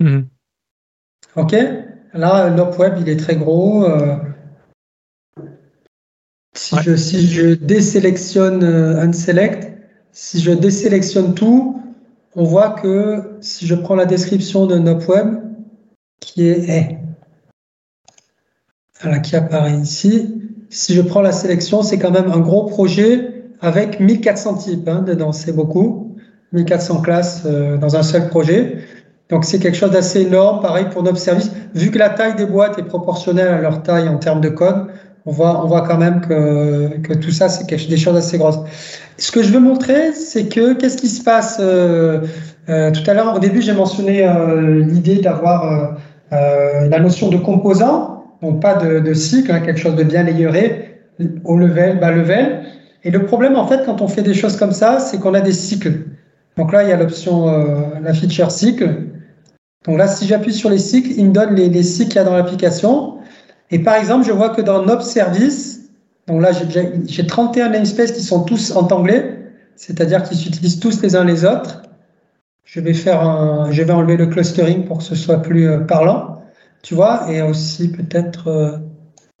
Mhm. 0.00 0.26
OK? 1.36 1.54
Là, 2.14 2.50
l'OpWeb, 2.50 2.94
il 3.00 3.08
est 3.08 3.16
très 3.16 3.36
gros. 3.36 3.84
Euh, 3.84 4.16
si, 6.54 6.76
je, 6.82 6.96
si 6.96 7.26
je 7.26 7.54
désélectionne 7.54 8.62
euh, 8.62 9.02
Unselect, 9.02 9.72
si 10.12 10.40
je 10.40 10.52
désélectionne 10.52 11.34
tout, 11.34 11.80
on 12.36 12.44
voit 12.44 12.70
que 12.70 13.36
si 13.40 13.66
je 13.66 13.74
prends 13.74 13.94
la 13.94 14.06
description 14.06 14.66
de 14.66 14.78
NopWeb, 14.78 15.36
qui 16.20 16.48
est 16.48 16.98
qui 19.22 19.34
apparaît 19.34 19.76
ici, 19.78 20.42
si 20.70 20.94
je 20.94 21.02
prends 21.02 21.22
la 21.22 21.32
sélection, 21.32 21.82
c'est 21.82 21.98
quand 21.98 22.12
même 22.12 22.30
un 22.30 22.38
gros 22.38 22.66
projet 22.66 23.44
avec 23.60 24.00
1400 24.00 24.54
types 24.54 24.88
hein, 24.88 25.02
dedans, 25.02 25.32
c'est 25.32 25.52
beaucoup, 25.52 26.16
1400 26.52 27.02
classes 27.02 27.42
euh, 27.46 27.76
dans 27.76 27.96
un 27.96 28.02
seul 28.02 28.28
projet. 28.28 28.78
Donc 29.28 29.44
c'est 29.44 29.58
quelque 29.58 29.76
chose 29.76 29.90
d'assez 29.90 30.22
énorme, 30.22 30.60
pareil 30.60 30.86
pour 30.90 31.02
notre 31.02 31.18
service. 31.18 31.50
Vu 31.74 31.90
que 31.90 31.98
la 31.98 32.10
taille 32.10 32.36
des 32.36 32.46
boîtes 32.46 32.78
est 32.78 32.84
proportionnelle 32.84 33.48
à 33.48 33.60
leur 33.60 33.82
taille 33.82 34.08
en 34.08 34.18
termes 34.18 34.40
de 34.40 34.48
code, 34.48 34.88
on 35.26 35.30
voit, 35.32 35.64
on 35.64 35.68
voit 35.68 35.82
quand 35.82 35.98
même 35.98 36.20
que, 36.20 36.98
que 36.98 37.14
tout 37.14 37.30
ça, 37.30 37.48
c'est 37.48 37.66
des 37.66 37.96
choses 37.96 38.16
assez 38.16 38.38
grosses. 38.38 38.58
Ce 39.18 39.30
que 39.30 39.42
je 39.42 39.52
veux 39.52 39.60
montrer, 39.60 40.12
c'est 40.12 40.48
que 40.48 40.74
qu'est-ce 40.74 40.96
qui 40.96 41.08
se 41.08 41.22
passe 41.22 41.58
euh, 41.60 42.22
euh, 42.68 42.90
Tout 42.90 43.08
à 43.08 43.14
l'heure, 43.14 43.36
au 43.36 43.38
début, 43.38 43.62
j'ai 43.62 43.72
mentionné 43.72 44.26
euh, 44.26 44.84
l'idée 44.84 45.18
d'avoir 45.18 45.96
la 46.30 46.98
notion 46.98 47.28
de 47.28 47.36
composant, 47.36 48.24
donc 48.40 48.62
pas 48.62 48.74
de, 48.74 49.00
de 49.00 49.12
cycle, 49.12 49.52
hein, 49.52 49.60
quelque 49.60 49.78
chose 49.78 49.96
de 49.96 50.02
bien 50.02 50.22
layeré, 50.22 50.98
haut 51.44 51.58
level, 51.58 52.00
bas 52.00 52.10
level. 52.10 52.62
Et 53.04 53.10
le 53.10 53.26
problème, 53.26 53.54
en 53.54 53.66
fait, 53.66 53.84
quand 53.84 54.00
on 54.00 54.08
fait 54.08 54.22
des 54.22 54.32
choses 54.32 54.56
comme 54.56 54.72
ça, 54.72 54.98
c'est 54.98 55.20
qu'on 55.20 55.34
a 55.34 55.42
des 55.42 55.52
cycles. 55.52 55.92
Donc 56.56 56.72
là, 56.72 56.84
il 56.84 56.88
y 56.88 56.92
a 56.92 56.96
l'option, 56.96 57.46
la 58.02 58.14
feature 58.14 58.50
cycle. 58.50 58.88
Donc 59.84 59.98
là, 59.98 60.08
si 60.08 60.26
j'appuie 60.26 60.54
sur 60.54 60.70
les 60.70 60.78
cycles, 60.78 61.10
il 61.16 61.26
me 61.26 61.32
donne 61.32 61.54
les, 61.54 61.68
les 61.68 61.82
cycles 61.82 62.08
qu'il 62.08 62.16
y 62.16 62.20
a 62.20 62.24
dans 62.24 62.36
l'application. 62.36 63.18
Et 63.72 63.78
par 63.78 63.96
exemple, 63.96 64.26
je 64.26 64.32
vois 64.32 64.50
que 64.50 64.60
dans 64.60 64.84
Nob 64.84 65.00
Service, 65.00 65.90
donc 66.28 66.42
là, 66.42 66.50
j'ai 67.06 67.26
31 67.26 67.70
namespaces 67.70 68.12
qui 68.12 68.22
sont 68.22 68.44
tous 68.44 68.70
en 68.76 68.86
anglais, 68.88 69.38
c'est-à-dire 69.76 70.22
qu'ils 70.22 70.36
s'utilisent 70.36 70.78
tous 70.78 71.02
les 71.02 71.16
uns 71.16 71.24
les 71.24 71.44
autres. 71.44 71.82
Je 72.64 72.80
vais 72.80 72.94
faire 72.94 73.20
un, 73.22 73.72
je 73.72 73.82
vais 73.82 73.92
enlever 73.92 74.16
le 74.16 74.26
clustering 74.26 74.84
pour 74.84 74.98
que 74.98 75.04
ce 75.04 75.14
soit 75.14 75.38
plus 75.38 75.68
euh, 75.68 75.78
parlant, 75.78 76.42
tu 76.82 76.94
vois, 76.94 77.30
et 77.30 77.42
aussi 77.42 77.90
peut-être 77.90 78.48
euh, 78.48 78.78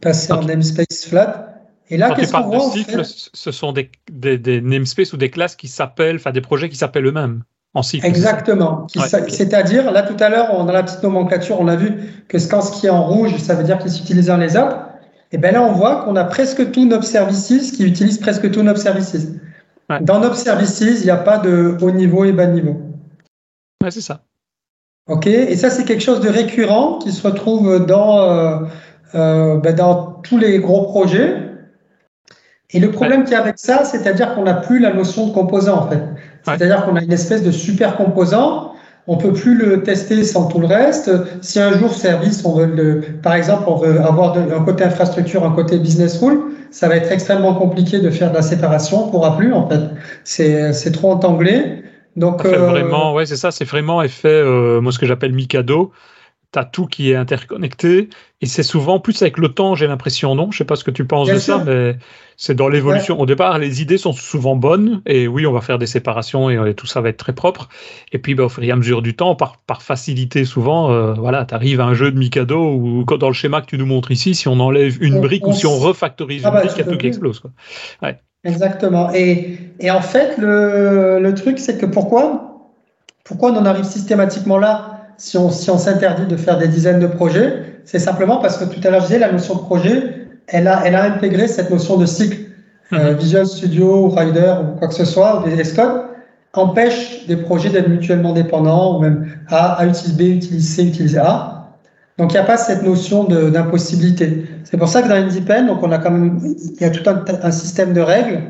passer 0.00 0.32
en 0.32 0.42
namespace 0.42 1.06
flat. 1.06 1.60
Et 1.88 1.98
là, 1.98 2.14
qu'est-ce 2.14 2.32
qu'on 2.32 2.40
voit 2.42 2.70
cycle, 2.70 3.02
Ce 3.04 3.52
sont 3.52 3.72
des, 3.72 3.90
des, 4.10 4.38
des, 4.38 4.60
namespaces 4.62 5.12
ou 5.12 5.18
des 5.18 5.30
classes 5.30 5.56
qui 5.56 5.68
s'appellent, 5.68 6.16
enfin 6.16 6.32
des 6.32 6.40
projets 6.40 6.70
qui 6.70 6.76
s'appellent 6.76 7.06
eux-mêmes. 7.06 7.44
Exactement. 8.02 8.86
C'est-à-dire, 9.28 9.90
là 9.90 10.02
tout 10.02 10.16
à 10.20 10.28
l'heure, 10.28 10.64
dans 10.64 10.72
la 10.72 10.82
petite 10.82 11.02
nomenclature, 11.02 11.58
on 11.58 11.68
a 11.68 11.76
vu 11.76 12.24
que 12.28 12.36
quand 12.48 12.60
ce 12.60 12.72
qui 12.72 12.86
est 12.86 12.90
en 12.90 13.02
rouge, 13.02 13.36
ça 13.38 13.54
veut 13.54 13.64
dire 13.64 13.78
qu'ils 13.78 13.90
s'utilisent 13.90 14.30
un 14.30 14.38
les 14.38 14.56
autres. 14.56 14.76
Et 15.32 15.38
bien 15.38 15.52
là, 15.52 15.62
on 15.62 15.72
voit 15.72 16.04
qu'on 16.04 16.14
a 16.16 16.24
presque 16.24 16.70
tous 16.72 16.84
nos 16.84 17.00
services 17.00 17.72
qui 17.72 17.84
utilisent 17.84 18.18
presque 18.18 18.50
tous 18.50 18.62
nos 18.62 18.76
services. 18.76 19.16
Dans 20.02 20.20
nos 20.20 20.34
services, 20.34 20.80
il 20.80 21.04
n'y 21.04 21.10
a 21.10 21.16
pas 21.16 21.38
de 21.38 21.76
haut 21.80 21.90
niveau 21.90 22.24
et 22.24 22.32
bas 22.32 22.46
niveau. 22.46 22.76
Ouais, 23.82 23.90
c'est 23.90 24.02
ça. 24.02 24.20
OK. 25.08 25.26
Et 25.26 25.56
ça, 25.56 25.70
c'est 25.70 25.84
quelque 25.84 26.02
chose 26.02 26.20
de 26.20 26.28
récurrent 26.28 26.98
qui 26.98 27.10
se 27.10 27.26
retrouve 27.26 27.84
dans, 27.86 28.20
euh, 28.20 28.58
euh, 29.14 29.56
ben, 29.56 29.74
dans 29.74 30.20
tous 30.22 30.38
les 30.38 30.58
gros 30.58 30.82
projets. 30.82 31.36
Et 32.70 32.80
le 32.80 32.90
problème 32.90 33.24
qu'il 33.24 33.32
y 33.32 33.36
a 33.36 33.40
avec 33.40 33.58
ça, 33.58 33.84
c'est-à-dire 33.84 34.34
qu'on 34.34 34.44
n'a 34.44 34.54
plus 34.54 34.78
la 34.78 34.92
notion 34.92 35.26
de 35.26 35.32
composant, 35.32 35.84
en 35.84 35.88
fait. 35.88 36.00
C'est-à-dire 36.44 36.84
qu'on 36.84 36.96
a 36.96 37.02
une 37.02 37.12
espèce 37.12 37.42
de 37.42 37.50
super 37.50 37.96
composant. 37.96 38.72
On 39.08 39.16
peut 39.16 39.32
plus 39.32 39.56
le 39.56 39.82
tester 39.82 40.22
sans 40.22 40.46
tout 40.46 40.60
le 40.60 40.66
reste. 40.66 41.10
Si 41.40 41.58
un 41.58 41.76
jour 41.76 41.92
service, 41.92 42.44
on 42.44 42.54
veut 42.54 42.66
le, 42.66 43.00
par 43.22 43.34
exemple, 43.34 43.64
on 43.66 43.76
veut 43.76 44.00
avoir 44.00 44.36
un 44.36 44.64
côté 44.64 44.84
infrastructure, 44.84 45.44
un 45.44 45.52
côté 45.52 45.78
business 45.78 46.20
rule, 46.22 46.40
ça 46.70 46.88
va 46.88 46.96
être 46.96 47.10
extrêmement 47.10 47.54
compliqué 47.54 47.98
de 47.98 48.10
faire 48.10 48.30
de 48.30 48.36
la 48.36 48.42
séparation. 48.42 49.06
On 49.06 49.10
pourra 49.10 49.36
plus, 49.36 49.52
en 49.52 49.68
fait. 49.68 49.80
C'est, 50.24 50.72
c'est 50.72 50.92
trop 50.92 51.10
entanglé. 51.10 51.82
Donc, 52.16 52.44
euh, 52.44 52.68
vraiment, 52.68 53.14
ouais, 53.14 53.26
c'est 53.26 53.36
ça, 53.36 53.50
c'est 53.50 53.64
vraiment 53.64 54.02
effet, 54.02 54.28
euh, 54.28 54.80
moi 54.80 54.92
ce 54.92 54.98
que 54.98 55.06
j'appelle 55.06 55.32
Mikado. 55.32 55.92
Tu 56.52 56.58
as 56.58 56.64
tout 56.64 56.86
qui 56.86 57.10
est 57.10 57.16
interconnecté 57.16 58.10
et 58.42 58.46
c'est 58.46 58.62
souvent 58.62 59.00
plus 59.00 59.22
avec 59.22 59.38
le 59.38 59.48
temps, 59.48 59.74
j'ai 59.74 59.86
l'impression, 59.86 60.34
non? 60.34 60.50
Je 60.50 60.58
sais 60.58 60.64
pas 60.64 60.76
ce 60.76 60.84
que 60.84 60.90
tu 60.90 61.06
penses 61.06 61.28
de 61.28 61.38
ça, 61.38 61.62
mais 61.64 61.96
c'est 62.36 62.54
dans 62.54 62.68
l'évolution. 62.68 63.18
Au 63.20 63.24
départ, 63.24 63.58
les 63.58 63.80
idées 63.80 63.96
sont 63.96 64.12
souvent 64.12 64.56
bonnes 64.56 65.00
et 65.06 65.28
oui, 65.28 65.46
on 65.46 65.52
va 65.52 65.60
faire 65.60 65.78
des 65.78 65.86
séparations 65.86 66.50
et, 66.50 66.74
tout 66.74 66.86
ça 66.86 67.00
va 67.00 67.08
être 67.08 67.16
très 67.16 67.32
propre. 67.32 67.68
Et 68.12 68.18
puis, 68.18 68.34
bah, 68.34 68.44
au 68.44 68.48
fur 68.48 68.64
et 68.64 68.70
à 68.70 68.76
mesure 68.76 69.00
du 69.00 69.14
temps, 69.14 69.34
par, 69.34 69.58
par 69.58 69.80
facilité, 69.80 70.44
souvent, 70.44 70.90
euh, 70.90 71.14
voilà, 71.14 71.46
tu 71.46 71.54
arrives 71.54 71.80
à 71.80 71.84
un 71.84 71.94
jeu 71.94 72.10
de 72.10 72.18
Mikado 72.18 72.58
ou 72.58 73.04
dans 73.04 73.28
le 73.28 73.32
schéma 73.32 73.60
que 73.60 73.66
tu 73.66 73.78
nous 73.78 73.86
montres 73.86 74.10
ici, 74.10 74.34
si 74.34 74.48
on 74.48 74.60
enlève 74.60 75.02
une 75.02 75.20
brique 75.20 75.46
ou 75.46 75.52
si 75.52 75.66
on 75.66 75.78
refactorise 75.78 76.42
ah 76.44 76.48
une 76.48 76.54
bah, 76.54 76.60
brique, 76.62 76.72
il 76.76 76.78
y 76.80 76.82
a 76.82 76.92
tout 76.92 76.98
qui 76.98 77.06
explose. 77.06 77.40
Quoi. 77.40 77.52
Ouais. 78.02 78.18
Exactement. 78.44 79.10
Et, 79.14 79.58
et 79.78 79.90
en 79.90 80.00
fait, 80.02 80.36
le, 80.36 81.20
le 81.20 81.34
truc, 81.34 81.58
c'est 81.60 81.78
que 81.78 81.86
pourquoi, 81.86 82.72
pourquoi 83.24 83.52
on 83.52 83.56
en 83.56 83.64
arrive 83.64 83.84
systématiquement 83.84 84.58
là? 84.58 84.91
Si 85.16 85.36
on 85.36 85.50
si 85.50 85.70
on 85.70 85.78
s'interdit 85.78 86.26
de 86.26 86.36
faire 86.36 86.58
des 86.58 86.68
dizaines 86.68 87.00
de 87.00 87.06
projets 87.06 87.64
C'est 87.84 87.98
simplement 87.98 88.38
parce 88.38 88.58
que 88.58 88.64
tout 88.64 88.80
à 88.84 88.90
l'heure, 88.90 89.00
je 89.00 89.06
disais, 89.06 89.18
la 89.18 89.32
notion 89.32 89.54
de 89.54 89.60
projet, 89.60 90.26
elle 90.46 90.68
a, 90.68 90.82
elle 90.84 90.94
a 90.94 91.04
intégré 91.04 91.48
cette 91.48 91.70
notion 91.70 91.96
de 91.96 92.06
cycle. 92.06 92.38
Euh, 92.92 93.12
mhm. 93.12 93.18
Visual 93.18 93.46
Studio 93.46 94.06
ou 94.06 94.08
Rider 94.10 94.54
ou 94.62 94.78
quoi 94.78 94.88
que 94.88 94.94
ce 94.94 95.04
soit, 95.04 95.40
ou 95.40 95.48
des 95.48 95.64
scopes, 95.64 96.04
empêche 96.52 97.26
des 97.26 97.36
projets 97.36 97.70
d'être 97.70 97.88
mutuellement 97.88 98.32
dépendants, 98.32 98.98
ou 98.98 99.00
même 99.00 99.26
A, 99.48 99.74
A 99.80 99.86
utilise 99.86 100.14
B, 100.14 100.20
utilise 100.20 100.74
C, 100.74 100.84
utilise 100.84 101.16
A. 101.16 101.70
Donc 102.18 102.32
il 102.32 102.34
n'y 102.34 102.40
a 102.40 102.44
pas 102.44 102.58
cette 102.58 102.82
notion 102.82 103.24
d'impossibilité. 103.24 104.44
C'est 104.64 104.76
pour 104.76 104.88
ça 104.88 105.00
que 105.00 105.08
dans 105.08 105.14
Independent, 105.14 105.68
donc 105.68 105.82
on 105.82 105.90
a 105.90 105.98
quand 105.98 106.10
même, 106.10 106.38
il 106.44 106.80
y 106.80 106.84
a 106.84 106.90
tout 106.90 107.08
un, 107.08 107.24
un 107.42 107.50
système 107.50 107.94
de 107.94 108.02
règles. 108.02 108.42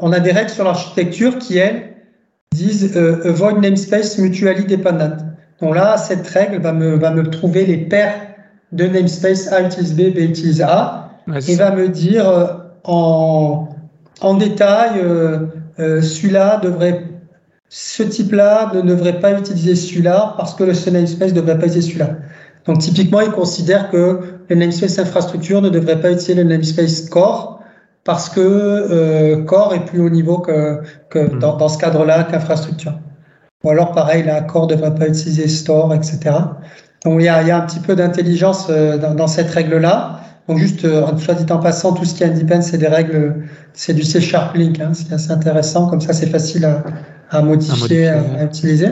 On 0.00 0.12
a 0.12 0.20
des 0.20 0.32
règles 0.32 0.50
sur 0.50 0.64
l'architecture 0.64 1.38
qui 1.38 1.58
elles 1.58 1.82
disent 2.52 2.96
euh, 2.96 3.28
avoid 3.28 3.60
namespace 3.60 4.16
mutually 4.18 4.64
dependent. 4.64 5.27
Donc 5.60 5.74
là, 5.74 5.96
cette 5.96 6.26
règle 6.28 6.60
va 6.60 6.72
me, 6.72 6.96
va 6.96 7.10
me 7.10 7.28
trouver 7.28 7.66
les 7.66 7.78
paires 7.78 8.14
de 8.72 8.86
namespace 8.86 9.52
A 9.52 9.62
utilise 9.62 9.94
B, 9.94 10.14
B 10.14 10.18
utilise 10.18 10.62
A, 10.62 11.10
et 11.48 11.56
va 11.56 11.70
me 11.74 11.88
dire 11.88 12.28
euh, 12.28 12.46
en, 12.84 13.68
en 14.20 14.34
détail, 14.34 15.00
euh, 15.02 15.38
euh, 15.78 16.02
celui-là 16.02 16.58
devrait, 16.62 17.04
ce 17.68 18.02
type-là 18.02 18.70
ne 18.74 18.82
devrait 18.82 19.20
pas 19.20 19.38
utiliser 19.38 19.74
celui-là 19.74 20.34
parce 20.36 20.54
que 20.54 20.72
ce 20.72 20.90
namespace 20.90 21.32
ne 21.32 21.36
devrait 21.36 21.58
pas 21.58 21.66
utiliser 21.66 21.88
celui-là. 21.88 22.10
Donc 22.66 22.78
typiquement, 22.78 23.20
il 23.20 23.30
considère 23.30 23.90
que 23.90 24.20
le 24.48 24.56
namespace 24.56 24.98
infrastructure 24.98 25.62
ne 25.62 25.68
devrait 25.68 26.00
pas 26.00 26.10
utiliser 26.10 26.34
le 26.34 26.44
namespace 26.44 27.08
core 27.08 27.62
parce 28.04 28.28
que 28.28 28.40
euh, 28.40 29.44
core 29.44 29.74
est 29.74 29.84
plus 29.84 30.00
haut 30.00 30.10
niveau 30.10 30.38
que, 30.38 30.80
que 31.10 31.18
hmm. 31.18 31.38
dans, 31.38 31.56
dans, 31.56 31.68
ce 31.68 31.78
cadre-là 31.78 32.24
qu'infrastructure. 32.24 32.94
Ou 33.64 33.70
alors 33.70 33.92
pareil, 33.92 34.24
la 34.24 34.40
core 34.42 34.68
ne 34.68 34.74
devrait 34.74 34.94
pas 34.94 35.08
utiliser 35.08 35.48
store, 35.48 35.92
etc. 35.94 36.18
Donc 37.04 37.20
il 37.20 37.24
y 37.24 37.28
a, 37.28 37.42
il 37.42 37.48
y 37.48 37.50
a 37.50 37.62
un 37.62 37.66
petit 37.66 37.80
peu 37.80 37.96
d'intelligence 37.96 38.68
euh, 38.70 38.98
dans, 38.98 39.14
dans, 39.14 39.26
cette 39.26 39.50
règle-là. 39.50 40.20
Donc 40.48 40.58
juste, 40.58 40.84
euh, 40.84 41.04
soit 41.18 41.34
dit 41.34 41.52
en 41.52 41.58
passant, 41.58 41.92
tout 41.92 42.04
ce 42.04 42.14
qui 42.14 42.22
est 42.22 42.26
independent, 42.26 42.62
c'est 42.62 42.78
des 42.78 42.88
règles, 42.88 43.44
c'est 43.72 43.94
du 43.94 44.02
C 44.02 44.20
Sharp 44.20 44.56
Link, 44.56 44.80
hein, 44.80 44.92
c'est 44.94 45.12
assez 45.12 45.30
intéressant. 45.30 45.88
Comme 45.88 46.00
ça, 46.00 46.12
c'est 46.12 46.28
facile 46.28 46.64
à, 46.64 46.84
à, 47.30 47.42
modifier, 47.42 48.08
à, 48.08 48.22
à, 48.38 48.44
utiliser. 48.44 48.90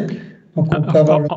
Donc 0.57 0.73
on 0.77 0.83
peut 0.83 0.99
avoir 0.99 1.21
le... 1.21 1.29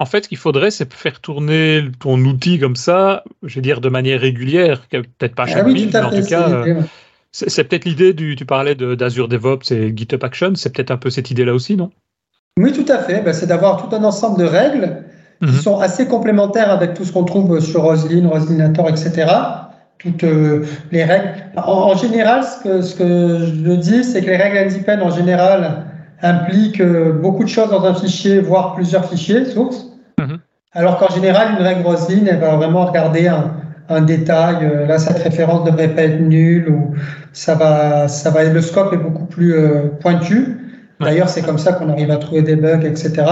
En 0.00 0.06
fait, 0.06 0.24
ce 0.24 0.28
qu'il 0.28 0.38
faudrait, 0.38 0.70
c'est 0.70 0.92
faire 0.94 1.20
tourner 1.20 1.84
ton 1.98 2.18
outil 2.24 2.60
comme 2.60 2.76
ça, 2.76 3.24
je 3.42 3.56
vais 3.56 3.60
dire 3.60 3.80
de 3.80 3.88
manière 3.88 4.20
régulière, 4.20 4.86
peut-être 4.88 5.34
pas 5.34 5.42
ah 5.42 5.48
chaque 5.48 5.64
ah 5.66 5.68
mais 5.68 5.96
en 5.96 6.10
tout 6.10 6.26
cas, 6.28 6.64
c'est 7.32 7.64
peut-être 7.64 7.84
l'idée 7.84 8.14
du. 8.14 8.36
Tu 8.36 8.46
parlais 8.46 8.76
d'Azure 8.76 9.26
DevOps 9.26 9.72
et 9.72 9.92
GitHub 9.94 10.22
Action, 10.22 10.54
c'est 10.54 10.72
peut-être 10.72 10.92
un 10.92 10.96
peu 10.96 11.10
cette 11.10 11.32
idée-là 11.32 11.52
aussi, 11.52 11.76
non? 11.76 11.90
Oui, 12.58 12.72
tout 12.72 12.90
à 12.92 12.98
fait. 12.98 13.22
Ben, 13.22 13.32
c'est 13.32 13.46
d'avoir 13.46 13.76
tout 13.76 13.94
un 13.94 14.02
ensemble 14.04 14.38
de 14.38 14.44
règles 14.44 15.04
qui 15.40 15.52
mhm. 15.52 15.60
sont 15.60 15.78
assez 15.78 16.06
complémentaires 16.06 16.70
avec 16.70 16.94
tout 16.94 17.04
ce 17.04 17.12
qu'on 17.12 17.24
trouve 17.24 17.60
sur 17.60 17.82
Roslyn, 17.82 18.28
Roslinator, 18.28 18.88
etc. 18.88 19.26
Toutes 19.98 20.24
euh, 20.24 20.64
les 20.90 21.04
règles. 21.04 21.28
En, 21.56 21.96
général, 21.96 22.42
ce 22.42 22.62
que, 22.62 22.82
ce 22.82 22.94
que 22.96 23.38
je 23.38 23.72
dis, 23.72 24.04
c'est 24.04 24.20
que 24.22 24.26
les 24.26 24.36
règles 24.36 24.58
independent, 24.58 25.02
en 25.02 25.10
général, 25.10 25.84
impliquent 26.22 26.80
euh, 26.80 27.12
beaucoup 27.12 27.44
de 27.44 27.48
choses 27.48 27.70
dans 27.70 27.84
un 27.84 27.94
fichier, 27.94 28.40
voire 28.40 28.74
plusieurs 28.74 29.04
fichiers 29.08 29.44
sources. 29.44 29.86
Mhm. 30.18 30.38
Alors 30.72 30.98
qu'en 30.98 31.12
général, 31.14 31.56
une 31.58 31.64
règle 31.64 31.86
Roslyn, 31.86 32.26
elle 32.26 32.40
va 32.40 32.56
vraiment 32.56 32.86
regarder 32.86 33.28
un, 33.28 33.52
un 33.88 34.00
détail. 34.00 34.56
Euh, 34.62 34.86
là, 34.86 34.98
cette 34.98 35.18
référence 35.18 35.64
ne 35.64 35.70
devrait 35.70 35.94
pas 35.94 36.02
être 36.02 36.20
nulle 36.20 36.68
ou 36.68 36.94
ça 37.32 37.54
va, 37.54 38.08
ça 38.08 38.30
va. 38.30 38.42
Le 38.44 38.60
scope 38.60 38.92
est 38.92 38.98
beaucoup 38.98 39.26
plus 39.26 39.54
pointu. 40.00 40.67
D'ailleurs, 41.00 41.28
c'est 41.28 41.42
comme 41.42 41.58
ça 41.58 41.72
qu'on 41.72 41.88
arrive 41.88 42.10
à 42.10 42.16
trouver 42.16 42.42
des 42.42 42.56
bugs, 42.56 42.82
etc. 42.82 43.24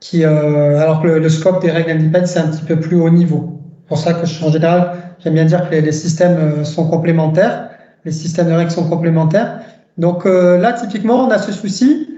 Qui, 0.00 0.24
euh, 0.24 0.78
alors 0.78 1.02
que 1.02 1.08
le, 1.08 1.18
le, 1.18 1.28
scope 1.28 1.60
des 1.60 1.70
règles 1.70 1.90
independent, 1.90 2.26
c'est 2.26 2.40
un 2.40 2.48
petit 2.48 2.64
peu 2.64 2.76
plus 2.76 2.96
haut 3.00 3.10
niveau. 3.10 3.60
Pour 3.86 3.98
ça 3.98 4.14
que, 4.14 4.26
en 4.44 4.50
général, 4.50 4.92
j'aime 5.18 5.34
bien 5.34 5.44
dire 5.44 5.68
que 5.68 5.74
les, 5.74 5.80
les, 5.80 5.92
systèmes 5.92 6.64
sont 6.64 6.88
complémentaires. 6.88 7.70
Les 8.04 8.12
systèmes 8.12 8.48
de 8.48 8.52
règles 8.52 8.70
sont 8.70 8.88
complémentaires. 8.88 9.60
Donc 9.96 10.24
là, 10.24 10.72
typiquement, 10.72 11.26
on 11.26 11.30
a 11.30 11.38
ce 11.38 11.52
souci. 11.52 12.08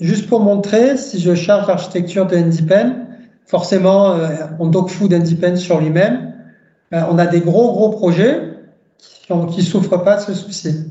Juste 0.00 0.28
pour 0.28 0.40
montrer, 0.40 0.96
si 0.96 1.20
je 1.20 1.34
charge 1.36 1.68
l'architecture 1.68 2.26
de 2.26 2.36
Independent, 2.36 3.06
forcément, 3.46 4.14
euh, 4.14 4.28
on 4.58 4.66
dogfood 4.66 5.12
Independent 5.12 5.56
sur 5.56 5.80
lui-même. 5.80 6.32
Euh, 6.92 7.02
on 7.10 7.18
a 7.18 7.26
des 7.26 7.40
gros, 7.40 7.72
gros 7.72 7.90
projets 7.90 8.40
qui 8.98 9.32
ne 9.32 9.62
souffrent 9.62 10.02
pas 10.02 10.16
de 10.16 10.22
ce 10.22 10.34
souci. 10.34 10.90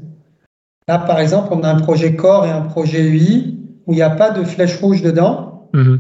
Là, 0.88 1.00
par 1.00 1.20
exemple, 1.20 1.50
on 1.52 1.64
a 1.64 1.70
un 1.70 1.80
projet 1.80 2.16
Core 2.16 2.46
et 2.46 2.52
un 2.52 2.62
projet 2.62 3.02
UI 3.02 3.60
où 3.86 3.94
il 3.94 3.96
n'y 3.96 4.02
a 4.02 4.10
pas 4.10 4.32
de 4.32 4.44
flèche 4.44 4.80
rouge 4.80 5.02
dedans. 5.02 5.70
Mm-hmm. 5.74 6.00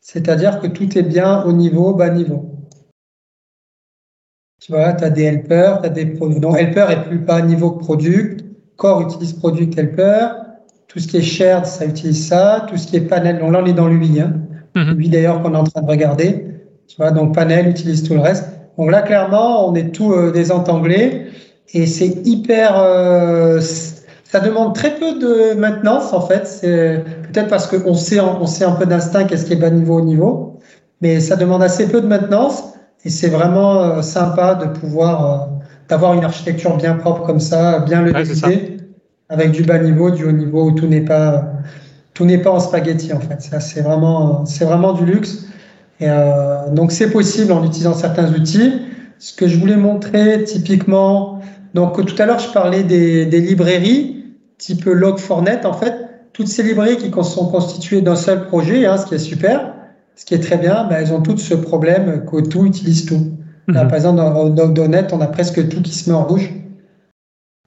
C'est-à-dire 0.00 0.60
que 0.60 0.66
tout 0.66 0.98
est 0.98 1.02
bien 1.02 1.42
au 1.44 1.52
niveau, 1.52 1.94
bas 1.94 2.10
niveau. 2.10 2.52
Tu 4.60 4.72
vois, 4.72 4.92
tu 4.92 5.04
as 5.04 5.10
des 5.10 5.22
helpers, 5.22 5.80
tu 5.80 5.86
as 5.86 5.90
des 5.90 6.06
produits. 6.06 6.40
Donc, 6.40 6.56
helper 6.56 6.86
est 6.90 7.08
plus 7.08 7.18
bas 7.18 7.42
niveau 7.42 7.72
que 7.72 7.84
product. 7.84 8.44
Core 8.76 9.02
utilise 9.02 9.32
product 9.34 9.76
helper. 9.76 10.28
Tout 10.88 10.98
ce 10.98 11.08
qui 11.08 11.16
est 11.18 11.22
shared, 11.22 11.66
ça 11.66 11.84
utilise 11.86 12.28
ça. 12.28 12.66
Tout 12.68 12.76
ce 12.76 12.86
qui 12.86 12.96
est 12.96 13.00
panel, 13.00 13.38
donc 13.38 13.52
là, 13.52 13.60
on 13.62 13.66
est 13.66 13.72
dans 13.72 13.88
l'UI. 13.88 14.20
Hein. 14.20 14.34
Mm 14.74 14.92
Lui, 14.92 15.08
d'ailleurs, 15.08 15.42
qu'on 15.42 15.54
est 15.54 15.56
en 15.56 15.64
train 15.64 15.82
de 15.82 15.88
regarder. 15.88 16.46
Tu 16.86 16.96
vois, 16.96 17.10
donc 17.10 17.34
panel 17.34 17.68
utilise 17.68 18.02
tout 18.02 18.14
le 18.14 18.20
reste. 18.20 18.48
Donc 18.78 18.90
là, 18.90 19.02
clairement, 19.02 19.68
on 19.68 19.74
est 19.74 19.92
tout 19.92 20.12
euh, 20.12 20.30
désentanglé. 20.30 21.26
Et 21.72 21.86
c'est 21.86 22.26
hyper. 22.26 22.78
Euh, 22.78 23.60
ça 24.24 24.40
demande 24.40 24.74
très 24.74 24.94
peu 24.96 25.18
de 25.18 25.54
maintenance, 25.54 26.12
en 26.12 26.20
fait. 26.20 26.46
C'est 26.46 27.04
peut-être 27.22 27.48
parce 27.48 27.66
qu'on 27.66 27.94
sait, 27.94 28.20
on 28.20 28.46
sait 28.46 28.64
un 28.64 28.72
peu 28.72 28.86
d'instinct 28.86 29.24
qu'est-ce 29.24 29.46
qui 29.46 29.52
est 29.54 29.56
bas 29.56 29.70
niveau, 29.70 29.98
haut 29.98 30.04
niveau. 30.04 30.60
Mais 31.00 31.20
ça 31.20 31.36
demande 31.36 31.62
assez 31.62 31.88
peu 31.88 32.00
de 32.00 32.06
maintenance. 32.06 32.64
Et 33.04 33.10
c'est 33.10 33.28
vraiment 33.28 33.82
euh, 33.82 34.02
sympa 34.02 34.54
de 34.54 34.66
pouvoir. 34.66 35.32
Euh, 35.32 35.46
d'avoir 35.88 36.14
une 36.14 36.24
architecture 36.24 36.74
bien 36.78 36.94
propre 36.94 37.26
comme 37.26 37.40
ça, 37.40 37.80
bien 37.80 38.00
le 38.00 38.12
ouais, 38.12 38.78
avec 39.28 39.50
du 39.50 39.62
bas 39.62 39.78
niveau, 39.78 40.10
du 40.10 40.24
haut 40.24 40.32
niveau, 40.32 40.68
où 40.68 40.72
tout 40.72 40.86
n'est 40.86 41.04
pas 41.04 41.52
tout 42.14 42.24
n'est 42.24 42.38
pas 42.38 42.50
en 42.50 42.60
spaghetti 42.60 43.12
en 43.12 43.20
fait. 43.20 43.40
Ça, 43.42 43.60
c'est 43.60 43.80
vraiment, 43.80 44.44
c'est 44.44 44.64
vraiment 44.64 44.92
du 44.92 45.04
luxe. 45.04 45.46
Et 46.00 46.06
euh, 46.08 46.70
donc, 46.70 46.92
c'est 46.92 47.10
possible 47.10 47.52
en 47.52 47.64
utilisant 47.64 47.94
certains 47.94 48.32
outils. 48.32 48.72
Ce 49.18 49.34
que 49.34 49.46
je 49.46 49.58
voulais 49.58 49.76
montrer 49.76 50.44
typiquement, 50.44 51.40
donc 51.74 52.04
tout 52.04 52.22
à 52.22 52.26
l'heure, 52.26 52.38
je 52.38 52.52
parlais 52.52 52.82
des, 52.82 53.26
des 53.26 53.40
librairies 53.40 54.34
type 54.58 54.84
Log4net. 54.86 55.66
En 55.66 55.72
fait, 55.72 55.94
toutes 56.32 56.48
ces 56.48 56.62
librairies 56.62 56.96
qui 56.96 57.10
sont 57.24 57.48
constituées 57.48 58.00
d'un 58.00 58.16
seul 58.16 58.46
projet, 58.46 58.86
hein, 58.86 58.96
ce 58.96 59.06
qui 59.06 59.14
est 59.14 59.18
super, 59.18 59.74
ce 60.16 60.24
qui 60.24 60.34
est 60.34 60.40
très 60.40 60.56
bien, 60.56 60.84
ben, 60.84 60.96
elles 60.96 61.12
ont 61.12 61.20
toutes 61.20 61.40
ce 61.40 61.54
problème 61.54 62.24
que 62.24 62.40
tout 62.40 62.64
utilise 62.64 63.06
tout. 63.06 63.32
Là, 63.68 63.84
mhm. 63.84 63.88
par 63.88 63.96
exemple, 63.96 64.16
dans 64.16 64.66
Log.net, 64.66 65.12
on 65.12 65.20
a 65.20 65.26
presque 65.26 65.68
tout 65.68 65.82
qui 65.82 65.94
se 65.94 66.10
met 66.10 66.16
en 66.16 66.24
rouge. 66.24 66.52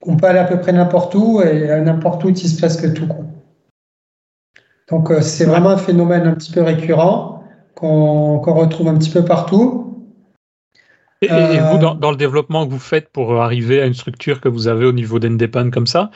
On 0.01 0.17
peut 0.17 0.27
aller 0.27 0.39
à 0.39 0.45
peu 0.45 0.59
près 0.59 0.71
n'importe 0.71 1.15
où 1.15 1.41
et 1.41 1.81
n'importe 1.81 2.23
où 2.23 2.29
utilise 2.29 2.57
presque 2.57 2.93
tout. 2.93 3.07
Quoi. 3.07 3.25
Donc 4.89 5.09
euh, 5.09 5.21
c'est 5.21 5.45
vraiment 5.45 5.69
un 5.69 5.77
phénomène 5.77 6.27
un 6.27 6.33
petit 6.33 6.51
peu 6.51 6.61
récurrent 6.61 7.43
qu'on 7.73 8.39
retrouve 8.39 8.87
un 8.87 8.95
petit 8.95 9.09
peu 9.09 9.25
partout. 9.25 9.94
Et, 11.21 11.27
et 11.27 11.29
vous, 11.29 11.75
euh, 11.75 11.77
dans, 11.77 11.95
dans, 11.95 12.11
le 12.11 12.17
développement 12.17 12.65
que 12.65 12.71
vous 12.71 12.79
faites 12.79 13.09
pour 13.09 13.41
arriver 13.41 13.81
à 13.81 13.85
une 13.85 13.93
structure 13.93 14.41
que 14.41 14.49
vous 14.49 14.67
avez 14.67 14.85
au 14.85 14.91
niveau 14.91 15.17
d'Endepan 15.17 15.71
comme 15.71 15.87
ça, 15.87 16.11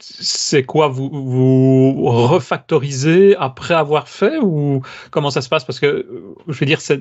c'est 0.00 0.64
quoi? 0.64 0.88
Vous, 0.88 1.08
vous 1.08 2.02
refactorisez 2.04 3.36
après 3.38 3.74
avoir 3.74 4.08
fait 4.08 4.38
ou 4.42 4.82
comment 5.10 5.30
ça 5.30 5.40
se 5.40 5.48
passe? 5.48 5.64
Parce 5.64 5.78
que 5.78 6.06
je 6.48 6.58
veux 6.58 6.66
dire, 6.66 6.80
c'est 6.80 7.00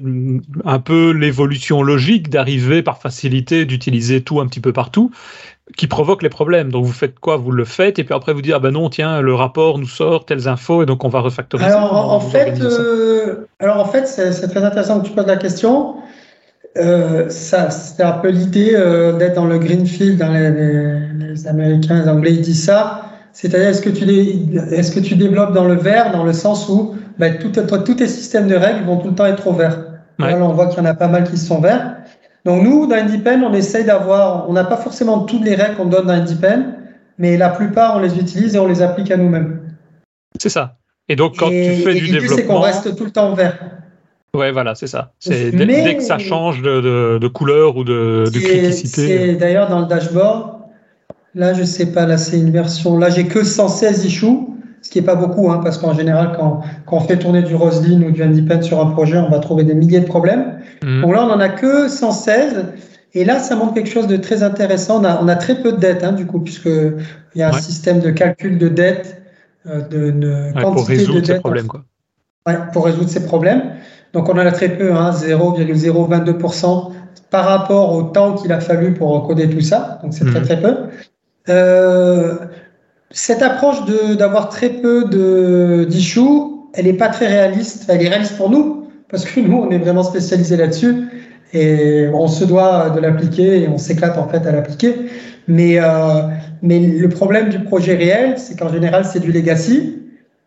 un 0.63 0.79
peu 0.79 1.11
l'évolution 1.11 1.81
logique 1.81 2.29
d'arriver 2.29 2.83
par 2.83 2.99
facilité 2.99 3.65
d'utiliser 3.65 4.21
tout 4.21 4.39
un 4.39 4.47
petit 4.47 4.59
peu 4.59 4.73
partout 4.73 5.11
qui 5.75 5.87
provoque 5.87 6.21
les 6.21 6.29
problèmes. 6.29 6.71
Donc 6.71 6.85
vous 6.85 6.91
faites 6.91 7.19
quoi? 7.19 7.37
Vous 7.37 7.51
le 7.51 7.65
faites 7.65 7.97
et 7.97 8.03
puis 8.03 8.13
après 8.13 8.33
vous 8.33 8.41
dites 8.41 8.53
ah 8.55 8.59
ben 8.59 8.71
non 8.71 8.89
tiens 8.89 9.21
le 9.21 9.33
rapport 9.33 9.79
nous 9.79 9.87
sort 9.87 10.25
telles 10.25 10.47
infos 10.47 10.83
et 10.83 10.85
donc 10.85 11.03
on 11.03 11.09
va 11.09 11.19
refactoriser. 11.19 11.71
Alors 11.71 12.11
en, 12.11 12.19
fait, 12.19 12.61
euh, 12.61 13.47
alors 13.59 13.79
en 13.79 13.85
fait 13.85 14.05
c'est 14.05 14.47
très 14.47 14.63
intéressant 14.63 14.99
que 15.01 15.07
tu 15.07 15.13
poses 15.13 15.25
la 15.25 15.37
question. 15.37 15.95
Euh, 16.78 17.30
ça, 17.30 17.69
c'est 17.69 18.01
un 18.01 18.13
peu 18.13 18.30
l'idée 18.30 18.71
euh, 18.74 19.13
d'être 19.13 19.36
dans 19.36 19.45
le 19.45 19.59
greenfield. 19.59 20.17
Dans 20.17 20.32
les, 20.32 20.49
les, 20.49 21.47
Américains, 21.47 22.01
les 22.01 22.09
Anglais, 22.09 22.34
ils 22.34 22.41
disent 22.41 22.65
ça. 22.65 23.05
C'est-à-dire, 23.32 23.69
est-ce 23.69 23.82
que 23.82 23.89
tu 23.89 24.03
est-ce 24.71 24.91
que 24.91 24.99
tu 24.99 25.15
développes 25.15 25.53
dans 25.53 25.65
le 25.65 25.76
vert, 25.76 26.11
dans 26.11 26.24
le 26.24 26.34
sens 26.34 26.69
où 26.69 26.95
tout, 27.41 27.51
tous 27.51 27.93
tes 27.95 28.07
systèmes 28.07 28.47
de 28.47 28.55
règles 28.55 28.86
vont 28.86 28.97
tout 28.97 29.09
le 29.09 29.15
temps 29.15 29.26
être 29.26 29.47
au 29.47 29.53
vert. 29.53 29.78
Là, 30.19 30.38
on 30.39 30.53
voit 30.53 30.67
qu'il 30.67 30.78
y 30.78 30.82
en 30.82 30.86
a 30.86 30.93
pas 30.93 31.07
mal 31.07 31.24
qui 31.24 31.38
sont 31.38 31.59
verts. 31.59 31.95
Donc 32.45 32.63
nous, 32.63 32.86
dans 32.88 32.95
Independ, 32.95 33.41
on 33.41 33.53
essaye 33.53 33.86
d'avoir, 33.86 34.49
on 34.49 34.53
n'a 34.53 34.63
pas 34.63 34.78
forcément 34.78 35.21
toutes 35.21 35.43
les 35.43 35.55
règles 35.55 35.78
qu'on 35.78 35.86
donne 35.86 36.07
dans 36.07 36.13
Independ, 36.13 36.63
mais 37.17 37.38
la 37.38 37.49
plupart, 37.49 37.97
on 37.97 37.99
les 37.99 38.19
utilise 38.19 38.55
et 38.55 38.59
on 38.59 38.67
les 38.67 38.82
applique 38.82 39.11
à 39.11 39.17
nous-mêmes. 39.17 39.61
C'est 40.39 40.49
ça. 40.49 40.76
Et 41.09 41.15
donc, 41.15 41.38
quand 41.38 41.49
tu 41.49 41.76
fais 41.84 41.95
du 41.95 42.11
développement, 42.11 42.36
c'est 42.36 42.45
qu'on 42.45 42.59
reste 42.59 42.95
tout 42.95 43.05
le 43.05 43.11
temps 43.11 43.34
vert. 43.34 43.57
Ouais, 44.36 44.51
voilà, 44.51 44.73
c'est 44.73 44.88
ça. 44.88 45.13
C'est 45.19 45.51
dès, 45.51 45.95
que 45.95 46.01
ça 46.01 46.17
change 46.17 46.63
de, 46.63 47.19
de, 47.19 47.27
couleur 47.27 47.77
ou 47.77 47.84
de, 47.84 48.23
de 48.25 48.39
criticité. 48.39 49.07
C'est 49.07 49.36
d'ailleurs 49.36 49.69
dans 49.69 49.81
le 49.81 49.86
dashboard. 49.86 50.53
Là, 51.36 51.53
je 51.53 51.63
sais 51.63 51.91
pas, 51.91 52.07
là 52.07 52.17
c'est 52.17 52.38
une 52.38 52.49
version. 52.49 52.97
Là, 52.97 53.11
j'ai 53.11 53.27
que 53.27 53.43
116 53.43 54.05
issues, 54.05 54.39
ce 54.81 54.89
qui 54.89 54.97
est 54.97 55.03
pas 55.03 55.15
beaucoup, 55.15 55.51
hein, 55.51 55.61
parce 55.63 55.77
qu'en 55.77 55.93
général, 55.93 56.36
quand, 56.36 56.61
quand, 56.88 56.97
on 56.97 56.99
fait 57.01 57.17
tourner 57.17 57.43
du 57.43 57.53
Roslyn 57.53 58.01
ou 58.01 58.11
du 58.11 58.23
Independent 58.23 58.63
sur 58.63 58.81
un 58.81 58.91
projet, 58.91 59.17
on 59.17 59.29
va 59.29 59.38
trouver 59.38 59.63
des 59.63 59.75
milliers 59.75 59.99
de 59.99 60.07
problèmes. 60.07 60.59
Mhm. 60.84 61.01
Donc 61.01 61.13
là, 61.13 61.25
on 61.25 61.31
en 61.31 61.39
a 61.39 61.49
que 61.49 61.88
116. 61.88 62.65
Et 63.13 63.25
là, 63.25 63.38
ça 63.38 63.55
montre 63.55 63.75
quelque 63.75 63.89
chose 63.89 64.07
de 64.07 64.17
très 64.17 64.41
intéressant. 64.41 64.99
On 65.01 65.05
a, 65.05 65.21
on 65.21 65.27
a 65.27 65.36
très 65.36 65.61
peu 65.61 65.73
de 65.73 65.77
dettes, 65.77 66.03
hein, 66.03 66.11
du 66.11 66.25
coup, 66.25 66.39
puisque 66.39 66.65
il 66.65 67.39
y 67.39 67.43
a 67.43 67.49
un 67.49 67.59
système 67.59 67.99
de 67.99 68.09
calcul 68.09 68.57
de 68.57 68.67
dettes, 68.67 69.21
euh, 69.67 69.81
de, 69.81 70.09
de 70.09 70.51
quantité 70.53 70.73
pour 70.73 70.88
résoudre 70.88 71.13
de 71.13 71.19
dettes. 71.19 71.36
Ces 71.36 71.39
problèmes, 71.39 71.67
quoi. 71.67 71.84
Ouais, 72.47 72.57
pour 72.73 72.86
résoudre 72.86 73.09
ces 73.09 73.23
problèmes. 73.23 73.61
Donc 74.14 74.30
on 74.30 74.34
en 74.34 74.38
a 74.38 74.51
très 74.51 74.70
peu, 74.70 74.93
hein, 74.93 75.11
0,022% 75.11 76.91
par 77.32 77.45
rapport 77.45 77.95
au 77.95 78.03
temps 78.03 78.36
qu'il 78.36 78.51
a 78.51 78.59
fallu 78.59 78.93
pour 78.93 79.26
coder 79.28 79.49
tout 79.49 79.61
ça. 79.61 79.99
Donc 80.03 80.14
c'est 80.14 80.26
très 80.26 80.39
mhm. 80.39 80.45
très 80.45 80.61
peu. 80.61 80.76
Euh, 81.49 82.36
cette 83.09 83.41
approche 83.41 83.78
d'avoir 84.18 84.49
très 84.49 84.70
peu 84.70 85.05
d'issues, 85.88 86.22
elle 86.74 86.86
n'est 86.86 86.93
pas 86.93 87.09
très 87.09 87.28
réaliste. 87.28 87.86
Elle 87.89 88.03
est 88.03 88.09
réaliste 88.09 88.38
pour 88.38 88.49
nous, 88.49 88.88
parce 89.09 89.26
que 89.26 89.39
nous, 89.39 89.57
on 89.57 89.70
est 89.72 89.80
vraiment 89.80 90.03
spécialisé 90.03 90.57
là-dessus 90.57 91.07
et 91.53 92.07
on 92.14 92.28
se 92.28 92.45
doit 92.45 92.89
de 92.89 92.99
l'appliquer 92.99 93.64
et 93.64 93.68
on 93.68 93.78
s'éclate 93.78 94.18
en 94.18 94.28
fait 94.28 94.45
à 94.47 94.51
l'appliquer. 94.51 94.95
Mais, 95.47 95.80
euh, 95.80 96.24
mais 96.61 96.80
le 96.80 97.09
problème 97.09 97.49
du 97.49 97.59
projet 97.59 97.95
réel, 97.95 98.36
c'est 98.38 98.57
qu'en 98.57 98.70
général, 98.70 99.05
c'est 99.05 99.20
du 99.20 99.32
legacy. 99.32 99.99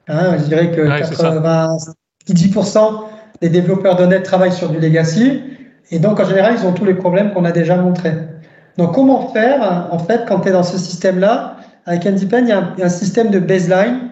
Hein, 0.08 0.36
je 0.38 0.44
dirais 0.44 0.70
que 0.70 0.82
90% 0.82 3.00
les 3.40 3.48
développeurs 3.48 3.96
de 3.96 4.16
travaillent 4.18 4.52
sur 4.52 4.70
du 4.70 4.78
legacy. 4.78 5.42
Et 5.90 5.98
donc, 5.98 6.20
en 6.20 6.24
général, 6.24 6.54
ils 6.58 6.66
ont 6.66 6.72
tous 6.72 6.84
les 6.84 6.94
problèmes 6.94 7.32
qu'on 7.32 7.44
a 7.44 7.52
déjà 7.52 7.76
montrés. 7.76 8.14
Donc, 8.76 8.94
comment 8.94 9.28
faire, 9.28 9.88
en 9.90 9.98
fait, 9.98 10.24
quand 10.26 10.40
tu 10.40 10.48
es 10.48 10.52
dans 10.52 10.62
ce 10.62 10.78
système-là? 10.78 11.56
Avec 11.86 12.04
Independ, 12.04 12.38
il 12.38 12.48
y, 12.48 12.52
a 12.52 12.72
un, 12.82 12.88
système 12.88 13.30
de 13.30 13.38
baseline 13.38 14.10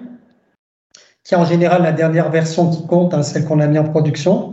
qui 1.24 1.34
est 1.34 1.36
en 1.36 1.44
général 1.44 1.82
la 1.82 1.90
dernière 1.90 2.30
version 2.30 2.70
qui 2.70 2.86
compte, 2.86 3.12
hein, 3.14 3.22
celle 3.22 3.44
qu'on 3.44 3.58
a 3.58 3.66
mis 3.66 3.78
en 3.78 3.84
production. 3.84 4.52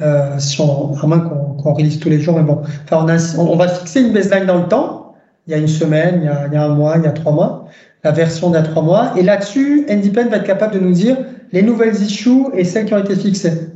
Euh, 0.00 0.38
si 0.38 0.60
on, 0.60 0.94
à 0.94 1.06
moins 1.06 1.20
qu'on 1.20 1.54
qu 1.60 1.68
release 1.68 1.98
tous 1.98 2.08
les 2.08 2.20
jours, 2.20 2.36
mais 2.36 2.44
bon. 2.44 2.62
Enfin, 2.84 3.04
on, 3.38 3.56
va 3.56 3.68
fixer 3.68 4.02
une 4.02 4.12
baseline 4.12 4.46
dans 4.46 4.58
le 4.58 4.68
temps. 4.68 5.14
Il 5.46 5.50
y 5.50 5.54
a 5.54 5.58
une 5.58 5.68
semaine, 5.68 6.20
il 6.22 6.26
y 6.26 6.28
a, 6.28 6.46
il 6.46 6.52
y 6.52 6.56
a 6.56 6.62
un 6.62 6.68
mois, 6.68 6.96
il 6.96 7.02
y 7.02 7.06
a 7.08 7.12
trois 7.12 7.32
mois. 7.32 7.66
La 8.04 8.12
version 8.12 8.50
d'il 8.50 8.56
y 8.56 8.58
a 8.58 8.62
trois 8.62 8.82
mois. 8.82 9.12
Et 9.16 9.22
là-dessus, 9.22 9.84
Independ 9.90 10.28
va 10.28 10.36
être 10.36 10.44
capable 10.44 10.74
de 10.74 10.78
nous 10.78 10.92
dire 10.92 11.16
les 11.52 11.62
nouvelles 11.62 12.00
issues 12.00 12.46
et 12.54 12.64
celles 12.64 12.84
qui 12.84 12.94
ont 12.94 12.98
été 12.98 13.16
fixées. 13.16 13.70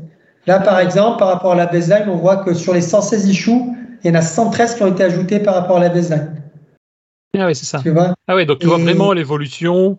Là, 0.46 0.60
par 0.60 0.78
exemple, 0.78 1.18
par 1.18 1.28
rapport 1.28 1.52
à 1.52 1.56
la 1.56 1.66
baseline, 1.66 2.08
on 2.08 2.16
voit 2.16 2.38
que 2.38 2.54
sur 2.54 2.74
les 2.74 2.80
116 2.82 3.28
issues, 3.28 3.62
il 4.02 4.08
y 4.08 4.10
en 4.10 4.18
a 4.18 4.22
113 4.22 4.74
qui 4.74 4.82
ont 4.82 4.88
été 4.88 5.02
ajoutés 5.04 5.40
par 5.40 5.54
rapport 5.54 5.78
à 5.78 5.80
la 5.80 5.88
baseline. 5.88 6.42
Ah 7.38 7.46
oui, 7.46 7.54
c'est 7.54 7.64
ça. 7.64 7.80
Tu 7.80 7.90
vois? 7.90 8.14
Ah 8.28 8.36
oui, 8.36 8.46
donc 8.46 8.58
tu 8.58 8.66
vois 8.66 8.78
vraiment 8.78 9.12
l'évolution 9.12 9.98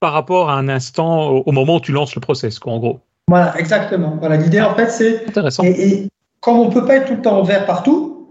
par 0.00 0.12
rapport 0.12 0.50
à 0.50 0.54
un 0.54 0.68
instant 0.68 1.28
au 1.28 1.52
moment 1.52 1.76
où 1.76 1.80
tu 1.80 1.92
lances 1.92 2.14
le 2.14 2.20
process, 2.20 2.58
quoi, 2.58 2.72
en 2.72 2.78
gros. 2.78 3.00
Voilà, 3.28 3.58
exactement. 3.58 4.16
Voilà, 4.18 4.36
l'idée 4.36 4.60
en 4.60 4.74
fait, 4.74 4.90
c'est. 4.90 5.28
Intéressant. 5.28 5.64
Et, 5.64 6.08
comme 6.40 6.58
on 6.58 6.68
ne 6.68 6.72
peut 6.72 6.84
pas 6.84 6.96
être 6.96 7.06
tout 7.06 7.14
le 7.14 7.22
temps 7.22 7.38
en 7.38 7.42
vert 7.42 7.66
partout, 7.66 8.28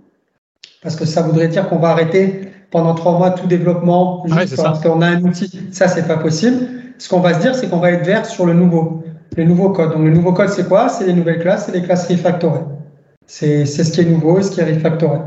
parce 0.84 0.96
que 0.96 1.06
ça 1.06 1.22
voudrait 1.22 1.48
dire 1.48 1.70
qu'on 1.70 1.80
va 1.80 1.90
arrêter 1.90 2.52
pendant 2.72 2.94
trois 2.94 3.18
mois 3.18 3.32
tout 3.32 3.48
développement 3.48 4.24
juste 4.28 4.58
parce 4.58 4.82
qu'on 4.82 5.02
a 5.02 5.08
un 5.08 5.22
outil, 5.24 5.50
ça 5.72 5.88
c'est 5.88 6.08
pas 6.08 6.18
possible. 6.18 6.68
Ce 6.98 7.10
qu'on 7.10 7.20
va 7.20 7.34
se 7.34 7.40
dire, 7.40 7.56
c'est 7.56 7.70
qu'on 7.70 7.80
va 7.80 7.92
être 7.92 8.06
vert 8.06 8.26
sur 8.26 8.46
le 8.46 8.54
nouveau 8.54 9.04
le 9.38 9.44
nouveau 9.44 9.70
code. 9.70 9.92
Donc 9.92 10.04
le 10.04 10.12
nouveau 10.12 10.34
code, 10.34 10.50
c'est 10.50 10.68
quoi? 10.68 10.90
C'est 10.90 11.06
les 11.06 11.14
nouvelles 11.14 11.40
classes, 11.40 11.66
c'est 11.66 11.74
les 11.74 11.84
classes 11.84 12.08
refactorées. 12.08 12.66
C'est 13.26 13.66
ce 13.66 13.92
qui 13.92 14.02
est 14.02 14.06
nouveau 14.06 14.40
et 14.40 14.44
ce 14.44 14.52
qui 14.52 14.60
est 14.60 14.74
refactoré. 14.74 15.20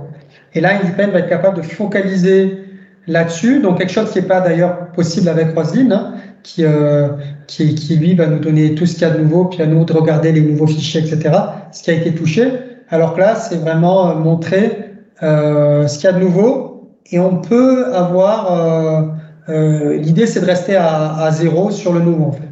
Et 0.54 0.60
là, 0.60 0.72
Independent 0.80 1.12
va 1.12 1.20
être 1.20 1.28
capable 1.28 1.56
de 1.56 1.62
focaliser 1.62 2.58
là-dessus. 3.06 3.60
Donc 3.60 3.78
quelque 3.78 3.92
chose 3.92 4.10
qui 4.10 4.20
n'est 4.20 4.26
pas 4.26 4.40
d'ailleurs 4.40 4.88
possible 4.92 5.28
avec 5.28 5.54
Roslyn, 5.54 5.90
hein, 5.90 6.14
qui, 6.42 6.64
euh, 6.64 7.08
qui, 7.46 7.74
qui, 7.74 7.96
lui 7.96 8.14
va 8.14 8.26
nous 8.26 8.38
donner 8.38 8.74
tout 8.74 8.84
ce 8.86 8.94
qu'il 8.94 9.02
y 9.02 9.10
a 9.10 9.10
de 9.10 9.20
nouveau, 9.22 9.46
puis 9.46 9.62
à 9.62 9.66
nous 9.66 9.84
de 9.84 9.92
regarder 9.92 10.32
les 10.32 10.42
nouveaux 10.42 10.66
fichiers, 10.66 11.00
etc. 11.00 11.34
Ce 11.72 11.82
qui 11.82 11.90
a 11.90 11.94
été 11.94 12.14
touché. 12.14 12.52
Alors 12.90 13.14
que 13.14 13.20
là, 13.20 13.34
c'est 13.34 13.56
vraiment 13.56 14.10
euh, 14.10 14.14
montrer 14.16 14.84
euh, 15.22 15.86
ce 15.86 15.98
qu'il 15.98 16.04
y 16.04 16.12
a 16.12 16.12
de 16.12 16.20
nouveau. 16.20 16.98
Et 17.10 17.18
on 17.18 17.36
peut 17.36 17.94
avoir... 17.94 18.52
Euh, 18.52 19.02
euh, 19.48 19.96
L'idée, 19.98 20.26
c'est 20.26 20.40
de 20.40 20.46
rester 20.46 20.76
à, 20.76 21.16
à, 21.16 21.30
zéro 21.30 21.70
sur 21.70 21.92
le 21.92 22.00
nouveau, 22.00 22.26
en 22.26 22.32
fait. 22.32 22.48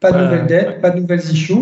Pas 0.00 0.12
de 0.12 0.18
nouvelles 0.24 0.46
dettes, 0.46 0.80
pas 0.80 0.90
de 0.90 1.00
nouvelles 1.00 1.20
issues. 1.20 1.54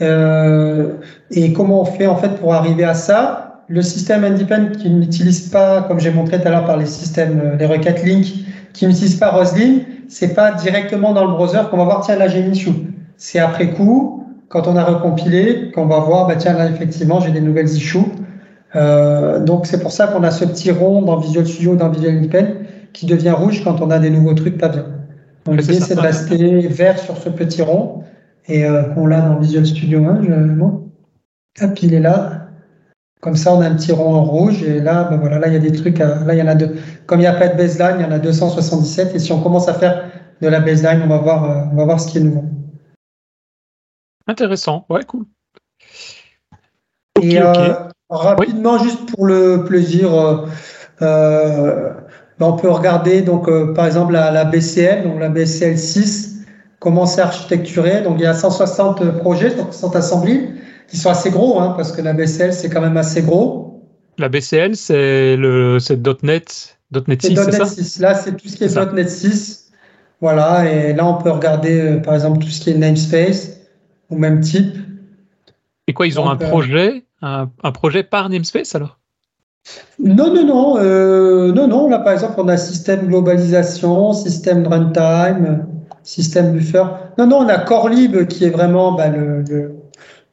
Euh, 0.00 0.92
et 1.30 1.52
comment 1.52 1.82
on 1.82 1.84
fait 1.84 2.06
en 2.06 2.16
fait 2.16 2.36
pour 2.40 2.54
arriver 2.54 2.84
à 2.84 2.94
ça? 2.94 3.62
Le 3.68 3.82
système 3.82 4.24
Independent 4.24 4.76
qui 4.76 4.90
n'utilise 4.90 5.48
pas, 5.48 5.82
comme 5.82 5.98
j'ai 5.98 6.12
montré 6.12 6.40
tout 6.40 6.46
à 6.46 6.50
l'heure 6.50 6.66
par 6.66 6.76
les 6.76 6.86
systèmes, 6.86 7.40
euh, 7.42 7.56
les 7.56 7.66
requêtes 7.66 8.04
Link, 8.04 8.26
qui 8.72 8.86
n'utilise 8.86 9.16
pas 9.16 9.30
Roslyn, 9.30 9.80
c'est 10.08 10.34
pas 10.34 10.52
directement 10.52 11.12
dans 11.12 11.24
le 11.24 11.32
browser 11.32 11.62
qu'on 11.70 11.78
va 11.78 11.84
voir 11.84 12.02
tiens 12.02 12.16
là 12.16 12.28
j'ai 12.28 12.40
une 12.40 12.52
issue. 12.52 12.70
C'est 13.16 13.40
après 13.40 13.70
coup, 13.70 14.24
quand 14.48 14.68
on 14.68 14.76
a 14.76 14.84
recompilé, 14.84 15.72
qu'on 15.74 15.86
va 15.86 15.98
voir 15.98 16.28
bah 16.28 16.36
tiens 16.36 16.52
là 16.52 16.66
effectivement 16.66 17.18
j'ai 17.18 17.32
des 17.32 17.40
nouvelles 17.40 17.68
issues. 17.68 17.98
Euh, 18.76 19.40
donc 19.40 19.66
c'est 19.66 19.80
pour 19.80 19.90
ça 19.90 20.06
qu'on 20.08 20.22
a 20.22 20.30
ce 20.30 20.44
petit 20.44 20.70
rond 20.70 21.02
dans 21.02 21.16
Visual 21.16 21.46
Studio, 21.46 21.74
dans 21.74 21.88
Visual 21.88 22.18
Independent, 22.18 22.54
qui 22.92 23.06
devient 23.06 23.30
rouge 23.30 23.64
quand 23.64 23.80
on 23.80 23.90
a 23.90 23.98
des 23.98 24.10
nouveaux 24.10 24.34
trucs 24.34 24.58
pas 24.58 24.68
bien. 24.68 24.84
Donc 25.46 25.60
l'idée, 25.60 25.80
c'est 25.80 25.94
de 25.94 26.00
rester 26.00 26.66
vert 26.68 26.98
sur 26.98 27.16
ce 27.16 27.28
petit 27.28 27.62
rond 27.62 28.02
et 28.48 28.64
euh, 28.64 28.82
qu'on 28.82 29.06
l'a 29.06 29.20
dans 29.20 29.38
Visual 29.38 29.64
Studio 29.64 30.04
1. 30.04 30.22
Je, 30.22 30.32
bon. 30.54 30.90
Hop, 31.60 31.82
il 31.82 31.94
est 31.94 32.00
là. 32.00 32.48
Comme 33.20 33.36
ça, 33.36 33.54
on 33.54 33.60
a 33.60 33.66
un 33.66 33.74
petit 33.74 33.92
rond 33.92 34.14
en 34.14 34.24
rouge 34.24 34.62
et 34.62 34.80
là, 34.80 35.04
ben 35.04 35.16
voilà, 35.16 35.38
là, 35.38 35.46
il 35.46 35.54
y 35.54 35.56
a 35.56 35.60
des 35.60 35.72
trucs. 35.72 35.98
là, 35.98 36.32
il 36.32 36.38
y 36.38 36.42
en 36.42 36.48
a 36.48 36.54
deux. 36.54 36.76
Comme 37.06 37.20
il 37.20 37.22
n'y 37.22 37.28
a 37.28 37.34
pas 37.34 37.48
de 37.48 37.56
baseline, 37.56 37.96
il 37.98 38.02
y 38.02 38.04
en 38.04 38.12
a 38.12 38.18
277. 38.18 39.14
Et 39.14 39.18
si 39.18 39.32
on 39.32 39.40
commence 39.40 39.68
à 39.68 39.74
faire 39.74 40.10
de 40.40 40.48
la 40.48 40.60
baseline, 40.60 41.02
on 41.02 41.08
va 41.08 41.18
voir, 41.18 41.44
euh, 41.44 41.64
on 41.72 41.76
va 41.76 41.84
voir 41.84 42.00
ce 42.00 42.08
qui 42.08 42.18
est 42.18 42.22
nouveau. 42.22 42.44
Intéressant. 44.26 44.84
Ouais, 44.90 45.04
cool. 45.04 45.24
et 47.22 47.40
euh, 47.40 47.74
rapidement, 48.10 48.78
juste 48.78 49.14
pour 49.14 49.26
le 49.26 49.64
plaisir, 49.64 50.10
ben, 52.38 52.46
on 52.46 52.56
peut 52.56 52.70
regarder 52.70 53.22
donc 53.22 53.48
euh, 53.48 53.72
par 53.72 53.86
exemple 53.86 54.12
la, 54.12 54.30
la, 54.30 54.44
BCL, 54.44 55.04
donc 55.04 55.18
la 55.20 55.28
BCL 55.28 55.78
6, 55.78 56.44
comment 56.78 57.06
c'est 57.06 57.22
architecturé. 57.22 58.02
Donc 58.02 58.16
il 58.18 58.22
y 58.22 58.26
a 58.26 58.34
160 58.34 59.18
projets, 59.18 59.50
160 59.50 59.96
assemblées 59.96 60.50
qui 60.88 60.96
sont 60.96 61.10
assez 61.10 61.30
gros, 61.30 61.60
hein, 61.60 61.74
parce 61.76 61.92
que 61.92 62.02
la 62.02 62.12
BCL 62.12 62.52
c'est 62.52 62.68
quand 62.68 62.80
même 62.80 62.96
assez 62.96 63.22
gros. 63.22 63.82
La 64.18 64.28
BCL 64.28 64.76
c'est 64.76 65.36
le 65.36 65.78
c'est 65.78 65.98
.NET 66.22 66.78
.NET 67.08 67.22
6, 67.22 67.34
c'est 67.34 67.52
ça? 67.52 67.66
6. 67.66 68.00
Là 68.00 68.14
c'est 68.14 68.36
tout 68.36 68.48
ce 68.48 68.56
qui 68.56 68.64
est, 68.64 68.76
est 68.76 68.92
.NET 68.92 69.10
6. 69.10 69.70
Voilà, 70.20 70.70
et 70.70 70.94
là 70.94 71.06
on 71.06 71.22
peut 71.22 71.30
regarder 71.30 71.80
euh, 71.80 71.96
par 71.98 72.14
exemple 72.14 72.38
tout 72.38 72.48
ce 72.48 72.60
qui 72.60 72.70
est 72.70 72.74
namespace 72.74 73.60
ou 74.10 74.16
même 74.16 74.40
type. 74.40 74.76
Et 75.86 75.92
quoi, 75.92 76.06
ils 76.06 76.18
ont 76.18 76.28
un 76.28 76.40
euh, 76.40 76.48
projet, 76.48 77.04
un, 77.22 77.50
un 77.62 77.72
projet 77.72 78.02
par 78.02 78.28
namespace 78.28 78.74
alors? 78.74 78.98
Non, 79.98 80.32
non, 80.32 80.44
non. 80.44 80.78
Euh, 80.78 81.52
non, 81.52 81.66
non. 81.68 81.88
Là, 81.88 81.98
par 81.98 82.12
exemple, 82.12 82.34
on 82.38 82.48
a 82.48 82.56
système 82.56 83.06
globalisation, 83.06 84.12
système 84.12 84.66
runtime, 84.66 85.66
système 86.02 86.52
buffer. 86.52 86.84
Non, 87.18 87.26
non, 87.26 87.38
on 87.38 87.48
a 87.48 87.58
core 87.58 87.88
lib 87.88 88.26
qui 88.26 88.44
est 88.44 88.50
vraiment 88.50 88.92
bah, 88.92 89.08
le, 89.08 89.44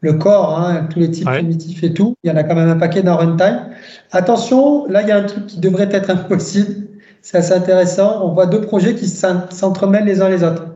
le, 0.02 0.14
core, 0.14 0.60
hein, 0.60 0.88
tous 0.90 1.00
les 1.00 1.12
types 1.12 1.26
primitifs 1.26 1.84
et 1.84 1.94
tout. 1.94 2.16
Il 2.24 2.30
y 2.30 2.34
en 2.34 2.38
a 2.38 2.44
quand 2.44 2.56
même 2.56 2.70
un 2.70 2.78
paquet 2.78 3.02
dans 3.02 3.18
runtime. 3.18 3.70
Attention, 4.12 4.86
là, 4.88 5.02
il 5.02 5.08
y 5.08 5.12
a 5.12 5.18
un 5.18 5.24
truc 5.24 5.48
qui 5.48 5.60
devrait 5.60 5.90
être 5.92 6.10
impossible. 6.10 6.88
c'est 7.22 7.38
assez 7.38 7.54
intéressant. 7.54 8.22
On 8.24 8.34
voit 8.34 8.46
deux 8.46 8.62
projets 8.62 8.96
qui 8.96 9.08
s'entremêlent 9.08 10.06
les 10.06 10.22
uns 10.22 10.30
les 10.30 10.44
autres. 10.44 10.68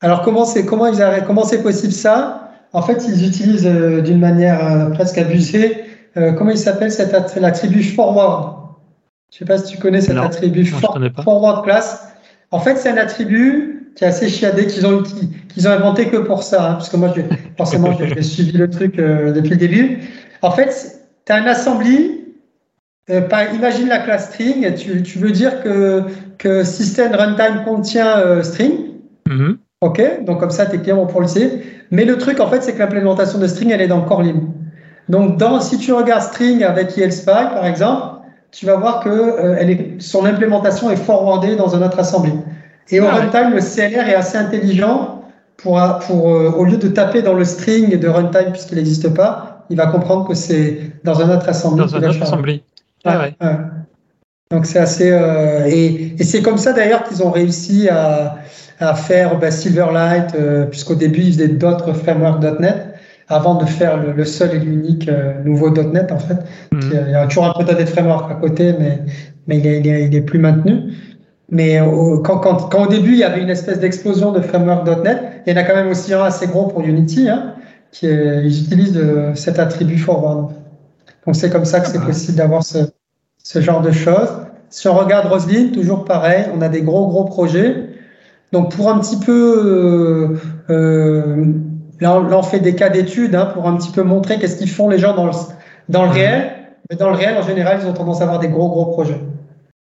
Alors 0.00 0.22
comment 0.22 0.44
c'est 0.44 0.66
comment 0.66 0.86
ils 0.88 0.98
comment 1.26 1.44
c'est 1.44 1.62
possible 1.62 1.92
ça? 1.92 2.50
En 2.72 2.82
fait, 2.82 3.04
ils 3.06 3.26
utilisent 3.26 3.66
euh, 3.66 4.00
d'une 4.00 4.18
manière 4.18 4.64
euh, 4.64 4.90
presque 4.90 5.18
abusée. 5.18 5.84
Euh, 6.16 6.32
comment 6.32 6.50
il 6.50 6.58
s'appelle 6.58 6.92
cette 6.92 7.36
l'attribut 7.36 7.82
forward? 7.82 8.56
Je 9.32 9.38
sais 9.38 9.44
pas 9.44 9.58
si 9.58 9.72
tu 9.72 9.78
connais 9.78 10.00
cet 10.00 10.16
attribut 10.16 10.66
forward 11.24 11.64
class. 11.64 12.12
En 12.50 12.60
fait, 12.60 12.76
c'est 12.76 12.90
un 12.90 12.98
attribut 12.98 13.92
qui 13.96 14.04
est 14.04 14.08
assez 14.08 14.28
chiadé 14.28 14.66
qu'ils 14.66 14.86
ont 14.86 15.02
qu'ils 15.02 15.68
ont 15.68 15.70
inventé 15.70 16.08
que 16.08 16.18
pour 16.18 16.42
ça, 16.42 16.70
hein, 16.70 16.72
parce 16.74 16.88
que 16.88 16.96
moi, 16.96 17.14
forcément, 17.56 17.92
j'ai 17.92 18.22
suivi 18.22 18.52
le 18.52 18.68
truc 18.68 18.96
depuis 18.96 19.50
le 19.50 19.56
début. 19.56 19.98
En 20.42 20.50
fait, 20.50 21.00
tu 21.24 21.32
as 21.32 21.36
un 21.36 21.46
assembly 21.46 22.18
imagine 23.08 23.88
la 23.88 23.98
classe 23.98 24.30
string, 24.30 24.74
tu, 24.74 25.02
tu 25.02 25.18
veux 25.18 25.32
dire 25.32 25.62
que, 25.62 26.04
que 26.38 26.62
system 26.64 27.12
runtime 27.14 27.64
contient 27.64 28.42
string. 28.42 28.92
Mm-hmm. 29.28 29.56
OK, 29.82 30.24
donc 30.24 30.38
comme 30.38 30.50
ça, 30.50 30.66
tes 30.66 30.78
clients 30.78 30.96
vont 30.96 31.06
pouvoir 31.06 31.28
le 31.28 31.60
Mais 31.90 32.04
le 32.04 32.16
truc, 32.16 32.38
en 32.38 32.46
fait, 32.46 32.62
c'est 32.62 32.72
que 32.72 32.78
l'implémentation 32.78 33.38
de 33.38 33.46
string, 33.48 33.70
elle 33.72 33.80
est 33.80 33.88
dans 33.88 33.98
le 33.98 34.08
core. 34.08 34.22
Donc, 35.08 35.36
dans, 35.36 35.60
si 35.60 35.78
tu 35.78 35.92
regardes 35.92 36.22
string 36.22 36.62
avec 36.62 36.96
ELSpy, 36.96 37.26
par 37.26 37.66
exemple, 37.66 38.18
tu 38.50 38.66
vas 38.66 38.76
voir 38.76 39.00
que 39.02 39.08
euh, 39.08 39.56
elle 39.58 39.70
est, 39.70 39.96
son 40.00 40.24
implémentation 40.24 40.90
est 40.90 40.96
forwardée 40.96 41.56
dans 41.56 41.74
un 41.74 41.82
autre 41.82 41.98
assemblée. 41.98 42.34
Et 42.90 43.00
au 43.00 43.06
ah 43.06 43.14
runtime, 43.16 43.54
le 43.54 43.60
CLR 43.60 44.08
est 44.08 44.14
assez 44.14 44.36
intelligent 44.36 45.22
pour, 45.56 45.80
pour 46.06 46.28
euh, 46.28 46.50
au 46.50 46.64
lieu 46.64 46.76
de 46.76 46.88
taper 46.88 47.22
dans 47.22 47.34
le 47.34 47.44
string 47.44 47.98
de 47.98 48.08
runtime 48.08 48.52
puisqu'il 48.52 48.76
n'existe 48.76 49.14
pas, 49.14 49.64
il 49.70 49.76
va 49.76 49.86
comprendre 49.86 50.28
que 50.28 50.34
c'est 50.34 50.78
dans 51.04 51.20
un 51.20 51.34
autre 51.34 51.48
assemblée. 51.48 51.84
Dans 51.84 51.96
un 51.96 52.02
autre 52.02 52.22
assemblée. 52.22 52.62
Ah, 53.04 53.20
ouais. 53.20 53.36
Donc 54.50 54.66
c'est 54.66 54.78
assez 54.78 55.10
euh, 55.10 55.64
et, 55.66 56.14
et 56.18 56.24
c'est 56.24 56.42
comme 56.42 56.58
ça 56.58 56.72
d'ailleurs 56.72 57.04
qu'ils 57.04 57.22
ont 57.22 57.30
réussi 57.30 57.88
à, 57.88 58.36
à 58.80 58.94
faire 58.94 59.38
bah, 59.38 59.50
Silverlight, 59.50 60.34
euh, 60.34 60.66
puisqu'au 60.66 60.94
début 60.94 61.22
ils 61.22 61.32
faisaient 61.32 61.48
d'autres 61.48 61.92
frameworks 61.92 62.42
.NET 62.60 62.91
avant 63.32 63.54
de 63.54 63.64
faire 63.64 63.96
le, 63.96 64.24
seul 64.24 64.54
et 64.54 64.58
l'unique 64.58 65.08
euh, 65.08 65.42
nouveau 65.44 65.70
.NET 65.70 66.12
en 66.12 66.18
fait. 66.18 66.38
Mhm. 66.72 66.80
Il 67.06 67.10
y 67.10 67.14
a 67.14 67.26
toujours 67.26 67.46
un 67.46 67.64
peu 67.64 67.64
de 67.64 67.84
framework 67.84 68.30
à 68.30 68.34
côté, 68.34 68.74
mais 68.78 69.00
mais 69.46 69.58
il 69.58 69.66
est, 69.66 69.80
il 69.80 69.86
est, 69.88 70.06
il 70.06 70.14
est 70.14 70.20
plus 70.20 70.38
maintenu. 70.38 70.92
Mais 71.50 71.78
quand, 72.24 72.38
quand, 72.38 72.68
quand, 72.70 72.84
au 72.84 72.86
début 72.86 73.12
il 73.12 73.18
y 73.18 73.24
avait 73.24 73.42
une 73.42 73.50
espèce 73.50 73.78
d'explosion 73.78 74.32
de 74.32 74.40
framework 74.40 74.86
.NET, 75.04 75.18
il 75.46 75.52
y 75.52 75.56
en 75.56 75.60
a 75.60 75.64
quand 75.64 75.74
même 75.74 75.88
aussi 75.88 76.14
un 76.14 76.22
assez 76.22 76.46
gros 76.46 76.68
pour 76.68 76.80
Unity, 76.80 77.28
hein, 77.28 77.54
qui 77.90 78.06
est, 78.06 78.42
ils 78.44 78.64
utilisent 78.64 79.00
cet 79.34 79.58
attribut 79.58 79.98
forward. 79.98 80.52
Donc 81.26 81.36
c'est 81.36 81.50
comme 81.50 81.66
ça 81.66 81.80
que 81.80 81.88
c'est 81.88 81.98
ah 81.98 82.00
bah. 82.00 82.06
possible 82.06 82.38
d'avoir 82.38 82.62
ce, 82.62 82.78
ce 83.42 83.60
genre 83.60 83.82
de 83.82 83.90
choses. 83.90 84.30
Si 84.70 84.88
on 84.88 84.94
regarde 84.94 85.26
Roslyn, 85.26 85.68
toujours 85.72 86.04
pareil, 86.04 86.46
on 86.56 86.62
a 86.62 86.68
des 86.68 86.82
gros 86.82 87.06
gros 87.08 87.24
projets. 87.24 87.90
Donc 88.52 88.74
pour 88.74 88.90
un 88.90 88.98
petit 88.98 89.18
peu, 89.18 90.38
euh, 90.70 90.72
euh 90.74 91.44
là, 92.02 92.38
on, 92.38 92.42
fait 92.42 92.60
des 92.60 92.74
cas 92.74 92.88
d'études 92.88 93.34
hein, 93.34 93.46
pour 93.46 93.66
un 93.66 93.76
petit 93.76 93.90
peu 93.90 94.02
montrer 94.02 94.38
qu'est-ce 94.38 94.56
qu'ils 94.56 94.70
font 94.70 94.88
les 94.88 94.98
gens 94.98 95.14
dans 95.14 95.26
le, 95.26 95.32
dans 95.88 96.04
le 96.04 96.10
réel. 96.10 96.52
Mais 96.90 96.96
dans 96.96 97.08
le 97.08 97.16
réel, 97.16 97.36
en 97.36 97.42
général, 97.42 97.78
ils 97.82 97.88
ont 97.88 97.92
tendance 97.92 98.20
à 98.20 98.24
avoir 98.24 98.38
des 98.38 98.48
gros 98.48 98.68
gros 98.68 98.86
projets. 98.86 99.20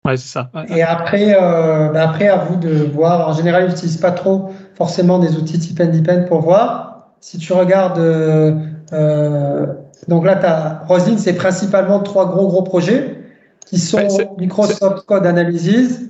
Ouais, 0.04 0.18
c'est 0.18 0.28
ça. 0.28 0.50
Et 0.68 0.82
après, 0.82 1.34
euh, 1.34 1.88
bah, 1.88 2.08
après, 2.08 2.28
à 2.28 2.36
vous 2.36 2.56
de 2.56 2.68
voir. 2.68 3.28
En 3.28 3.32
général, 3.32 3.64
ils 3.64 3.70
n'utilisent 3.70 3.96
pas 3.96 4.12
trop 4.12 4.50
forcément 4.74 5.18
des 5.18 5.36
outils 5.36 5.58
type 5.58 5.80
Independent 5.80 6.26
pour 6.26 6.40
voir. 6.40 7.14
Si 7.20 7.38
tu 7.38 7.52
regardes, 7.54 7.98
euh, 7.98 8.52
euh 8.92 9.66
donc 10.08 10.26
là, 10.26 10.38
as 10.44 10.84
Roslyn, 10.86 11.16
c'est 11.16 11.34
principalement 11.34 12.00
trois 12.00 12.26
gros 12.26 12.48
gros 12.48 12.62
projets 12.62 13.18
qui 13.64 13.78
sont 13.78 14.06
Microsoft 14.38 15.06
Code 15.06 15.24
Analysis. 15.24 16.02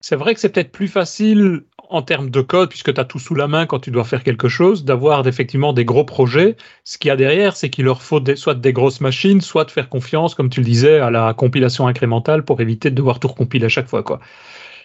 C'est 0.00 0.16
vrai 0.16 0.34
que 0.34 0.40
c'est 0.40 0.48
peut-être 0.48 0.72
plus 0.72 0.88
facile 0.88 1.64
en 1.90 2.02
termes 2.02 2.30
de 2.30 2.40
code, 2.40 2.68
puisque 2.68 2.92
tu 2.92 3.00
as 3.00 3.04
tout 3.04 3.18
sous 3.18 3.34
la 3.34 3.48
main 3.48 3.66
quand 3.66 3.80
tu 3.80 3.90
dois 3.90 4.04
faire 4.04 4.22
quelque 4.22 4.48
chose, 4.48 4.84
d'avoir 4.84 5.26
effectivement 5.26 5.72
des 5.72 5.84
gros 5.84 6.04
projets. 6.04 6.56
Ce 6.84 6.98
qu'il 6.98 7.08
y 7.08 7.12
a 7.12 7.16
derrière, 7.16 7.56
c'est 7.56 7.70
qu'il 7.70 7.84
leur 7.84 8.02
faut 8.02 8.20
soit 8.36 8.54
des 8.54 8.72
grosses 8.72 9.00
machines, 9.00 9.40
soit 9.40 9.64
de 9.64 9.70
faire 9.70 9.88
confiance, 9.88 10.34
comme 10.34 10.50
tu 10.50 10.60
le 10.60 10.66
disais, 10.66 10.98
à 10.98 11.10
la 11.10 11.34
compilation 11.34 11.86
incrémentale 11.86 12.44
pour 12.44 12.60
éviter 12.60 12.90
de 12.90 12.94
devoir 12.94 13.20
tout 13.20 13.28
recompiler 13.28 13.66
à 13.66 13.70
chaque 13.70 13.88
fois. 13.88 14.02
Quoi. 14.02 14.20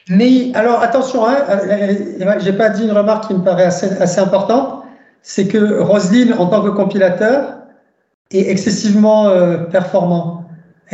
Mais 0.10 0.52
alors 0.54 0.82
attention, 0.82 1.26
hein, 1.26 1.38
euh, 1.50 2.40
j'ai 2.40 2.54
pas 2.54 2.70
dit 2.70 2.84
une 2.84 2.92
remarque 2.92 3.28
qui 3.28 3.34
me 3.34 3.44
paraît 3.44 3.66
assez, 3.66 4.20
importante, 4.20 4.84
c'est 5.22 5.48
que 5.48 5.80
Roslyn, 5.80 6.34
en 6.38 6.48
tant 6.48 6.62
que 6.62 6.70
compilateur, 6.70 7.56
est 8.32 8.50
excessivement 8.50 9.28
euh, 9.28 9.58
performant 9.58 10.44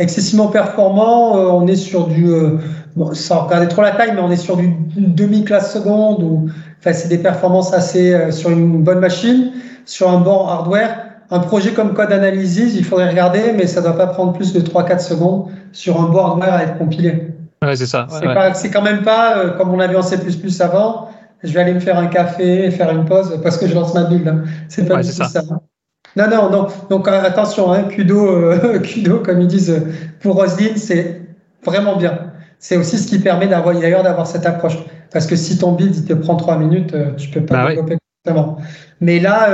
excessivement 0.00 0.48
performant. 0.48 1.36
Euh, 1.36 1.46
on 1.46 1.66
est 1.66 1.76
sur 1.76 2.06
du, 2.06 2.32
bon, 2.96 3.14
sans 3.14 3.44
regarder 3.46 3.68
trop 3.68 3.82
la 3.82 3.92
taille, 3.92 4.12
mais 4.14 4.20
on 4.20 4.30
est 4.30 4.36
sur 4.36 4.56
du 4.56 4.74
demi-classe 4.96 5.72
seconde 5.72 6.22
ou, 6.22 6.48
enfin, 6.78 6.92
c'est 6.92 7.08
des 7.08 7.18
performances 7.18 7.72
assez 7.72 8.14
euh, 8.14 8.30
sur 8.30 8.50
une 8.50 8.82
bonne 8.82 9.00
machine, 9.00 9.52
sur 9.84 10.10
un 10.10 10.20
bon 10.20 10.46
hardware. 10.46 11.06
Un 11.32 11.38
projet 11.40 11.72
comme 11.72 11.94
Code 11.94 12.12
Analysis, 12.12 12.74
il 12.76 12.84
faudrait 12.84 13.08
regarder, 13.08 13.52
mais 13.56 13.66
ça 13.66 13.80
ne 13.80 13.86
doit 13.86 13.96
pas 13.96 14.08
prendre 14.08 14.32
plus 14.32 14.52
de 14.52 14.60
3-4 14.60 14.98
secondes 14.98 15.46
sur 15.72 16.00
un 16.00 16.08
bon 16.08 16.18
hardware 16.18 16.54
à 16.54 16.62
être 16.64 16.78
compilé. 16.78 17.28
Ouais, 17.62 17.76
c'est 17.76 17.86
ça. 17.86 18.08
c'est 18.54 18.70
quand 18.70 18.82
même 18.82 19.02
pas 19.02 19.50
comme 19.56 19.72
on 19.72 19.78
avait 19.78 19.94
en 19.94 20.02
C++ 20.02 20.16
avant. 20.60 21.10
Je 21.42 21.52
vais 21.52 21.60
aller 21.60 21.72
me 21.72 21.80
faire 21.80 21.98
un 21.98 22.06
café 22.06 22.66
et 22.66 22.70
faire 22.70 22.90
une 22.90 23.04
pause 23.04 23.38
parce 23.42 23.56
que 23.56 23.66
je 23.66 23.74
lance 23.74 23.94
ma 23.94 24.04
build. 24.04 24.26
Hein. 24.28 24.42
C'est 24.68 24.86
pas 24.86 25.02
du 25.02 25.08
tout 25.08 25.24
ça. 25.24 25.42
Hein. 25.50 25.60
Non, 26.16 26.28
non, 26.28 26.50
non. 26.50 26.66
Donc 26.88 27.08
euh, 27.08 27.22
attention, 27.22 27.72
hein, 27.72 27.84
Kudo, 27.84 28.26
euh, 28.26 28.78
Kudo, 28.82 29.20
comme 29.20 29.40
ils 29.40 29.46
disent 29.46 29.70
euh, 29.70 29.92
pour 30.20 30.36
Roslyn, 30.36 30.76
c'est 30.76 31.22
vraiment 31.64 31.96
bien. 31.96 32.29
C'est 32.60 32.76
aussi 32.76 32.98
ce 32.98 33.08
qui 33.08 33.18
permet 33.18 33.48
d'avoir 33.48 33.74
d'ailleurs 33.74 34.04
d'avoir 34.04 34.26
cette 34.26 34.46
approche. 34.46 34.78
Parce 35.12 35.26
que 35.26 35.34
si 35.34 35.58
ton 35.58 35.72
build 35.72 35.96
il 35.96 36.04
te 36.04 36.12
prend 36.12 36.36
trois 36.36 36.56
minutes, 36.56 36.94
tu 37.16 37.30
peux 37.30 37.44
pas 37.44 37.64
bah 37.64 37.68
développer 37.70 37.96
correctement. 38.24 38.58
Mais 39.00 39.18
là, 39.18 39.48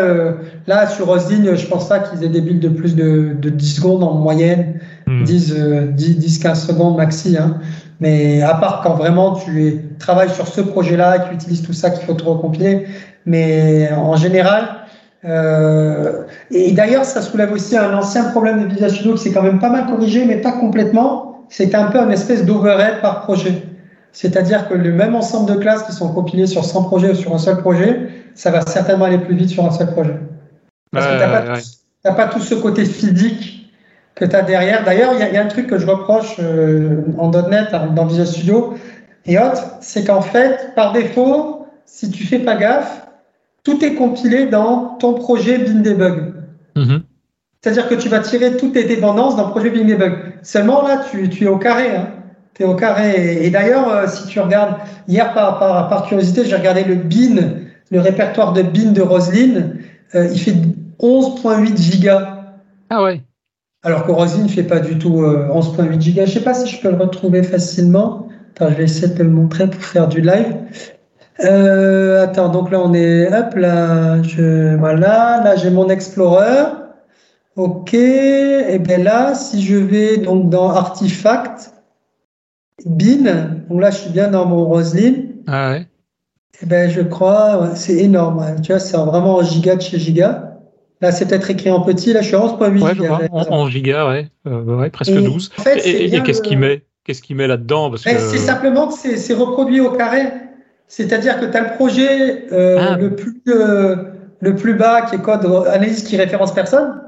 là 0.66 0.86
sur 0.86 1.07
Roslyn, 1.07 1.54
je 1.54 1.66
pense 1.66 1.88
pas 1.88 2.00
qu'ils 2.00 2.24
aient 2.24 2.28
des 2.28 2.42
builds 2.42 2.61
de 2.61 2.68
plus 2.68 2.94
de, 2.94 3.34
de 3.40 3.48
10 3.48 3.76
secondes 3.76 4.02
en 4.02 4.14
moyenne, 4.14 4.80
10, 5.07 5.54
10, 5.94 6.38
15 6.40 6.66
secondes 6.66 6.96
maxi. 6.98 7.38
Hein. 7.38 7.59
Mais 8.00 8.42
à 8.42 8.54
part 8.54 8.82
quand 8.82 8.94
vraiment 8.94 9.34
tu 9.36 9.80
travailles 9.98 10.30
sur 10.30 10.46
ce 10.46 10.61
projet-là, 10.61 11.20
que 11.20 11.28
tu 11.30 11.34
utilises 11.36 11.62
tout 11.62 11.72
ça 11.72 11.90
qu'il 11.90 12.04
faut 12.04 12.14
te 12.14 12.24
recompiler. 12.24 12.86
Mais 13.24 13.90
en 13.92 14.16
général, 14.16 14.68
euh, 15.24 16.22
et 16.50 16.72
d'ailleurs, 16.72 17.04
ça 17.04 17.22
soulève 17.22 17.52
aussi 17.52 17.76
un 17.76 17.96
ancien 17.96 18.30
problème 18.30 18.62
de 18.62 18.72
Visual 18.72 18.90
Studio 18.90 19.14
qui 19.14 19.24
s'est 19.24 19.32
quand 19.32 19.42
même 19.42 19.59
pas 19.59 19.70
mal 19.70 19.86
corrigé, 19.86 20.24
mais 20.24 20.36
pas 20.36 20.52
complètement. 20.52 21.25
C'est 21.49 21.74
un 21.74 21.84
peu 21.84 21.99
une 21.99 22.12
espèce 22.12 22.44
d'overhead 22.44 23.01
par 23.01 23.22
projet. 23.22 23.62
C'est-à-dire 24.12 24.68
que 24.68 24.74
le 24.74 24.92
même 24.92 25.14
ensemble 25.14 25.55
de 25.55 25.61
classes 25.61 25.82
qui 25.82 25.92
sont 25.92 26.12
compilées 26.12 26.47
sur 26.47 26.64
100 26.64 26.84
projets 26.84 27.11
ou 27.11 27.14
sur 27.14 27.34
un 27.34 27.38
seul 27.38 27.59
projet, 27.59 28.09
ça 28.34 28.51
va 28.51 28.62
certainement 28.62 29.05
aller 29.05 29.18
plus 29.18 29.34
vite 29.34 29.51
sur 29.51 29.64
un 29.64 29.70
seul 29.70 29.90
projet. 29.92 30.14
Parce 30.92 31.07
que 31.07 31.12
tu 31.12 32.09
n'as 32.09 32.12
pas, 32.12 32.26
tout 32.28 32.40
ce 32.40 32.55
côté 32.55 32.84
physique 32.84 33.74
que 34.14 34.24
tu 34.24 34.34
as 34.34 34.42
derrière. 34.42 34.84
D'ailleurs, 34.84 35.12
il 35.12 35.34
y, 35.34 35.36
a 35.36 35.42
un 35.42 35.49
truc 35.49 35.66
que 35.66 35.78
je 35.78 35.86
reproche 35.86 36.36
euh, 36.40 37.03
en 37.18 37.30
.NET, 37.30 37.68
dans 37.94 38.07
Visual 38.07 38.26
Studio 38.26 38.74
et 39.26 39.38
autres, 39.38 39.76
c'est 39.80 40.07
qu'en 40.07 40.22
fait, 40.22 40.74
par 40.74 40.92
défaut, 40.92 41.66
si 41.84 42.11
tu 42.11 42.24
fais 42.24 42.38
pas 42.38 42.57
gaffe, 42.57 43.07
tout 43.64 43.84
est 43.84 43.94
compilé 43.94 44.47
dans 44.47 44.97
ton 44.99 45.14
projet 45.14 45.59
Bindebug. 45.59 46.36
C'est-à-dire 47.66 47.88
que 47.88 47.96
tu 47.96 48.08
vas 48.08 48.20
tirer 48.20 48.56
toutes 48.56 48.74
tes 48.74 48.84
dépendances 48.84 49.34
dans 49.34 49.46
le 49.46 49.50
projet 49.50 49.70
Bindebug. 49.70 50.12
Seulement 50.44 50.86
là, 50.86 51.04
tu, 51.10 51.28
es 51.42 51.48
au 51.48 51.56
carré. 51.56 51.96
Hein. 51.96 52.06
Tu 52.54 52.62
es 52.62 52.64
au 52.64 52.76
carré. 52.76 53.44
Et, 53.44 53.50
d'ailleurs, 53.50 53.88
euh, 53.88 54.06
si 54.06 54.28
tu 54.28 54.38
regardes, 54.38 54.76
hier 55.08 55.34
par, 55.34 55.58
par, 55.58 56.06
curiosité, 56.06 56.44
j'ai 56.44 56.54
regardé 56.54 56.84
le 56.84 56.94
bin, 56.94 57.42
le 57.90 58.00
répertoire 58.00 58.52
de 58.52 58.62
bin 58.62 58.92
de 58.92 59.02
Roslyn. 59.02 59.72
Euh, 60.14 60.28
il 60.32 60.38
fait 60.38 60.54
11.8 61.00 61.76
gigas. 61.76 62.36
Ah 62.88 63.02
ouais. 63.02 63.20
Alors 63.82 64.06
que 64.06 64.12
Roslyn 64.12 64.44
ne 64.44 64.48
fait 64.48 64.62
pas 64.62 64.78
du 64.78 64.96
tout 64.96 65.24
11.8 65.24 65.80
euh, 65.80 66.00
gigas. 66.00 66.26
Je 66.26 66.30
ne 66.30 66.34
sais 66.34 66.44
pas 66.44 66.54
si 66.54 66.68
je 66.72 66.80
peux 66.80 66.90
le 66.92 66.98
retrouver 66.98 67.42
facilement. 67.42 68.28
Attends, 68.54 68.70
je 68.70 68.76
vais 68.76 68.84
essayer 68.84 69.12
de 69.12 69.20
le 69.24 69.30
montrer 69.30 69.68
pour 69.68 69.82
faire 69.82 70.06
du 70.06 70.20
live. 70.20 70.54
Attends, 71.40 72.48
donc 72.48 72.70
là 72.70 72.80
on 72.80 72.94
est, 72.94 73.26
hop, 73.26 73.56
là, 73.56 74.22
je, 74.22 74.76
voilà, 74.76 75.40
là 75.42 75.56
j'ai 75.56 75.70
mon 75.70 75.88
Explorer. 75.88 76.86
Ok, 77.57 77.94
et 77.94 78.78
bien 78.78 78.98
là, 78.98 79.34
si 79.34 79.62
je 79.62 79.76
vais 79.76 80.18
donc 80.18 80.50
dans 80.50 80.70
Artifact, 80.70 81.72
Bin, 82.84 83.24
donc 83.70 83.80
là 83.80 83.90
je 83.90 83.96
suis 83.96 84.11
bien 84.11 84.28
dans 84.28 84.44
mon 84.44 84.66
Roslyn. 84.66 85.14
Ah 85.46 85.70
ouais. 85.70 85.86
Et 86.62 86.66
ben 86.66 86.90
je 86.90 87.00
crois, 87.00 87.70
c'est 87.74 87.96
énorme. 87.96 88.44
Tu 88.62 88.72
vois, 88.72 88.78
c'est 88.78 88.96
vraiment 88.96 89.36
en 89.36 89.42
giga 89.42 89.76
de 89.76 89.82
chez 89.82 89.98
giga. 89.98 90.59
Là, 91.02 91.12
c'est 91.12 91.26
peut-être 91.26 91.50
écrit 91.50 91.70
en 91.70 91.80
petit. 91.82 92.12
Là, 92.14 92.22
je 92.22 92.28
suis 92.28 92.36
11.8 92.36 92.82
ouais, 92.82 92.94
giga. 92.94 93.18
En, 93.30 93.68
giga, 93.68 94.09
ouais. 94.09 94.30
Euh, 94.46 94.62
ouais 94.62 94.88
presque 94.88 95.12
12. 95.12 95.52
et, 95.84 96.22
qu'est-ce 96.22 96.40
qu'il 96.40 96.59
met? 96.59 96.82
Qu'est-ce 97.04 97.22
qu'il 97.22 97.36
met 97.36 97.46
là-dedans? 97.46 97.92
C'est 97.96 98.18
simplement 98.18 98.88
que 98.88 98.94
c'est 98.94 99.34
reproduit 99.34 99.80
au 99.80 99.90
carré. 99.90 100.24
C'est-à-dire 100.88 101.38
que 101.40 101.46
tu 101.46 101.57
as 101.57 101.61
le 101.62 101.76
projet 101.76 102.52
euh, 102.52 102.78
ah. 102.80 102.96
le, 102.96 103.14
plus, 103.14 103.42
euh, 103.48 103.96
le 104.40 104.54
plus 104.54 104.74
bas 104.74 105.02
qui 105.02 105.16
est 105.16 105.18
code 105.18 105.44
analyse 105.66 106.04
qui 106.04 106.16
référence 106.16 106.54
personne, 106.54 107.00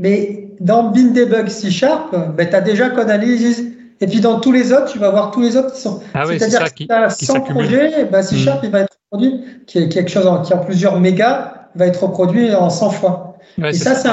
mais 0.00 0.48
dans 0.60 0.90
bin 0.90 1.12
debug 1.12 1.48
C 1.48 1.70
Sharp, 1.70 2.14
ben, 2.36 2.48
tu 2.48 2.56
as 2.56 2.60
déjà 2.60 2.86
analyse 2.86 3.64
Et 4.00 4.06
puis 4.06 4.20
dans 4.20 4.40
tous 4.40 4.50
les 4.50 4.72
autres, 4.72 4.86
tu 4.86 4.98
vas 4.98 5.10
voir 5.10 5.30
tous 5.30 5.42
les 5.42 5.56
autres 5.56 5.74
qui 5.74 5.80
sont. 5.82 6.00
Ah 6.14 6.24
oui, 6.26 6.38
C'est-à-dire 6.38 6.60
ça 6.60 6.70
que 6.70 6.74
tu 6.74 6.86
as 6.90 7.08
qui 7.08 7.26
100 7.26 7.32
s'accumulent. 7.34 7.66
projets, 7.66 8.04
bah, 8.10 8.22
C 8.22 8.34
Mm. 8.34 8.38
Sharp, 8.38 8.60
il 8.64 8.70
va 8.70 8.80
être 8.80 8.96
reproduit, 9.12 9.40
qui 9.66 9.78
est 9.78 9.88
quelque 9.88 10.10
chose 10.10 10.26
en, 10.26 10.42
qui 10.42 10.54
en 10.54 10.58
plusieurs 10.58 10.98
mégas, 10.98 11.52
va 11.74 11.86
être 11.86 12.02
reproduit 12.02 12.54
en 12.54 12.70
100 12.70 12.90
fois. 12.90 13.36
Ouais, 13.58 13.70
Et 13.70 13.74
ça, 13.74 13.94
c'est 13.94 14.08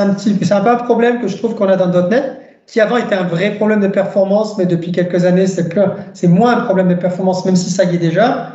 un, 0.00 0.10
petit, 0.14 0.36
c'est 0.42 0.54
un 0.54 0.60
peu 0.60 0.70
un 0.70 0.76
problème 0.76 1.20
que 1.20 1.28
je 1.28 1.36
trouve 1.36 1.54
qu'on 1.56 1.68
a 1.68 1.76
dans 1.76 2.08
.NET, 2.08 2.40
qui 2.66 2.80
avant 2.80 2.96
était 2.96 3.14
un 3.14 3.24
vrai 3.24 3.54
problème 3.56 3.80
de 3.80 3.88
performance, 3.88 4.56
mais 4.58 4.66
depuis 4.66 4.92
quelques 4.92 5.24
années, 5.24 5.46
c'est 5.46 5.68
plus, 5.68 5.80
c'est 6.14 6.28
moins 6.28 6.58
un 6.58 6.60
problème 6.64 6.88
de 6.88 6.94
performance, 6.94 7.44
même 7.44 7.56
si 7.56 7.70
ça 7.70 7.84
y 7.84 7.94
est 7.94 7.98
déjà. 7.98 8.52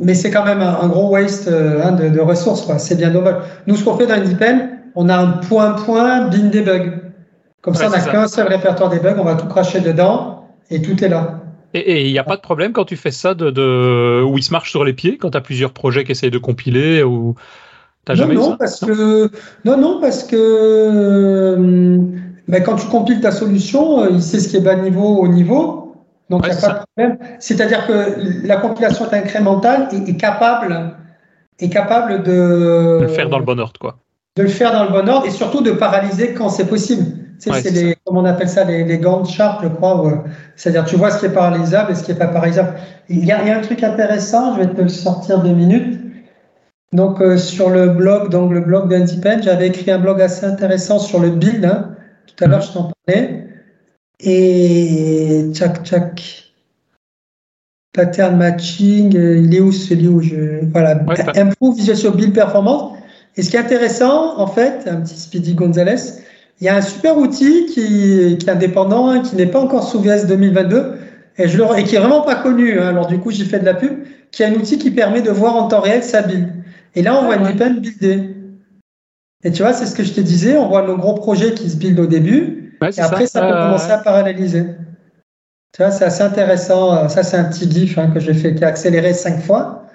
Mais 0.00 0.14
c'est 0.14 0.30
quand 0.30 0.44
même 0.44 0.60
un, 0.62 0.78
un 0.82 0.88
gros 0.88 1.10
waste 1.10 1.48
euh, 1.48 1.80
hein, 1.84 1.92
de, 1.92 2.08
de 2.08 2.20
ressources. 2.20 2.66
C'est 2.78 2.94
bien 2.96 3.10
dommage. 3.10 3.36
Nous, 3.66 3.76
ce 3.76 3.84
qu'on 3.84 3.96
fait 3.96 4.06
dans 4.06 4.14
Independent, 4.14 4.68
on 4.96 5.08
a 5.08 5.16
un 5.16 5.32
point-point 5.34 6.28
bin 6.28 6.48
des 6.50 6.62
bugs. 6.62 6.92
Comme 7.62 7.74
ça, 7.76 7.88
on 7.88 7.90
n'a 7.90 8.00
qu'un 8.00 8.28
seul 8.28 8.48
répertoire 8.48 8.90
des 8.90 9.00
bugs, 9.00 9.16
on 9.18 9.24
va 9.24 9.36
tout 9.36 9.46
cracher 9.48 9.80
dedans, 9.80 10.48
et 10.70 10.82
tout 10.82 11.02
est 11.04 11.08
là. 11.08 11.42
Et 11.74 12.06
il 12.06 12.12
n'y 12.12 12.18
a 12.18 12.24
pas 12.24 12.36
de 12.36 12.40
problème 12.40 12.72
quand 12.72 12.84
tu 12.86 12.96
fais 12.96 13.10
ça 13.10 13.34
de, 13.34 13.50
de 13.50 14.22
où 14.22 14.38
il 14.38 14.42
se 14.42 14.52
marche 14.52 14.70
sur 14.70 14.84
les 14.84 14.94
pieds, 14.94 15.18
quand 15.18 15.30
tu 15.30 15.36
as 15.38 15.40
plusieurs 15.42 15.72
projets 15.72 16.04
qui 16.04 16.12
essayent 16.12 16.30
de 16.30 16.38
compiler 16.38 17.02
ou 17.02 17.34
t'as 18.04 18.14
non, 18.14 18.16
jamais 18.16 18.34
non, 18.34 18.42
ça? 18.42 18.56
parce 18.58 18.80
que 18.80 19.30
non, 19.64 19.76
non, 19.76 20.00
parce 20.00 20.24
que 20.24 20.36
euh, 20.36 21.98
ben, 22.48 22.62
quand 22.62 22.76
tu 22.76 22.86
compiles 22.88 23.20
ta 23.20 23.32
solution, 23.32 24.02
euh, 24.02 24.08
il 24.12 24.22
sait 24.22 24.40
ce 24.40 24.48
qui 24.48 24.56
est 24.56 24.60
bas 24.60 24.76
niveau, 24.76 25.18
haut 25.18 25.28
niveau, 25.28 25.94
donc 26.30 26.46
il 26.46 26.50
Ouais, 26.50 26.54
n'y 26.54 26.58
a 26.58 26.60
pas 26.60 26.68
de 26.70 26.78
problème. 26.96 27.18
C'est-à-dire 27.40 27.86
que 27.86 28.46
la 28.46 28.56
compilation 28.58 29.10
est 29.10 29.14
incrémentale 29.16 29.88
et 29.92 30.10
est 30.10 30.16
capable, 30.16 30.96
est 31.60 31.68
capable 31.70 32.22
de, 32.22 32.98
De 32.98 33.02
le 33.04 33.08
faire 33.08 33.28
dans 33.28 33.38
le 33.38 33.44
bon 33.44 33.58
ordre, 33.60 33.78
quoi. 33.80 33.98
De 34.36 34.42
le 34.42 34.48
faire 34.48 34.72
dans 34.72 34.84
le 34.84 34.90
bon 34.90 35.08
ordre 35.08 35.26
et 35.26 35.30
surtout 35.30 35.62
de 35.62 35.70
paralyser 35.72 36.34
quand 36.34 36.48
c'est 36.48 36.66
possible. 36.66 37.04
Tu 37.38 37.44
sais, 37.44 37.50
Ouais, 37.50 37.60
c'est 37.62 37.70
les, 37.70 37.96
comment 38.04 38.20
on 38.20 38.24
appelle 38.24 38.48
ça, 38.48 38.64
les, 38.64 38.84
les 38.84 38.98
Gantt 38.98 39.26
charts, 39.28 39.60
je 39.62 39.68
crois. 39.68 40.06
euh, 40.06 40.16
C'est-à-dire, 40.56 40.84
tu 40.84 40.96
vois 40.96 41.10
ce 41.10 41.20
qui 41.20 41.26
est 41.26 41.30
paralysable 41.34 41.92
et 41.92 41.94
ce 41.94 42.02
qui 42.04 42.12
n'est 42.12 42.18
pas 42.18 42.28
paralysable. 42.28 42.74
Il 43.08 43.24
y, 43.24 43.32
a, 43.32 43.42
il 43.42 43.48
y 43.48 43.50
a 43.50 43.58
un 43.58 43.60
truc 43.62 43.82
intéressant, 43.82 44.54
je 44.54 44.60
vais 44.62 44.74
te 44.74 44.80
le 44.80 44.88
sortir 44.88 45.42
deux 45.42 45.52
minutes. 45.52 46.00
Donc, 46.92 47.20
euh, 47.20 47.36
sur 47.36 47.68
le 47.70 47.88
blog, 47.90 48.30
donc 48.30 48.52
le 48.52 48.60
blog 48.60 48.88
d'Independent, 48.88 49.42
j'avais 49.42 49.68
écrit 49.68 49.90
un 49.90 49.98
blog 49.98 50.20
assez 50.20 50.46
intéressant 50.46 50.98
sur 50.98 51.20
le 51.20 51.30
build. 51.30 51.64
hein. 51.64 51.94
Tout 52.26 52.44
à 52.44 52.46
l'heure, 52.48 52.60
je 52.62 52.72
t'en 52.72 52.90
parlais. 53.06 53.46
Et 54.20 55.50
tchac, 55.52 55.82
tchac. 55.84 56.42
Pattern 57.92 58.36
matching, 58.36 59.16
euh, 59.16 59.38
il 59.38 59.54
est 59.54 59.60
où 59.60 59.72
celui 59.72 60.08
où 60.08 60.20
je. 60.20 60.64
Voilà, 60.70 60.96
Ouais, 61.04 61.38
improve 61.38 61.76
Visual 61.76 62.14
Build 62.14 62.34
Performance. 62.34 62.95
Et 63.36 63.42
ce 63.42 63.50
qui 63.50 63.56
est 63.56 63.60
intéressant, 63.60 64.38
en 64.38 64.46
fait, 64.46 64.88
un 64.88 64.96
petit 65.00 65.18
Speedy 65.18 65.54
Gonzalez, 65.54 65.96
il 66.60 66.64
y 66.64 66.68
a 66.68 66.76
un 66.76 66.80
super 66.82 67.18
outil 67.18 67.66
qui, 67.66 68.36
qui 68.38 68.46
est 68.46 68.50
indépendant, 68.50 69.08
hein, 69.10 69.20
qui 69.20 69.36
n'est 69.36 69.46
pas 69.46 69.60
encore 69.60 69.86
sous 69.86 70.00
VS 70.00 70.26
2022, 70.26 70.94
et, 71.38 71.48
je 71.48 71.58
le, 71.58 71.64
et 71.78 71.84
qui 71.84 71.96
est 71.96 71.98
vraiment 71.98 72.22
pas 72.22 72.36
connu. 72.36 72.80
hein. 72.80 72.88
alors 72.88 73.06
du 73.06 73.18
coup, 73.18 73.30
j'ai 73.30 73.44
fait 73.44 73.58
de 73.58 73.64
la 73.66 73.74
pub, 73.74 74.04
qui 74.30 74.42
est 74.42 74.46
un 74.46 74.54
outil 74.54 74.78
qui 74.78 74.90
permet 74.90 75.20
de 75.20 75.30
voir 75.30 75.54
en 75.56 75.68
temps 75.68 75.80
réel 75.80 76.02
sa 76.02 76.22
build. 76.22 76.48
Et 76.94 77.02
là, 77.02 77.18
on 77.20 77.26
voit 77.26 77.36
Ah 77.38 77.42
ouais. 77.42 77.50
une 77.50 77.56
pen 77.58 77.80
builder. 77.80 78.30
Et 79.44 79.52
tu 79.52 79.62
vois, 79.62 79.74
c'est 79.74 79.84
ce 79.86 79.94
que 79.94 80.02
je 80.02 80.14
te 80.14 80.20
disais, 80.22 80.56
on 80.56 80.68
voit 80.68 80.86
nos 80.86 80.96
gros 80.96 81.12
projets 81.14 81.52
qui 81.52 81.68
se 81.68 81.76
build 81.76 81.98
au 82.00 82.06
début, 82.06 82.62
Ouais, 82.82 82.90
et 82.94 83.00
après, 83.00 83.26
ça, 83.26 83.40
peut 83.40 83.46
Euh, 83.46 83.64
commencer 83.66 83.90
à 83.90 83.98
paralléliser. 83.98 84.64
Tu 85.74 85.82
vois, 85.82 85.90
c'est 85.90 86.04
assez 86.04 86.22
intéressant. 86.22 87.08
Ça, 87.08 87.22
c'est 87.22 87.36
un 87.38 87.44
petit 87.44 87.70
GIF 87.70 87.96
hein, 87.98 88.10
que 88.12 88.20
j'ai 88.20 88.34
fait, 88.34 88.54
qui 88.54 88.64
a 88.64 88.68
accéléré 88.68 89.12
cinq 89.14 89.40
fois. 89.40 89.85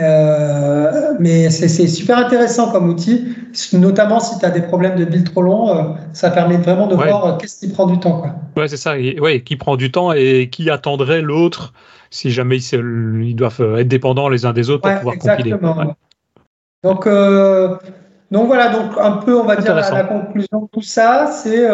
Euh, 0.00 1.14
mais 1.20 1.50
c'est 1.50 1.68
super 1.86 2.18
intéressant 2.18 2.72
comme 2.72 2.88
outil, 2.88 3.36
notamment 3.74 4.18
si 4.18 4.38
tu 4.38 4.44
as 4.44 4.50
des 4.50 4.62
problèmes 4.62 4.96
de 4.96 5.04
build 5.04 5.30
trop 5.30 5.42
longs, 5.42 5.76
euh, 5.76 5.82
ça 6.12 6.30
permet 6.30 6.56
vraiment 6.56 6.88
de 6.88 6.96
Ouais. 6.96 7.04
voir 7.04 7.24
euh, 7.26 7.36
qu'est-ce 7.36 7.60
qui 7.60 7.72
prend 7.72 7.86
du 7.86 8.00
temps. 8.00 8.20
Quoi. 8.20 8.34
Ouais, 8.56 8.66
c'est 8.66 8.76
ça. 8.76 8.98
Et- 8.98 9.20
ouais, 9.20 9.42
qui 9.42 9.54
prend 9.56 9.76
du 9.76 9.92
temps 9.92 10.12
et 10.12 10.48
qui 10.50 10.68
attendrait 10.68 11.22
l'autre 11.22 11.72
si 12.10 12.30
jamais 12.32 12.58
ils, 12.58 13.36
doivent 13.36 13.60
euh, 13.60 13.76
être 13.76 13.88
dépendants 13.88 14.28
les 14.28 14.46
uns 14.46 14.52
des 14.52 14.68
autres 14.68 14.88
Ouais, 14.88 15.00
pour 15.00 15.12
pouvoir 15.12 15.36
compiler. 15.36 15.52
Ouais. 15.54 15.84
Donc, 16.82 17.08
donc 18.30 18.46
voilà, 18.46 18.68
donc 18.68 18.92
un 19.00 19.12
peu, 19.12 19.38
on 19.38 19.44
va 19.44 19.56
dire, 19.56 19.74
la, 19.74 19.90
la 19.90 20.04
conclusion 20.04 20.62
de 20.62 20.68
tout 20.72 20.82
ça, 20.82 21.26
c'est 21.32 21.66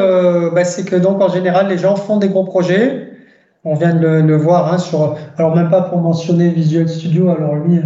bah, 0.52 0.64
c'est 0.64 0.84
que 0.84 0.96
donc 0.96 1.20
en 1.22 1.28
général, 1.28 1.68
les 1.68 1.78
gens 1.78 1.96
font 1.96 2.18
des 2.18 2.28
gros 2.28 2.44
projets. 2.44 3.09
On 3.64 3.74
vient 3.74 3.94
de 3.94 4.00
le, 4.00 4.22
le 4.22 4.36
voir 4.36 4.72
hein, 4.72 4.78
sur, 4.78 5.16
alors 5.36 5.54
même 5.54 5.68
pas 5.68 5.82
pour 5.82 5.98
mentionner 5.98 6.48
Visual 6.50 6.88
Studio, 6.88 7.28
alors 7.30 7.56
lui, 7.56 7.76
euh, 7.78 7.82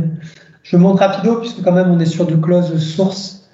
je 0.63 0.77
montre 0.77 1.01
rapido 1.01 1.37
puisque 1.41 1.63
quand 1.65 1.73
même 1.73 1.91
on 1.91 1.99
est 1.99 2.07
sur 2.07 2.27
du 2.27 2.41
close 2.41 2.79
source. 2.79 3.49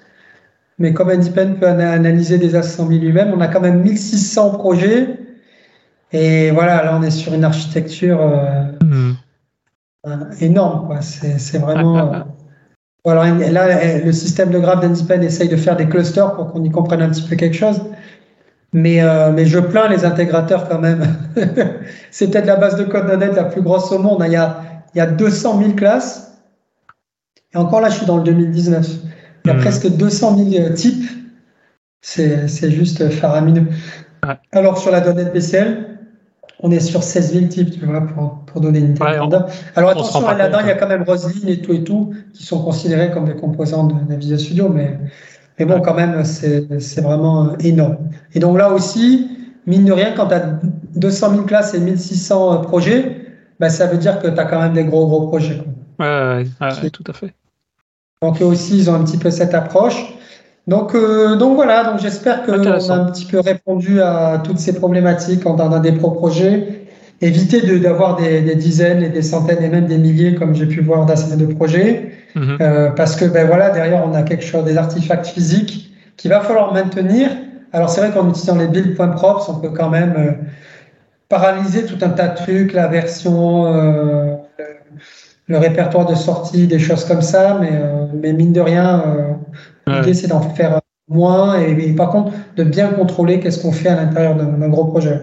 Mais 0.77 0.93
comme 0.93 1.09
Independent 1.09 1.59
peut 1.59 1.67
ana- 1.67 1.91
analyser 1.91 2.37
des 2.37 2.55
assemblées 2.55 2.99
lui-même, 2.99 3.33
on 3.35 3.41
a 3.41 3.47
quand 3.47 3.59
même 3.61 3.81
1600 3.81 4.51
projets. 4.51 5.17
Et 6.11 6.51
voilà, 6.51 6.83
là 6.83 6.97
on 6.99 7.03
est 7.03 7.11
sur 7.11 7.33
une 7.33 7.43
architecture 7.43 8.19
euh, 8.21 8.63
Hmm. 8.83 9.13
énorme. 10.39 10.87
quoi. 10.87 11.01
C'est 11.01 11.39
c'est 11.39 11.59
vraiment. 11.59 12.13
euh, 12.13 13.39
et 13.41 13.49
là, 13.51 13.99
le 14.03 14.11
système 14.11 14.51
de 14.51 14.59
graphe 14.59 14.81
d'Independent 14.81 15.23
essaye 15.23 15.49
de 15.49 15.55
faire 15.55 15.75
des 15.75 15.87
clusters 15.87 16.35
pour 16.35 16.51
qu'on 16.51 16.63
y 16.63 16.69
comprenne 16.69 17.01
un 17.01 17.09
petit 17.09 17.23
peu 17.23 17.35
quelque 17.35 17.55
chose. 17.55 17.81
Mais, 18.73 19.01
euh, 19.01 19.31
mais 19.33 19.45
je 19.45 19.59
plains 19.59 19.89
les 19.89 20.05
intégrateurs 20.05 20.69
quand 20.69 20.79
même. 20.79 21.03
C'est 22.11 22.29
peut-être 22.31 22.45
la 22.45 22.55
base 22.55 22.77
de 22.77 22.83
code 22.85 23.07
.NET 23.07 23.35
la 23.35 23.43
plus 23.45 23.61
grosse 23.61 23.91
au 23.91 23.99
monde. 23.99 24.23
Il 24.25 24.31
y 24.31 24.37
a, 24.37 24.61
il 24.95 24.97
y 24.99 25.01
a 25.01 25.07
200 25.07 25.59
000 25.59 25.73
classes. 25.73 26.37
Et 27.53 27.57
encore 27.57 27.81
là, 27.81 27.89
je 27.89 27.95
suis 27.97 28.05
dans 28.05 28.17
le 28.17 28.23
2019. 28.23 28.87
Il 29.43 29.47
y 29.47 29.51
a 29.51 29.55
Mhm. 29.55 29.61
presque 29.61 29.89
200 29.89 30.37
000 30.37 30.73
types. 30.73 31.03
C'est 32.01 32.47
c'est 32.47 32.71
juste 32.71 33.09
faramineux. 33.09 33.65
Ouais. 34.25 34.35
Alors, 34.53 34.77
sur 34.77 34.91
la 34.91 35.01
.NET 35.13 35.33
PCL, 35.33 35.87
on 36.61 36.71
est 36.71 36.79
sur 36.79 37.03
16 37.03 37.33
000 37.33 37.45
types, 37.47 37.71
tu 37.71 37.85
vois, 37.85 38.01
pour, 38.01 38.39
pour 38.45 38.61
donner 38.61 38.79
une 38.79 38.91
idée. 38.91 39.01
Ouais. 39.01 39.17
Alors 39.75 39.89
attention, 39.89 40.21
là-dedans, 40.21 40.59
il 40.61 40.67
y 40.67 40.71
a 40.71 40.75
quand 40.75 40.87
même 40.87 41.03
Roseline 41.03 41.49
et 41.49 41.59
tout 41.61 41.73
et 41.73 41.83
tout, 41.83 42.13
qui 42.33 42.43
sont 42.43 42.63
considérés 42.63 43.11
comme 43.11 43.25
des 43.25 43.35
composants 43.35 43.85
de, 43.85 43.95
de 43.95 44.15
Visual 44.15 44.39
Studio, 44.39 44.69
mais, 44.69 44.97
mais 45.59 45.65
bon, 45.65 45.81
quand 45.81 45.93
même, 45.93 46.23
c'est 46.23 47.01
vraiment 47.01 47.45
euh, 47.45 47.55
énorme. 47.59 47.97
Et 48.33 48.39
donc 48.39 48.57
là 48.57 48.71
aussi, 48.71 49.29
mine 49.67 49.85
de 49.85 49.91
rien, 49.91 50.13
quand 50.15 50.27
tu 50.27 50.33
as 50.33 50.59
200 50.95 51.31
000 51.31 51.43
classes 51.43 51.73
et 51.73 51.79
1600 51.79 52.61
projets, 52.61 53.17
bah, 53.59 53.69
ça 53.69 53.85
veut 53.87 53.97
dire 53.97 54.19
que 54.19 54.27
tu 54.27 54.39
as 54.39 54.45
quand 54.45 54.59
même 54.59 54.73
des 54.73 54.83
gros, 54.83 55.05
gros 55.07 55.27
projets. 55.27 55.57
quoi. 55.57 56.05
Ouais, 56.05 56.45
ouais, 56.61 56.67
ouais, 56.83 56.89
tout 56.89 57.03
à 57.07 57.13
fait. 57.13 57.33
Donc 58.21 58.41
eux 58.41 58.45
aussi, 58.45 58.77
ils 58.77 58.89
ont 58.89 58.95
un 58.95 59.03
petit 59.03 59.17
peu 59.17 59.29
cette 59.29 59.53
approche. 59.53 60.15
Donc, 60.67 60.93
euh, 60.93 61.35
donc 61.35 61.55
voilà, 61.55 61.83
donc 61.83 61.99
j'espère 61.99 62.43
qu'on 62.43 62.63
a 62.63 62.93
un 62.93 63.05
petit 63.05 63.25
peu 63.25 63.39
répondu 63.39 64.01
à 64.01 64.41
toutes 64.43 64.59
ces 64.59 64.73
problématiques 64.73 65.45
en 65.45 65.55
dans 65.55 65.79
des 65.79 65.91
pro 65.91 66.11
Éviter 67.21 67.61
de- 67.61 67.77
d'avoir 67.77 68.15
des, 68.15 68.41
des 68.41 68.55
dizaines 68.55 69.03
et 69.03 69.09
des 69.09 69.21
centaines 69.21 69.63
et 69.63 69.69
même 69.69 69.85
des 69.85 69.97
milliers, 69.97 70.33
comme 70.35 70.55
j'ai 70.55 70.65
pu 70.65 70.81
voir 70.81 71.05
dans 71.05 71.13
de 71.37 71.45
projets, 71.45 72.11
Mhm. 72.35 72.57
euh, 72.61 72.89
parce 72.91 73.15
que 73.15 73.25
ben 73.25 73.45
voilà, 73.45 73.69
derrière 73.69 74.03
on 74.07 74.13
a 74.13 74.23
quelque 74.23 74.43
chose, 74.43 74.63
des 74.63 74.77
artefacts 74.77 75.27
physiques 75.27 75.93
qu'il 76.17 76.31
va 76.31 76.39
falloir 76.41 76.73
maintenir. 76.73 77.29
Alors 77.73 77.89
c'est 77.89 78.01
vrai 78.01 78.11
qu'en 78.11 78.27
utilisant 78.29 78.55
les 78.57 78.67
builds 78.67 78.95
points 78.95 79.09
propres, 79.09 79.49
on 79.49 79.59
peut 79.59 79.69
quand 79.69 79.89
même 79.89 80.13
euh, 80.17 80.31
paralyser 81.29 81.85
tout 81.85 81.97
un 82.01 82.09
tas 82.09 82.29
de 82.29 82.35
trucs, 82.37 82.73
la 82.73 82.87
version, 82.87 83.65
euh, 83.67 84.35
le, 84.57 84.65
le 85.47 85.57
répertoire 85.57 86.05
de 86.05 86.15
sortie, 86.15 86.67
des 86.67 86.79
choses 86.79 87.05
comme 87.05 87.21
ça, 87.21 87.57
mais, 87.61 87.71
mais 88.13 88.33
mine 88.33 88.53
de 88.53 88.61
rien, 88.61 89.03
Ouais. 89.87 89.99
l'idée 89.99 90.13
c'est 90.13 90.27
d'en 90.27 90.41
faire 90.41 90.79
moins 91.09 91.59
et, 91.59 91.71
et 91.71 91.93
par 91.93 92.09
contre 92.09 92.31
de 92.55 92.63
bien 92.63 92.87
contrôler 92.89 93.39
qu'est-ce 93.39 93.61
qu'on 93.61 93.71
fait 93.71 93.89
à 93.89 93.95
l'intérieur 93.95 94.35
d'un 94.35 94.69
gros 94.69 94.85
projet. 94.85 95.19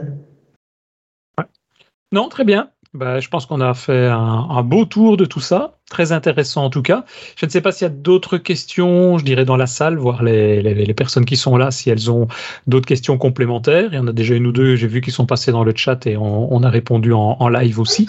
Non, 2.12 2.28
très 2.28 2.44
bien. 2.44 2.70
Bah, 2.94 3.20
je 3.20 3.28
pense 3.28 3.44
qu'on 3.44 3.60
a 3.60 3.74
fait 3.74 4.06
un, 4.06 4.62
beau 4.62 4.86
tour 4.86 5.18
de 5.18 5.26
tout 5.26 5.40
ça. 5.40 5.74
Très 5.90 6.12
intéressant 6.12 6.64
en 6.64 6.70
tout 6.70 6.80
cas. 6.82 7.04
Je 7.36 7.44
ne 7.44 7.50
sais 7.50 7.60
pas 7.60 7.70
s'il 7.70 7.84
y 7.84 7.90
a 7.90 7.92
d'autres 7.94 8.38
questions, 8.38 9.18
je 9.18 9.24
dirais, 9.24 9.44
dans 9.44 9.56
la 9.56 9.66
salle, 9.66 9.98
voir 9.98 10.22
les, 10.22 10.62
les- 10.62 10.94
personnes 10.94 11.26
qui 11.26 11.36
sont 11.36 11.56
là, 11.56 11.70
si 11.70 11.90
elles 11.90 12.10
ont 12.10 12.28
d'autres 12.66 12.86
questions 12.86 13.18
complémentaires. 13.18 13.90
Il 13.92 13.96
y 13.96 13.98
en 13.98 14.06
a 14.08 14.12
déjà 14.12 14.34
une 14.34 14.46
ou 14.46 14.52
deux, 14.52 14.74
j'ai 14.76 14.86
vu, 14.86 15.00
qui 15.02 15.10
sont 15.10 15.26
passées 15.26 15.52
dans 15.52 15.64
le 15.64 15.72
chat 15.76 16.06
et 16.06 16.16
on, 16.16 16.62
a 16.62 16.70
répondu 16.70 17.12
en, 17.12 17.36
en 17.38 17.48
live 17.48 17.78
aussi. 17.78 18.06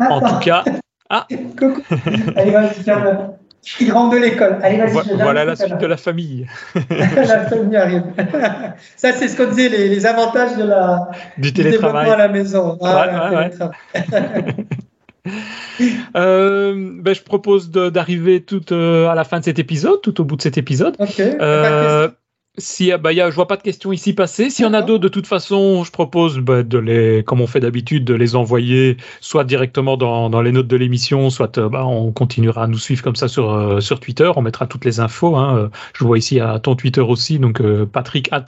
En 0.00 0.20
tout 0.20 0.38
cas, 0.40 0.64
Coucou. 1.58 1.82
Allez, 2.34 2.56
il 3.80 3.92
rentre 3.92 4.14
de 4.16 4.20
l'école. 4.20 4.58
Allez, 4.62 4.78
vas-y, 4.78 5.14
voilà 5.16 5.42
tout 5.42 5.48
la 5.48 5.56
suite 5.56 5.78
de 5.78 5.86
la 5.86 5.96
famille, 5.96 6.46
la 6.90 7.46
famille 7.46 7.76
arrive. 7.76 8.02
Ça, 8.96 9.12
c'est 9.12 9.28
ce 9.28 9.36
qu'on 9.36 9.48
disait, 9.50 9.68
les, 9.68 9.88
les 9.88 10.06
avantages 10.06 10.56
de 10.56 10.64
la, 10.64 11.08
du 11.38 11.52
du 11.52 11.62
télétravail. 11.62 12.10
à 12.10 12.16
la 12.16 12.28
maison. 12.28 12.78
Ah, 12.82 13.06
Ouais, 13.06 13.12
ouais, 13.12 13.36
ouais. 13.36 13.50
télétravail. 13.50 14.54
Euh, 16.16 16.90
ben, 17.00 17.14
je 17.14 17.22
propose 17.22 17.70
d'arriver 17.70 18.42
tout 18.42 18.72
euh, 18.72 19.08
à 19.08 19.14
la 19.16 19.24
fin 19.24 19.40
de 19.40 19.44
cet 19.44 19.58
épisode, 19.58 20.00
tout 20.00 20.20
au 20.20 20.24
bout 20.24 20.36
de 20.36 20.42
cet 20.42 20.56
épisode. 20.56 20.94
Ok. 21.00 21.18
Euh, 21.18 22.08
si, 22.58 22.92
bah, 23.00 23.12
y 23.12 23.20
a, 23.20 23.30
je 23.30 23.34
vois 23.34 23.46
pas 23.46 23.56
de 23.56 23.62
questions 23.62 23.92
ici 23.92 24.12
passer. 24.12 24.50
S'il 24.50 24.64
y 24.64 24.68
en 24.68 24.74
a 24.74 24.82
d'autres, 24.82 25.02
de 25.02 25.08
toute 25.08 25.26
façon, 25.26 25.84
je 25.84 25.90
propose 25.90 26.38
bah, 26.38 26.62
de 26.62 26.78
les, 26.78 27.22
comme 27.24 27.40
on 27.40 27.46
fait 27.46 27.60
d'habitude, 27.60 28.04
de 28.04 28.14
les 28.14 28.34
envoyer 28.36 28.96
soit 29.20 29.44
directement 29.44 29.96
dans, 29.96 30.30
dans 30.30 30.42
les 30.42 30.52
notes 30.52 30.66
de 30.66 30.76
l'émission, 30.76 31.30
soit 31.30 31.58
euh, 31.58 31.68
bah, 31.68 31.86
on 31.86 32.12
continuera 32.12 32.64
à 32.64 32.66
nous 32.66 32.78
suivre 32.78 33.02
comme 33.02 33.16
ça 33.16 33.28
sur, 33.28 33.52
euh, 33.52 33.80
sur 33.80 34.00
Twitter. 34.00 34.30
On 34.36 34.42
mettra 34.42 34.66
toutes 34.66 34.84
les 34.84 35.00
infos. 35.00 35.36
Hein. 35.36 35.56
Euh, 35.58 35.68
Je 35.94 36.04
vois 36.04 36.18
ici 36.18 36.40
à 36.40 36.58
ton 36.58 36.76
Twitter 36.76 37.00
aussi, 37.00 37.38
donc 37.38 37.60
euh, 37.60 37.86
patrick 37.86 38.32
at 38.32 38.46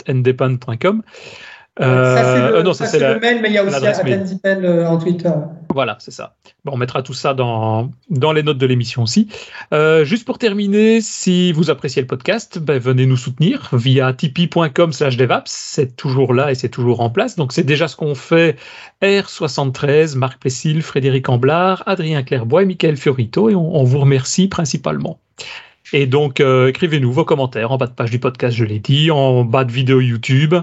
ndepan.com. 1.79 2.55
Euh, 2.55 2.63
non, 2.63 2.73
ça, 2.73 2.87
c'est 2.87 2.99
le, 2.99 3.21
mail, 3.21 3.41
mais 3.41 3.49
il 3.49 3.55
y 3.55 3.59
a 3.59 3.65
aussi 3.65 3.87
Attenzipen 3.87 4.65
euh, 4.65 4.87
en 4.87 4.99
Twitter. 4.99 5.31
Voilà, 5.73 5.97
c'est 6.01 6.11
ça. 6.11 6.35
Bon, 6.65 6.73
on 6.73 6.77
mettra 6.77 7.03
tout 7.03 7.15
ça 7.15 7.35
dans, 7.35 7.91
dans 8.11 8.33
les 8.33 8.43
notes 8.43 8.59
de 8.59 8.67
l'émission 8.67 9.03
aussi. 9.03 9.29
Euh, 9.73 10.05
juste 10.05 10.25
pour 10.25 10.39
terminer, 10.39 11.01
si 11.01 11.53
vous 11.53 11.71
appréciez 11.71 12.03
le 12.03 12.09
podcast, 12.09 12.59
ben, 12.59 12.79
venez 12.79 13.07
nous 13.07 13.17
soutenir 13.17 13.69
via 13.73 14.13
tipeee.com 14.13 14.93
slash 14.93 15.17
devaps. 15.17 15.51
C'est 15.51 15.97
toujours 15.97 16.35
là 16.35 16.51
et 16.51 16.55
c'est 16.55 16.69
toujours 16.69 17.01
en 17.01 17.11
place. 17.11 17.37
Donc, 17.37 17.53
c'est 17.53 17.65
déjà 17.65 17.87
ce 17.87 17.97
qu'on 17.97 18.15
fait 18.15 18.57
R73, 19.03 20.17
Marc 20.17 20.41
Plessil, 20.41 20.83
Frédéric 20.83 21.29
Amblard, 21.29 21.83
Adrien 21.87 22.23
Clairbois 22.23 22.63
et 22.63 22.67
Michael 22.67 22.97
Fiorito. 22.97 23.51
Et 23.51 23.55
on, 23.55 23.85
vous 23.85 24.01
remercie 24.01 24.49
principalement. 24.49 25.21
Et 25.93 26.07
donc, 26.07 26.41
écrivez-nous 26.41 27.13
vos 27.13 27.25
commentaires 27.25 27.73
en 27.73 27.79
bas 27.79 27.87
de 27.87 27.93
page 27.93 28.11
du 28.11 28.19
podcast, 28.19 28.55
je 28.55 28.65
l'ai 28.65 28.79
dit, 28.79 29.11
en 29.11 29.45
bas 29.45 29.65
de 29.65 29.73
vidéo 29.73 30.01
YouTube. 30.01 30.55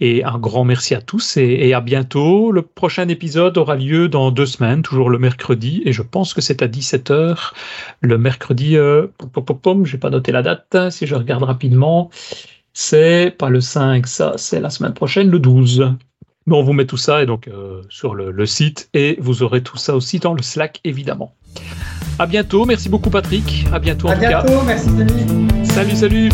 Et 0.00 0.22
un 0.22 0.38
grand 0.38 0.64
merci 0.64 0.94
à 0.94 1.00
tous 1.00 1.36
et, 1.36 1.74
à 1.74 1.80
bientôt. 1.80 2.52
Le 2.52 2.62
prochain 2.62 3.08
épisode 3.08 3.58
aura 3.58 3.74
lieu 3.74 4.08
dans 4.08 4.30
deux 4.30 4.46
semaines, 4.46 4.82
toujours 4.82 5.10
le 5.10 5.18
mercredi, 5.18 5.82
et 5.84 5.92
je 5.92 6.02
pense 6.02 6.34
que 6.34 6.40
c'est 6.40 6.62
à 6.62 6.68
17h. 6.68 7.52
Le 8.00 8.18
mercredi, 8.18 8.76
euh, 8.76 9.08
je 9.34 9.92
n'ai 9.92 9.98
pas 9.98 10.10
noté 10.10 10.30
la 10.30 10.42
date, 10.42 10.90
si 10.90 11.06
je 11.06 11.16
regarde 11.16 11.42
rapidement, 11.42 12.10
c'est 12.72 13.34
pas 13.36 13.48
le 13.48 13.60
5, 13.60 14.06
ça, 14.06 14.34
c'est 14.36 14.60
la 14.60 14.70
semaine 14.70 14.94
prochaine, 14.94 15.30
le 15.30 15.40
12. 15.40 15.90
Mais 16.46 16.56
on 16.56 16.62
vous 16.62 16.72
met 16.72 16.86
tout 16.86 16.96
ça 16.96 17.22
et 17.22 17.26
donc 17.26 17.48
euh, 17.48 17.82
sur 17.90 18.14
le, 18.14 18.46
site 18.46 18.88
et 18.94 19.16
vous 19.20 19.42
aurez 19.42 19.62
tout 19.62 19.76
ça 19.76 19.96
aussi 19.96 20.18
dans 20.18 20.32
le 20.32 20.42
Slack 20.42 20.80
évidemment. 20.84 21.34
À 22.20 22.26
bientôt, 22.26 22.64
merci 22.64 22.88
beaucoup 22.88 23.10
Patrick. 23.10 23.66
À 23.72 23.80
bientôt 23.80 24.08
en 24.08 24.14
tout 24.14 24.20
bientôt, 24.20 24.62
merci 24.64 24.88
Denis. 24.90 25.66
Salut, 25.66 25.96
salut. 25.96 26.30